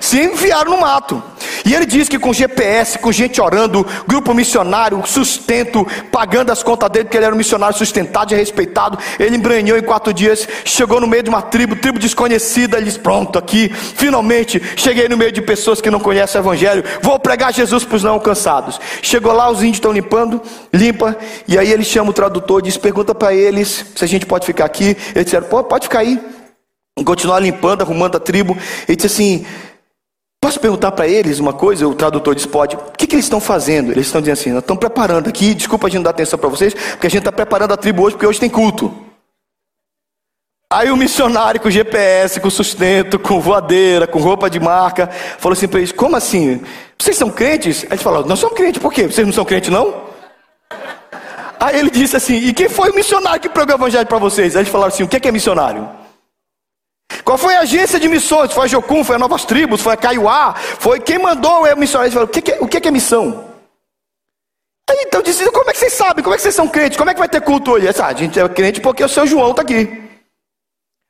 se 0.00 0.20
enviaram 0.20 0.72
no 0.72 0.80
mato. 0.80 1.22
E 1.64 1.74
ele 1.74 1.84
diz 1.84 2.08
que 2.08 2.18
com 2.18 2.32
GPS, 2.32 2.98
com 2.98 3.10
gente 3.10 3.40
orando, 3.40 3.84
grupo 4.06 4.32
missionário, 4.32 5.02
sustento, 5.04 5.84
pagando 6.12 6.52
as 6.52 6.62
contas 6.62 6.88
dele, 6.90 7.06
porque 7.06 7.16
ele 7.16 7.26
era 7.26 7.34
um 7.34 7.38
missionário 7.38 7.76
sustentado 7.76 8.32
e 8.32 8.36
respeitado. 8.36 8.96
Ele 9.18 9.36
embranhou 9.36 9.76
em 9.76 9.82
quatro 9.82 10.12
dias, 10.12 10.46
chegou 10.64 11.00
no 11.00 11.08
meio 11.08 11.24
de 11.24 11.28
uma 11.28 11.42
tribo, 11.42 11.74
tribo 11.74 11.98
desconhecida. 11.98 12.76
Ele 12.76 12.86
diz: 12.86 12.96
Pronto, 12.96 13.36
aqui, 13.36 13.68
finalmente, 13.68 14.62
cheguei 14.76 15.08
no 15.08 15.16
meio 15.16 15.32
de 15.32 15.42
pessoas 15.42 15.80
que 15.80 15.90
não 15.90 15.98
conhecem 15.98 16.40
o 16.40 16.42
Evangelho. 16.42 16.84
Vou 17.02 17.18
pregar 17.18 17.52
Jesus 17.52 17.84
para 17.84 17.96
os 17.96 18.04
não 18.04 18.12
alcançados. 18.12 18.80
Chegou 19.02 19.32
lá, 19.32 19.50
os 19.50 19.58
índios 19.58 19.78
estão 19.78 19.92
limpando, 19.92 20.40
limpa. 20.72 21.16
E 21.48 21.58
aí 21.58 21.72
ele 21.72 21.84
chama 21.84 22.10
o 22.10 22.14
tradutor, 22.14 22.62
diz: 22.62 22.76
Pergunta 22.76 23.12
para 23.12 23.34
eles 23.34 23.86
se 23.94 24.04
a 24.04 24.08
gente 24.08 24.24
pode 24.24 24.46
ficar 24.46 24.66
aqui. 24.66 24.96
Eles 25.14 25.24
disseram: 25.24 25.48
pode 25.48 25.86
ficar 25.86 26.00
aí 26.00 26.35
continuar 27.04 27.40
limpando, 27.40 27.82
arrumando 27.82 28.16
a 28.16 28.20
tribo. 28.20 28.56
Ele 28.88 28.96
disse 28.96 29.06
assim: 29.06 29.46
Posso 30.40 30.60
perguntar 30.60 30.92
para 30.92 31.08
eles 31.08 31.38
uma 31.40 31.52
coisa? 31.52 31.86
O 31.88 31.94
tradutor 31.94 32.34
disse: 32.34 32.48
Pode. 32.48 32.76
O 32.76 32.92
que, 32.96 33.06
que 33.06 33.14
eles 33.14 33.24
estão 33.24 33.40
fazendo? 33.40 33.90
Eles 33.90 34.06
estão 34.06 34.20
dizendo 34.20 34.38
assim: 34.38 34.50
Nós 34.50 34.62
estamos 34.62 34.80
preparando 34.80 35.28
aqui. 35.28 35.54
Desculpa 35.54 35.86
a 35.86 35.90
gente 35.90 35.96
não 35.96 36.04
dar 36.04 36.10
atenção 36.10 36.38
para 36.38 36.48
vocês, 36.48 36.72
porque 36.72 37.06
a 37.06 37.10
gente 37.10 37.20
está 37.20 37.32
preparando 37.32 37.72
a 37.72 37.76
tribo 37.76 38.02
hoje, 38.02 38.14
porque 38.14 38.26
hoje 38.26 38.40
tem 38.40 38.48
culto. 38.48 38.94
Aí 40.72 40.90
o 40.90 40.96
missionário 40.96 41.60
com 41.60 41.70
GPS, 41.70 42.40
com 42.40 42.50
sustento, 42.50 43.18
com 43.18 43.40
voadeira, 43.40 44.06
com 44.06 44.18
roupa 44.18 44.50
de 44.50 44.58
marca, 44.58 45.08
falou 45.38 45.54
assim 45.54 45.68
para 45.68 45.80
eles: 45.80 45.92
Como 45.92 46.16
assim? 46.16 46.60
Vocês 46.98 47.16
são 47.16 47.30
crentes? 47.30 47.82
Aí 47.84 47.92
eles 47.92 48.02
falaram: 48.02 48.26
Nós 48.26 48.38
somos 48.38 48.56
crentes, 48.56 48.80
por 48.80 48.92
quê? 48.92 49.06
Vocês 49.06 49.26
não 49.26 49.34
são 49.34 49.44
crentes, 49.44 49.70
não? 49.70 50.06
Aí 51.58 51.78
ele 51.78 51.90
disse 51.90 52.16
assim: 52.16 52.36
E 52.36 52.52
quem 52.52 52.68
foi 52.68 52.90
o 52.90 52.94
missionário 52.94 53.40
que 53.40 53.48
pregou 53.48 53.74
o 53.74 53.78
evangelho 53.78 54.06
para 54.06 54.18
vocês? 54.18 54.54
Aí 54.54 54.62
eles 54.62 54.72
falaram 54.72 54.92
assim: 54.92 55.02
O 55.02 55.08
que 55.08 55.16
é, 55.16 55.28
é 55.28 55.32
missionário? 55.32 56.05
Qual 57.26 57.36
foi 57.36 57.56
a 57.56 57.60
agência 57.60 57.98
de 57.98 58.08
missões? 58.08 58.52
Foi 58.52 58.64
a 58.64 58.68
Jocum, 58.68 59.02
foi 59.02 59.16
a 59.16 59.18
Novas 59.18 59.44
Tribos, 59.44 59.80
foi 59.80 59.94
a 59.94 59.96
Caiuá, 59.96 60.54
foi 60.54 61.00
quem 61.00 61.18
mandou 61.18 61.64
o 61.64 61.76
missionário. 61.76 62.12
Falou, 62.12 62.28
o 62.28 62.30
que, 62.30 62.52
é, 62.52 62.58
o 62.60 62.68
que 62.68 62.86
é 62.86 62.90
missão? 62.90 63.50
Aí 64.88 64.98
então 65.04 65.20
disse, 65.22 65.50
como 65.50 65.68
é 65.68 65.72
que 65.72 65.78
vocês 65.80 65.92
sabem? 65.92 66.22
Como 66.22 66.34
é 66.34 66.36
que 66.36 66.42
vocês 66.42 66.54
são 66.54 66.68
crentes? 66.68 66.96
Como 66.96 67.10
é 67.10 67.14
que 67.14 67.18
vai 67.18 67.28
ter 67.28 67.40
culto 67.40 67.72
hoje? 67.72 67.88
Ah, 67.88 68.06
a 68.06 68.12
gente 68.12 68.38
é 68.38 68.48
crente 68.48 68.80
porque 68.80 69.02
o 69.02 69.08
seu 69.08 69.26
João 69.26 69.50
está 69.50 69.62
aqui. 69.62 70.08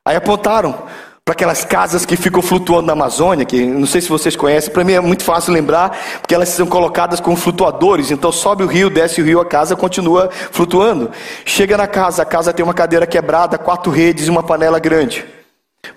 Aí 0.06 0.16
apontaram 0.16 0.86
para 1.22 1.34
aquelas 1.34 1.64
casas 1.64 2.06
que 2.06 2.16
ficam 2.16 2.40
flutuando 2.40 2.86
na 2.86 2.94
Amazônia, 2.94 3.44
que 3.44 3.66
não 3.66 3.86
sei 3.86 4.00
se 4.00 4.08
vocês 4.08 4.36
conhecem, 4.36 4.72
para 4.72 4.84
mim 4.84 4.92
é 4.92 5.00
muito 5.00 5.24
fácil 5.24 5.52
lembrar, 5.52 5.90
porque 6.20 6.34
elas 6.34 6.48
são 6.48 6.66
colocadas 6.66 7.20
com 7.20 7.36
flutuadores, 7.36 8.10
então 8.10 8.30
sobe 8.30 8.62
o 8.62 8.66
rio, 8.66 8.88
desce 8.88 9.20
o 9.20 9.24
rio, 9.24 9.40
a 9.40 9.44
casa 9.44 9.76
continua 9.76 10.30
flutuando. 10.30 11.10
Chega 11.44 11.76
na 11.76 11.86
casa, 11.86 12.22
a 12.22 12.24
casa 12.24 12.54
tem 12.54 12.64
uma 12.64 12.72
cadeira 12.72 13.06
quebrada, 13.06 13.58
quatro 13.58 13.90
redes 13.90 14.28
e 14.28 14.30
uma 14.30 14.42
panela 14.42 14.78
grande. 14.78 15.26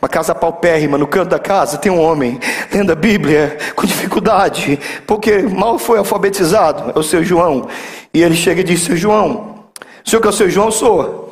Uma 0.01 0.07
casa 0.07 0.33
paupérrima, 0.35 0.97
no 0.97 1.07
canto 1.07 1.29
da 1.29 1.39
casa 1.39 1.77
tem 1.77 1.91
um 1.91 1.99
homem 1.99 2.39
lendo 2.71 2.91
a 2.91 2.95
Bíblia 2.95 3.57
com 3.75 3.85
dificuldade, 3.85 4.79
porque 5.05 5.39
mal 5.41 5.77
foi 5.79 5.97
alfabetizado, 5.97 6.93
é 6.95 6.99
o 6.99 7.03
seu 7.03 7.23
João. 7.23 7.67
E 8.13 8.21
ele 8.21 8.35
chega 8.35 8.61
e 8.61 8.63
diz: 8.63 8.81
Seu 8.81 8.95
João, 8.95 9.65
o 10.05 10.09
senhor 10.09 10.21
que 10.21 10.27
é 10.27 10.29
o 10.29 10.33
seu 10.33 10.49
João? 10.49 10.71
Sou. 10.71 11.27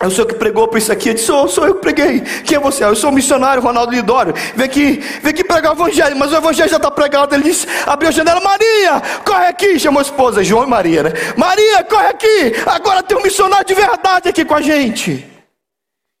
É 0.00 0.08
o 0.08 0.10
senhor 0.10 0.26
que 0.26 0.34
pregou 0.34 0.66
por 0.66 0.76
isso 0.76 0.92
aqui? 0.92 1.10
Eu 1.10 1.14
disse: 1.14 1.26
Sou, 1.26 1.48
sou 1.48 1.66
eu 1.66 1.76
que 1.76 1.80
preguei. 1.80 2.20
Quem 2.20 2.56
é 2.56 2.60
você? 2.60 2.84
Eu 2.84 2.96
sou 2.96 3.10
o 3.10 3.12
missionário 3.12 3.62
Ronaldo 3.62 3.92
Lidório. 3.92 4.34
Vem 4.56 4.66
aqui, 4.66 5.02
vem 5.22 5.30
aqui 5.30 5.44
pregar 5.44 5.72
o 5.72 5.76
evangelho, 5.76 6.16
mas 6.16 6.32
o 6.32 6.36
evangelho 6.36 6.68
já 6.68 6.76
está 6.76 6.90
pregado. 6.90 7.34
Ele 7.34 7.44
disse: 7.44 7.66
Abriu 7.86 8.08
a 8.08 8.12
janela, 8.12 8.40
Maria, 8.40 9.00
corre 9.24 9.46
aqui. 9.46 9.78
Chamou 9.78 10.00
a 10.00 10.02
esposa, 10.02 10.42
João 10.42 10.64
e 10.64 10.68
Maria, 10.68 11.04
né? 11.04 11.12
Maria, 11.36 11.84
corre 11.84 12.08
aqui. 12.08 12.52
Agora 12.66 13.02
tem 13.02 13.16
um 13.16 13.22
missionário 13.22 13.64
de 13.64 13.74
verdade 13.74 14.28
aqui 14.28 14.44
com 14.44 14.54
a 14.54 14.60
gente. 14.60 15.33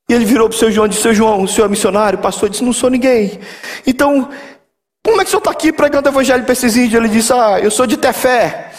E 0.08 0.12
ele 0.12 0.24
virou 0.24 0.48
para 0.48 0.56
o 0.56 0.58
seu 0.58 0.70
João 0.70 0.86
e 0.86 0.90
disse: 0.90 1.02
Seu 1.02 1.14
João, 1.14 1.42
o 1.42 1.48
senhor 1.48 1.66
é 1.66 1.70
missionário? 1.70 2.18
O 2.18 2.22
pastor 2.22 2.50
disse: 2.50 2.62
Não 2.62 2.72
sou 2.72 2.90
ninguém. 2.90 3.40
Então, 3.86 4.28
como 5.02 5.20
é 5.20 5.24
que 5.24 5.28
o 5.28 5.30
senhor 5.30 5.40
está 5.40 5.50
aqui 5.50 5.72
pregando 5.72 6.08
o 6.08 6.12
evangelho 6.12 6.44
para 6.44 6.52
esses 6.52 6.76
índios? 6.76 6.94
Ele 6.94 7.08
disse: 7.08 7.32
Ah, 7.32 7.58
eu 7.60 7.70
sou 7.70 7.86
de 7.86 7.96
Tefé. 7.96 8.70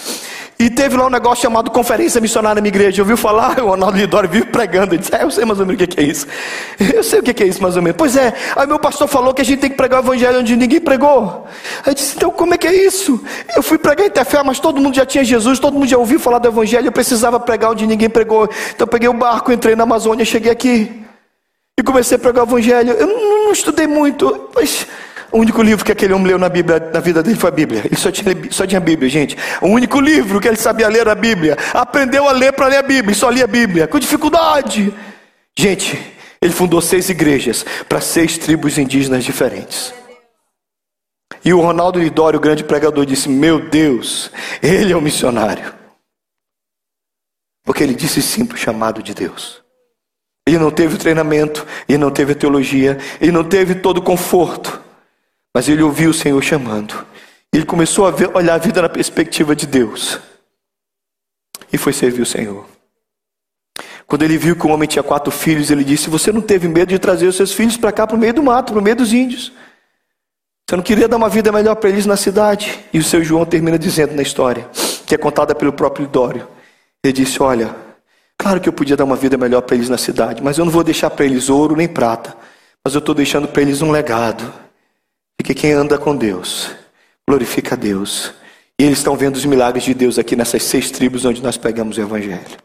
E 0.57 0.69
teve 0.69 0.95
lá 0.95 1.07
um 1.07 1.09
negócio 1.09 1.41
chamado 1.41 1.69
Conferência 1.69 2.21
Missionária 2.21 2.55
na 2.55 2.61
minha 2.61 2.69
igreja. 2.69 3.01
Ouviu 3.01 3.17
falar? 3.17 3.59
O 3.65 3.69
Ronaldo 3.69 3.97
Lidório 3.97 4.29
vive 4.29 4.45
pregando. 4.45 4.93
Ele 4.93 4.99
disse: 4.99 5.13
é, 5.13 5.23
Eu 5.23 5.31
sei 5.31 5.43
mais 5.43 5.59
ou 5.59 5.65
menos 5.65 5.81
o 5.81 5.87
que 5.87 5.99
é 5.99 6.03
isso. 6.03 6.27
Eu 6.93 7.03
sei 7.03 7.19
o 7.19 7.23
que 7.23 7.43
é 7.43 7.47
isso 7.47 7.61
mais 7.61 7.75
ou 7.75 7.81
menos. 7.81 7.97
Pois 7.97 8.15
é, 8.15 8.33
aí 8.55 8.65
meu 8.67 8.79
pastor 8.79 9.07
falou 9.07 9.33
que 9.33 9.41
a 9.41 9.45
gente 9.45 9.59
tem 9.59 9.69
que 9.69 9.75
pregar 9.75 10.01
o 10.01 10.05
evangelho 10.05 10.39
onde 10.39 10.55
ninguém 10.55 10.79
pregou. 10.79 11.45
Aí 11.83 11.91
eu 11.91 11.93
disse: 11.93 12.15
Então 12.15 12.31
como 12.31 12.53
é 12.53 12.57
que 12.57 12.67
é 12.67 12.85
isso? 12.85 13.19
Eu 13.55 13.63
fui 13.63 13.77
pregar 13.77 14.05
em 14.05 14.09
Tefé, 14.09 14.41
mas 14.43 14.59
todo 14.59 14.79
mundo 14.79 14.95
já 14.95 15.05
tinha 15.05 15.23
Jesus, 15.23 15.59
todo 15.59 15.73
mundo 15.73 15.87
já 15.87 15.97
ouviu 15.97 16.19
falar 16.19 16.39
do 16.39 16.47
evangelho. 16.47 16.87
Eu 16.87 16.91
precisava 16.91 17.39
pregar 17.39 17.71
onde 17.71 17.85
ninguém 17.85 18.09
pregou. 18.09 18.45
Então 18.45 18.85
eu 18.85 18.87
peguei 18.87 19.09
o 19.09 19.13
barco, 19.13 19.51
entrei 19.51 19.75
na 19.75 19.83
Amazônia, 19.83 20.23
cheguei 20.23 20.51
aqui. 20.51 21.05
E 21.77 21.83
comecei 21.83 22.15
a 22.15 22.19
pregar 22.19 22.45
o 22.45 22.47
evangelho. 22.47 22.93
Eu 22.93 23.07
não, 23.07 23.45
não 23.45 23.51
estudei 23.51 23.85
muito, 23.85 24.49
mas 24.55 24.87
o 25.31 25.39
único 25.39 25.61
livro 25.61 25.83
que 25.83 25.91
aquele 25.91 26.13
homem 26.13 26.27
leu 26.27 26.39
na 26.39 26.47
Bíblia, 26.47 26.79
na 26.93 27.01
vida 27.01 27.21
dele 27.21 27.37
foi 27.37 27.49
a 27.49 27.51
Bíblia. 27.51 27.81
Ele 27.83 27.97
só 27.97 28.09
tinha, 28.09 28.33
só 28.49 28.65
tinha 28.65 28.79
Bíblia, 28.79 29.09
gente. 29.09 29.35
O 29.61 29.67
único 29.67 29.99
livro 29.99 30.39
que 30.39 30.47
ele 30.47 30.55
sabia 30.55 30.87
ler 30.87 30.99
era 30.99 31.11
a 31.11 31.15
Bíblia. 31.15 31.57
Aprendeu 31.73 32.29
a 32.29 32.31
ler 32.31 32.53
para 32.53 32.67
ler 32.67 32.77
a 32.77 32.81
Bíblia, 32.81 33.13
só 33.13 33.29
lia 33.29 33.43
a 33.43 33.47
Bíblia, 33.47 33.87
com 33.87 33.99
dificuldade. 33.99 34.93
Gente, 35.57 35.99
ele 36.41 36.53
fundou 36.53 36.81
seis 36.81 37.09
igrejas 37.09 37.65
para 37.89 37.99
seis 37.99 38.37
tribos 38.37 38.77
indígenas 38.77 39.25
diferentes. 39.25 39.93
E 41.43 41.53
o 41.53 41.59
Ronaldo 41.59 41.99
Lidório, 41.99 42.37
o 42.37 42.41
grande 42.41 42.63
pregador, 42.63 43.05
disse: 43.05 43.27
Meu 43.27 43.69
Deus, 43.69 44.31
ele 44.61 44.93
é 44.93 44.97
um 44.97 45.01
missionário. 45.01 45.73
Porque 47.65 47.83
ele 47.83 47.95
disse 47.95 48.21
sim 48.21 48.45
para 48.45 48.55
o 48.55 48.57
chamado 48.57 49.03
de 49.03 49.13
Deus. 49.13 49.64
Ele 50.47 50.59
não 50.59 50.69
teve 50.69 50.97
treinamento, 50.97 51.65
ele 51.89 51.97
não 51.97 52.11
teve 52.11 52.35
teologia, 52.35 52.99
ele 53.19 53.31
não 53.31 53.43
teve 53.43 53.75
todo 53.75 53.97
o 53.97 54.01
conforto, 54.01 54.79
mas 55.53 55.67
ele 55.67 55.81
ouviu 55.81 56.11
o 56.11 56.13
Senhor 56.13 56.41
chamando. 56.43 57.05
Ele 57.51 57.65
começou 57.65 58.05
a 58.05 58.11
ver, 58.11 58.29
olhar 58.35 58.55
a 58.55 58.57
vida 58.59 58.81
na 58.81 58.89
perspectiva 58.89 59.55
de 59.55 59.65
Deus 59.65 60.19
e 61.71 61.77
foi 61.77 61.93
servir 61.93 62.21
o 62.21 62.25
Senhor. 62.25 62.65
Quando 64.05 64.23
ele 64.23 64.37
viu 64.37 64.55
que 64.55 64.67
o 64.67 64.69
homem 64.69 64.87
tinha 64.87 65.01
quatro 65.01 65.31
filhos, 65.31 65.71
ele 65.71 65.83
disse: 65.83 66.09
Você 66.09 66.31
não 66.31 66.41
teve 66.41 66.67
medo 66.67 66.89
de 66.89 66.99
trazer 66.99 67.27
os 67.27 67.35
seus 67.35 67.51
filhos 67.53 67.75
para 67.75 67.91
cá, 67.91 68.05
para 68.05 68.15
o 68.15 68.19
meio 68.19 68.33
do 68.33 68.43
mato, 68.43 68.71
para 68.71 68.79
o 68.79 68.83
meio 68.83 68.95
dos 68.95 69.13
índios? 69.13 69.51
Você 70.67 70.75
não 70.75 70.83
queria 70.83 71.07
dar 71.07 71.17
uma 71.17 71.29
vida 71.29 71.51
melhor 71.51 71.75
para 71.75 71.89
eles 71.89 72.05
na 72.05 72.17
cidade? 72.17 72.79
E 72.93 72.99
o 72.99 73.03
seu 73.03 73.23
João 73.23 73.45
termina 73.45 73.77
dizendo 73.77 74.15
na 74.15 74.21
história, 74.21 74.69
que 75.05 75.15
é 75.15 75.17
contada 75.17 75.55
pelo 75.55 75.73
próprio 75.73 76.07
Dório. 76.07 76.47
Ele 77.03 77.13
disse: 77.13 77.41
Olha, 77.41 77.75
claro 78.37 78.61
que 78.61 78.69
eu 78.69 78.73
podia 78.73 78.95
dar 78.95 79.03
uma 79.03 79.15
vida 79.15 79.37
melhor 79.37 79.61
para 79.61 79.75
eles 79.75 79.89
na 79.89 79.97
cidade, 79.97 80.43
mas 80.43 80.57
eu 80.57 80.65
não 80.65 80.71
vou 80.71 80.83
deixar 80.83 81.09
para 81.09 81.25
eles 81.25 81.49
ouro 81.49 81.75
nem 81.75 81.87
prata, 81.87 82.35
mas 82.83 82.93
eu 82.93 82.99
estou 82.99 83.15
deixando 83.15 83.47
para 83.47 83.61
eles 83.61 83.81
um 83.81 83.91
legado. 83.91 84.53
Porque 85.37 85.53
quem 85.53 85.73
anda 85.73 85.97
com 85.97 86.15
Deus, 86.15 86.71
glorifica 87.27 87.75
a 87.75 87.77
Deus. 87.77 88.33
E 88.79 88.83
eles 88.83 88.97
estão 88.97 89.15
vendo 89.15 89.35
os 89.35 89.45
milagres 89.45 89.83
de 89.83 89.93
Deus 89.93 90.17
aqui 90.19 90.35
nessas 90.35 90.63
seis 90.63 90.91
tribos 90.91 91.23
onde 91.23 91.41
nós 91.41 91.57
pegamos 91.57 91.97
o 91.97 92.01
Evangelho. 92.01 92.57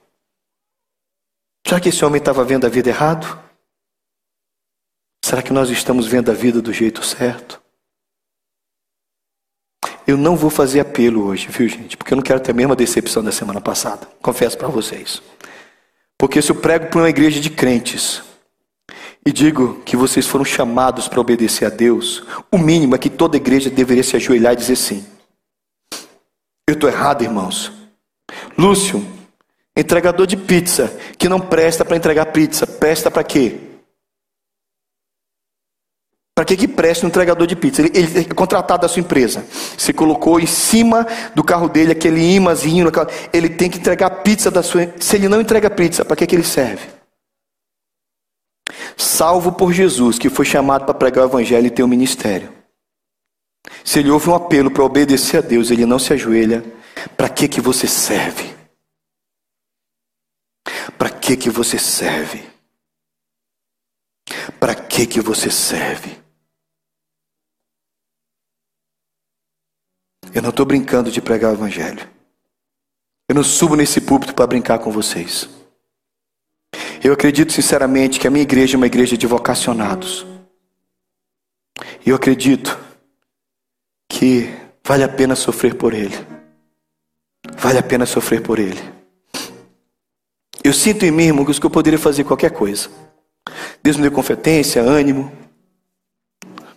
Será 1.66 1.80
que 1.80 1.88
esse 1.88 2.04
homem 2.04 2.18
estava 2.18 2.44
vendo 2.44 2.66
a 2.66 2.68
vida 2.68 2.88
errado? 2.88 3.38
Será 5.24 5.42
que 5.42 5.52
nós 5.52 5.70
estamos 5.70 6.06
vendo 6.06 6.30
a 6.30 6.34
vida 6.34 6.60
do 6.60 6.72
jeito 6.72 7.04
certo? 7.04 7.60
Eu 10.06 10.16
não 10.16 10.34
vou 10.34 10.50
fazer 10.50 10.80
apelo 10.80 11.24
hoje, 11.24 11.46
viu, 11.48 11.68
gente? 11.68 11.96
Porque 11.96 12.12
eu 12.12 12.16
não 12.16 12.22
quero 12.22 12.40
ter 12.40 12.50
a 12.50 12.54
mesma 12.54 12.74
decepção 12.74 13.22
da 13.22 13.30
semana 13.30 13.60
passada. 13.60 14.08
Confesso 14.20 14.58
para 14.58 14.66
vocês. 14.66 15.22
Porque 16.20 16.42
se 16.42 16.50
eu 16.50 16.54
prego 16.54 16.88
para 16.88 17.00
uma 17.00 17.08
igreja 17.08 17.40
de 17.40 17.48
crentes 17.48 18.22
e 19.24 19.32
digo 19.32 19.80
que 19.86 19.96
vocês 19.96 20.26
foram 20.26 20.44
chamados 20.44 21.08
para 21.08 21.18
obedecer 21.18 21.64
a 21.64 21.70
Deus, 21.70 22.22
o 22.52 22.58
mínimo 22.58 22.94
é 22.94 22.98
que 22.98 23.08
toda 23.08 23.38
igreja 23.38 23.70
deveria 23.70 24.02
se 24.02 24.16
ajoelhar 24.16 24.52
e 24.52 24.56
dizer 24.56 24.76
sim. 24.76 25.02
Eu 26.68 26.74
estou 26.74 26.90
errado, 26.90 27.22
irmãos. 27.24 27.72
Lúcio, 28.58 29.02
entregador 29.74 30.26
de 30.26 30.36
pizza, 30.36 30.94
que 31.16 31.26
não 31.26 31.40
presta 31.40 31.86
para 31.86 31.96
entregar 31.96 32.26
pizza, 32.26 32.66
presta 32.66 33.10
para 33.10 33.24
quê? 33.24 33.69
Para 36.40 36.46
que, 36.46 36.56
que 36.56 36.66
presta 36.66 37.04
um 37.04 37.10
entregador 37.10 37.46
de 37.46 37.54
pizza? 37.54 37.82
Ele, 37.82 37.90
ele 37.92 38.20
é 38.20 38.24
contratado 38.34 38.80
da 38.80 38.88
sua 38.88 39.00
empresa. 39.00 39.44
Você 39.76 39.92
colocou 39.92 40.40
em 40.40 40.46
cima 40.46 41.06
do 41.34 41.44
carro 41.44 41.68
dele 41.68 41.92
aquele 41.92 42.34
imãzinho. 42.34 42.90
Ele 43.30 43.50
tem 43.50 43.68
que 43.68 43.76
entregar 43.76 44.08
pizza 44.22 44.50
da 44.50 44.62
sua. 44.62 44.90
Se 44.98 45.16
ele 45.16 45.28
não 45.28 45.38
entrega 45.38 45.68
pizza, 45.68 46.02
para 46.02 46.16
que, 46.16 46.26
que 46.26 46.34
ele 46.34 46.42
serve? 46.42 46.88
Salvo 48.96 49.52
por 49.52 49.70
Jesus, 49.70 50.18
que 50.18 50.30
foi 50.30 50.46
chamado 50.46 50.86
para 50.86 50.94
pregar 50.94 51.26
o 51.26 51.28
evangelho 51.28 51.66
e 51.66 51.70
ter 51.70 51.82
um 51.82 51.88
ministério. 51.88 52.50
Se 53.84 53.98
ele 53.98 54.10
ouve 54.10 54.30
um 54.30 54.34
apelo 54.34 54.70
para 54.70 54.82
obedecer 54.82 55.36
a 55.36 55.42
Deus, 55.42 55.70
ele 55.70 55.84
não 55.84 55.98
se 55.98 56.14
ajoelha. 56.14 56.64
Para 57.18 57.28
que 57.28 57.48
que 57.48 57.60
você 57.60 57.86
serve? 57.86 58.50
Para 60.96 61.10
que 61.10 61.36
que 61.36 61.50
você 61.50 61.78
serve? 61.78 62.42
Para 64.58 64.74
que 64.74 65.06
que 65.06 65.20
você 65.20 65.50
serve? 65.50 66.19
Eu 70.34 70.42
não 70.42 70.50
estou 70.50 70.64
brincando 70.64 71.10
de 71.10 71.20
pregar 71.20 71.50
o 71.50 71.54
Evangelho. 71.54 72.08
Eu 73.28 73.34
não 73.34 73.42
subo 73.42 73.74
nesse 73.74 74.00
púlpito 74.00 74.34
para 74.34 74.46
brincar 74.46 74.78
com 74.78 74.90
vocês. 74.90 75.48
Eu 77.02 77.12
acredito 77.12 77.52
sinceramente 77.52 78.20
que 78.20 78.26
a 78.26 78.30
minha 78.30 78.42
igreja 78.42 78.76
é 78.76 78.78
uma 78.78 78.86
igreja 78.86 79.16
de 79.16 79.26
vocacionados. 79.26 80.26
Eu 82.04 82.14
acredito 82.14 82.78
que 84.08 84.48
vale 84.84 85.02
a 85.02 85.08
pena 85.08 85.34
sofrer 85.34 85.74
por 85.74 85.94
Ele. 85.94 86.14
Vale 87.56 87.78
a 87.78 87.82
pena 87.82 88.06
sofrer 88.06 88.42
por 88.42 88.58
Ele. 88.58 88.80
Eu 90.62 90.72
sinto 90.72 91.04
em 91.04 91.10
mim, 91.10 91.24
irmãos, 91.24 91.58
que 91.58 91.66
eu 91.66 91.70
poderia 91.70 91.98
fazer 91.98 92.24
qualquer 92.24 92.50
coisa. 92.50 92.90
Deus 93.82 93.96
me 93.96 94.02
deu 94.02 94.12
competência, 94.12 94.82
ânimo. 94.82 95.32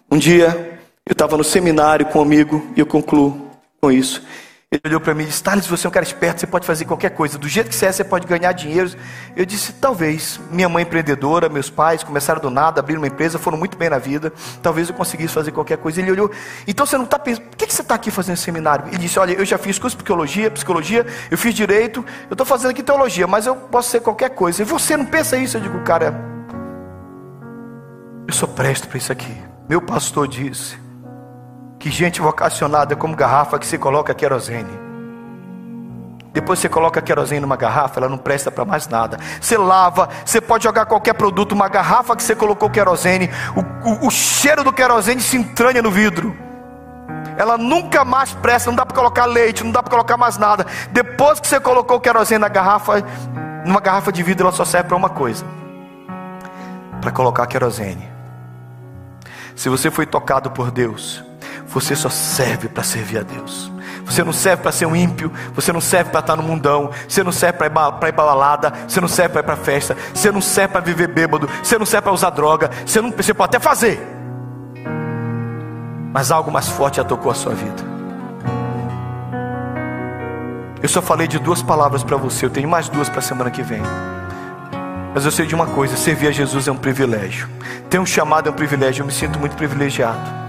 Um 0.09 0.17
dia 0.17 0.72
eu 1.05 1.11
estava 1.11 1.35
no 1.35 1.43
seminário 1.43 2.05
com 2.05 2.19
um 2.19 2.21
amigo 2.21 2.65
e 2.75 2.79
eu 2.79 2.85
concluo 2.85 3.51
com 3.81 3.91
isso. 3.91 4.23
Ele 4.71 4.81
olhou 4.85 4.99
para 4.99 5.13
mim 5.13 5.23
e 5.23 5.27
disse: 5.27 5.43
Thales, 5.43 5.67
você 5.67 5.85
é 5.85 5.89
um 5.89 5.91
cara 5.91 6.03
esperto, 6.03 6.39
você 6.39 6.47
pode 6.47 6.65
fazer 6.65 6.85
qualquer 6.85 7.11
coisa. 7.11 7.37
Do 7.37 7.47
jeito 7.47 7.69
que 7.69 7.75
você 7.75 7.85
é, 7.85 7.91
você 7.91 8.03
pode 8.03 8.25
ganhar 8.25 8.51
dinheiro. 8.53 8.89
Eu 9.35 9.45
disse: 9.45 9.73
talvez. 9.73 10.39
Minha 10.49 10.67
mãe 10.67 10.83
empreendedora, 10.83 11.47
meus 11.49 11.69
pais 11.69 12.01
começaram 12.03 12.41
do 12.41 12.49
nada, 12.49 12.79
abriram 12.79 13.01
uma 13.01 13.07
empresa, 13.07 13.37
foram 13.37 13.55
muito 13.55 13.77
bem 13.77 13.89
na 13.89 13.99
vida. 13.99 14.33
Talvez 14.63 14.89
eu 14.89 14.95
conseguisse 14.95 15.33
fazer 15.33 15.51
qualquer 15.51 15.77
coisa. 15.77 16.01
Ele 16.01 16.09
olhou: 16.09 16.31
então 16.65 16.85
você 16.87 16.97
não 16.97 17.05
está 17.05 17.19
pensando, 17.19 17.43
por 17.43 17.57
que, 17.57 17.67
que 17.67 17.73
você 17.73 17.83
está 17.83 17.93
aqui 17.93 18.09
fazendo 18.09 18.37
seminário? 18.37 18.87
Ele 18.87 18.97
disse: 18.97 19.19
olha, 19.19 19.33
eu 19.33 19.45
já 19.45 19.59
fiz 19.59 19.77
curso 19.77 19.95
de 19.95 20.03
psicologia, 20.03 20.49
psicologia, 20.49 21.05
eu 21.29 21.37
fiz 21.37 21.53
direito, 21.53 22.03
eu 22.29 22.33
estou 22.33 22.45
fazendo 22.45 22.71
aqui 22.71 22.81
teologia, 22.81 23.27
mas 23.27 23.45
eu 23.45 23.55
posso 23.55 23.91
ser 23.91 23.99
qualquer 23.99 24.31
coisa. 24.31 24.63
E 24.63 24.65
você 24.65 24.97
não 24.97 25.05
pensa 25.05 25.37
isso? 25.37 25.57
Eu 25.57 25.61
digo: 25.61 25.83
cara, 25.83 26.15
eu 28.27 28.33
sou 28.33 28.47
presto 28.47 28.87
para 28.87 28.97
isso 28.97 29.11
aqui. 29.11 29.37
Meu 29.69 29.81
pastor 29.81 30.27
disse 30.27 30.82
que 31.83 31.91
gente 31.91 32.21
vocacionada 32.21 32.95
como 32.95 33.13
garrafa 33.13 33.59
que 33.59 33.65
se 33.67 33.77
coloca 33.77 34.13
querosene. 34.13 34.71
Depois 36.31 36.57
você 36.57 36.69
coloca 36.69 37.01
querosene 37.01 37.41
numa 37.41 37.57
garrafa, 37.57 37.99
ela 37.99 38.07
não 38.07 38.17
presta 38.17 38.49
para 38.49 38.63
mais 38.63 38.87
nada. 38.87 39.19
Você 39.41 39.57
lava, 39.57 40.07
você 40.25 40.39
pode 40.39 40.63
jogar 40.63 40.85
qualquer 40.85 41.11
produto, 41.13 41.51
uma 41.51 41.67
garrafa 41.67 42.15
que 42.15 42.23
você 42.23 42.37
colocou 42.37 42.69
querosene, 42.69 43.29
o, 43.53 44.05
o, 44.05 44.07
o 44.07 44.09
cheiro 44.09 44.63
do 44.63 44.71
querosene 44.71 45.19
se 45.19 45.35
entranha 45.35 45.81
no 45.81 45.91
vidro. 45.91 46.33
Ela 47.35 47.57
nunca 47.57 48.05
mais 48.05 48.31
presta, 48.31 48.69
não 48.69 48.77
dá 48.77 48.85
para 48.85 48.95
colocar 48.95 49.25
leite, 49.25 49.61
não 49.61 49.71
dá 49.73 49.83
para 49.83 49.91
colocar 49.91 50.15
mais 50.15 50.37
nada. 50.37 50.65
Depois 50.89 51.41
que 51.41 51.47
você 51.49 51.59
colocou 51.59 51.99
querosene 51.99 52.39
na 52.39 52.47
garrafa, 52.47 53.03
numa 53.65 53.81
garrafa 53.81 54.09
de 54.09 54.23
vidro, 54.23 54.47
ela 54.47 54.55
só 54.55 54.63
serve 54.63 54.87
para 54.87 54.95
uma 54.95 55.09
coisa: 55.09 55.43
para 57.01 57.11
colocar 57.11 57.45
querosene. 57.45 58.09
Se 59.53 59.67
você 59.67 59.91
foi 59.91 60.05
tocado 60.05 60.49
por 60.49 60.71
Deus, 60.71 61.21
você 61.73 61.95
só 61.95 62.09
serve 62.09 62.67
para 62.67 62.83
servir 62.83 63.19
a 63.19 63.23
Deus. 63.23 63.71
Você 64.05 64.23
não 64.23 64.33
serve 64.33 64.61
para 64.61 64.71
ser 64.71 64.85
um 64.85 64.95
ímpio, 64.95 65.31
você 65.55 65.71
não 65.73 65.81
serve 65.81 66.11
para 66.11 66.19
estar 66.19 66.35
no 66.35 66.43
mundão, 66.43 66.91
você 67.07 67.23
não 67.23 67.31
serve 67.31 67.57
para 67.57 67.67
ir 67.67 67.93
para 67.99 68.11
balada, 68.11 68.73
você 68.87 69.01
não 69.01 69.07
serve 69.07 69.29
para 69.29 69.41
ir 69.41 69.43
para 69.43 69.55
festa, 69.55 69.97
você 70.13 70.31
não 70.31 70.41
serve 70.41 70.73
para 70.73 70.81
viver 70.81 71.07
bêbado, 71.07 71.49
você 71.63 71.77
não 71.77 71.85
serve 71.85 72.03
para 72.03 72.11
usar 72.11 72.29
droga, 72.29 72.69
você 72.85 73.01
não 73.01 73.11
você 73.11 73.33
pode 73.33 73.55
até 73.55 73.63
fazer. 73.63 73.99
Mas 76.13 76.31
algo 76.31 76.51
mais 76.51 76.69
forte 76.69 76.97
já 76.97 77.03
tocou 77.03 77.31
a 77.31 77.35
sua 77.35 77.53
vida. 77.53 77.93
Eu 80.81 80.89
só 80.89 81.01
falei 81.01 81.27
de 81.27 81.39
duas 81.39 81.63
palavras 81.63 82.03
para 82.03 82.17
você, 82.17 82.45
eu 82.45 82.49
tenho 82.49 82.67
mais 82.67 82.89
duas 82.89 83.09
para 83.09 83.19
a 83.19 83.23
semana 83.23 83.49
que 83.49 83.63
vem. 83.63 83.81
Mas 85.13 85.25
eu 85.25 85.31
sei 85.31 85.45
de 85.45 85.55
uma 85.55 85.67
coisa: 85.67 85.95
servir 85.95 86.27
a 86.27 86.31
Jesus 86.31 86.67
é 86.67 86.71
um 86.71 86.77
privilégio. 86.77 87.47
Ter 87.89 87.99
um 87.99 88.05
chamado 88.05 88.47
é 88.47 88.51
um 88.51 88.55
privilégio. 88.55 89.03
Eu 89.03 89.05
me 89.05 89.11
sinto 89.13 89.39
muito 89.39 89.55
privilegiado. 89.55 90.42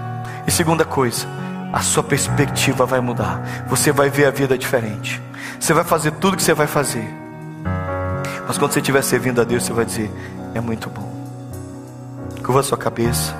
E 0.47 0.51
segunda 0.51 0.85
coisa, 0.85 1.27
a 1.73 1.81
sua 1.81 2.03
perspectiva 2.03 2.85
vai 2.85 2.99
mudar. 2.99 3.65
Você 3.67 3.91
vai 3.91 4.09
ver 4.09 4.25
a 4.25 4.31
vida 4.31 4.57
diferente. 4.57 5.21
Você 5.59 5.73
vai 5.73 5.83
fazer 5.83 6.11
tudo 6.11 6.37
que 6.37 6.43
você 6.43 6.53
vai 6.53 6.67
fazer. 6.67 7.07
Mas 8.47 8.57
quando 8.57 8.71
você 8.71 8.79
estiver 8.79 9.01
servindo 9.01 9.41
a 9.41 9.43
Deus, 9.43 9.63
você 9.63 9.73
vai 9.73 9.85
dizer: 9.85 10.11
é 10.53 10.61
muito 10.61 10.89
bom. 10.89 11.13
Curva 12.43 12.59
a 12.59 12.63
sua 12.63 12.77
cabeça. 12.77 13.35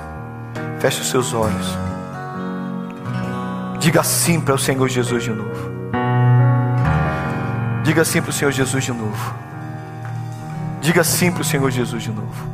Feche 0.80 1.00
os 1.00 1.08
seus 1.08 1.32
olhos. 1.32 1.78
Diga 3.78 4.02
sim 4.02 4.40
para 4.40 4.54
o 4.54 4.58
Senhor 4.58 4.88
Jesus 4.88 5.22
de 5.22 5.30
novo. 5.30 5.70
Diga 7.84 8.04
sim 8.04 8.20
para 8.20 8.30
o 8.30 8.32
Senhor 8.32 8.50
Jesus 8.50 8.84
de 8.84 8.92
novo. 8.92 9.34
Diga 10.80 11.04
sim 11.04 11.30
para 11.30 11.42
o 11.42 11.44
Senhor 11.44 11.70
Jesus 11.70 12.02
de 12.02 12.10
novo. 12.10 12.48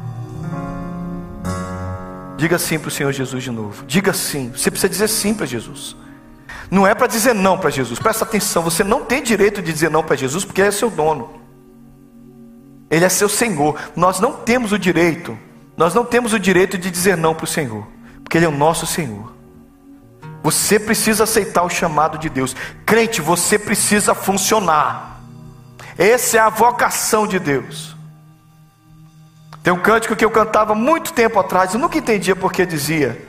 Diga 2.42 2.58
sim 2.58 2.76
para 2.76 2.88
o 2.88 2.90
Senhor 2.90 3.12
Jesus 3.12 3.44
de 3.44 3.52
novo. 3.52 3.86
Diga 3.86 4.12
sim. 4.12 4.50
Você 4.50 4.68
precisa 4.68 4.88
dizer 4.88 5.06
sim 5.06 5.32
para 5.32 5.46
Jesus. 5.46 5.94
Não 6.68 6.84
é 6.84 6.92
para 6.92 7.06
dizer 7.06 7.36
não 7.36 7.56
para 7.56 7.70
Jesus. 7.70 8.00
Presta 8.00 8.24
atenção. 8.24 8.64
Você 8.64 8.82
não 8.82 9.04
tem 9.04 9.22
direito 9.22 9.62
de 9.62 9.72
dizer 9.72 9.88
não 9.88 10.02
para 10.02 10.16
Jesus 10.16 10.44
porque 10.44 10.60
Ele 10.60 10.66
é 10.66 10.72
seu 10.72 10.90
dono. 10.90 11.40
Ele 12.90 13.04
é 13.04 13.08
seu 13.08 13.28
Senhor. 13.28 13.78
Nós 13.94 14.18
não 14.18 14.32
temos 14.32 14.72
o 14.72 14.78
direito. 14.78 15.38
Nós 15.76 15.94
não 15.94 16.04
temos 16.04 16.32
o 16.32 16.38
direito 16.40 16.76
de 16.76 16.90
dizer 16.90 17.16
não 17.16 17.32
para 17.32 17.44
o 17.44 17.46
Senhor. 17.46 17.86
Porque 18.24 18.38
Ele 18.38 18.46
é 18.46 18.48
o 18.48 18.50
nosso 18.50 18.86
Senhor. 18.86 19.32
Você 20.42 20.80
precisa 20.80 21.22
aceitar 21.22 21.62
o 21.62 21.70
chamado 21.70 22.18
de 22.18 22.28
Deus. 22.28 22.56
Crente, 22.84 23.20
você 23.20 23.56
precisa 23.56 24.16
funcionar. 24.16 25.22
Essa 25.96 26.38
é 26.38 26.40
a 26.40 26.48
vocação 26.48 27.24
de 27.24 27.38
Deus. 27.38 27.94
Tem 29.62 29.72
um 29.72 29.78
cântico 29.78 30.16
que 30.16 30.24
eu 30.24 30.30
cantava 30.30 30.74
muito 30.74 31.12
tempo 31.12 31.38
atrás, 31.38 31.72
eu 31.72 31.80
nunca 31.80 31.96
entendia 31.96 32.34
porque 32.34 32.66
dizia: 32.66 33.22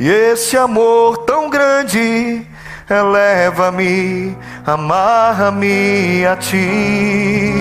E 0.00 0.08
esse 0.08 0.56
amor 0.56 1.18
tão 1.18 1.50
grande 1.50 2.46
eleva-me, 2.88 4.36
amarra-me 4.64 6.24
a 6.26 6.36
ti. 6.36 7.52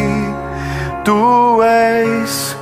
Tu 1.04 1.64
és 1.64 2.56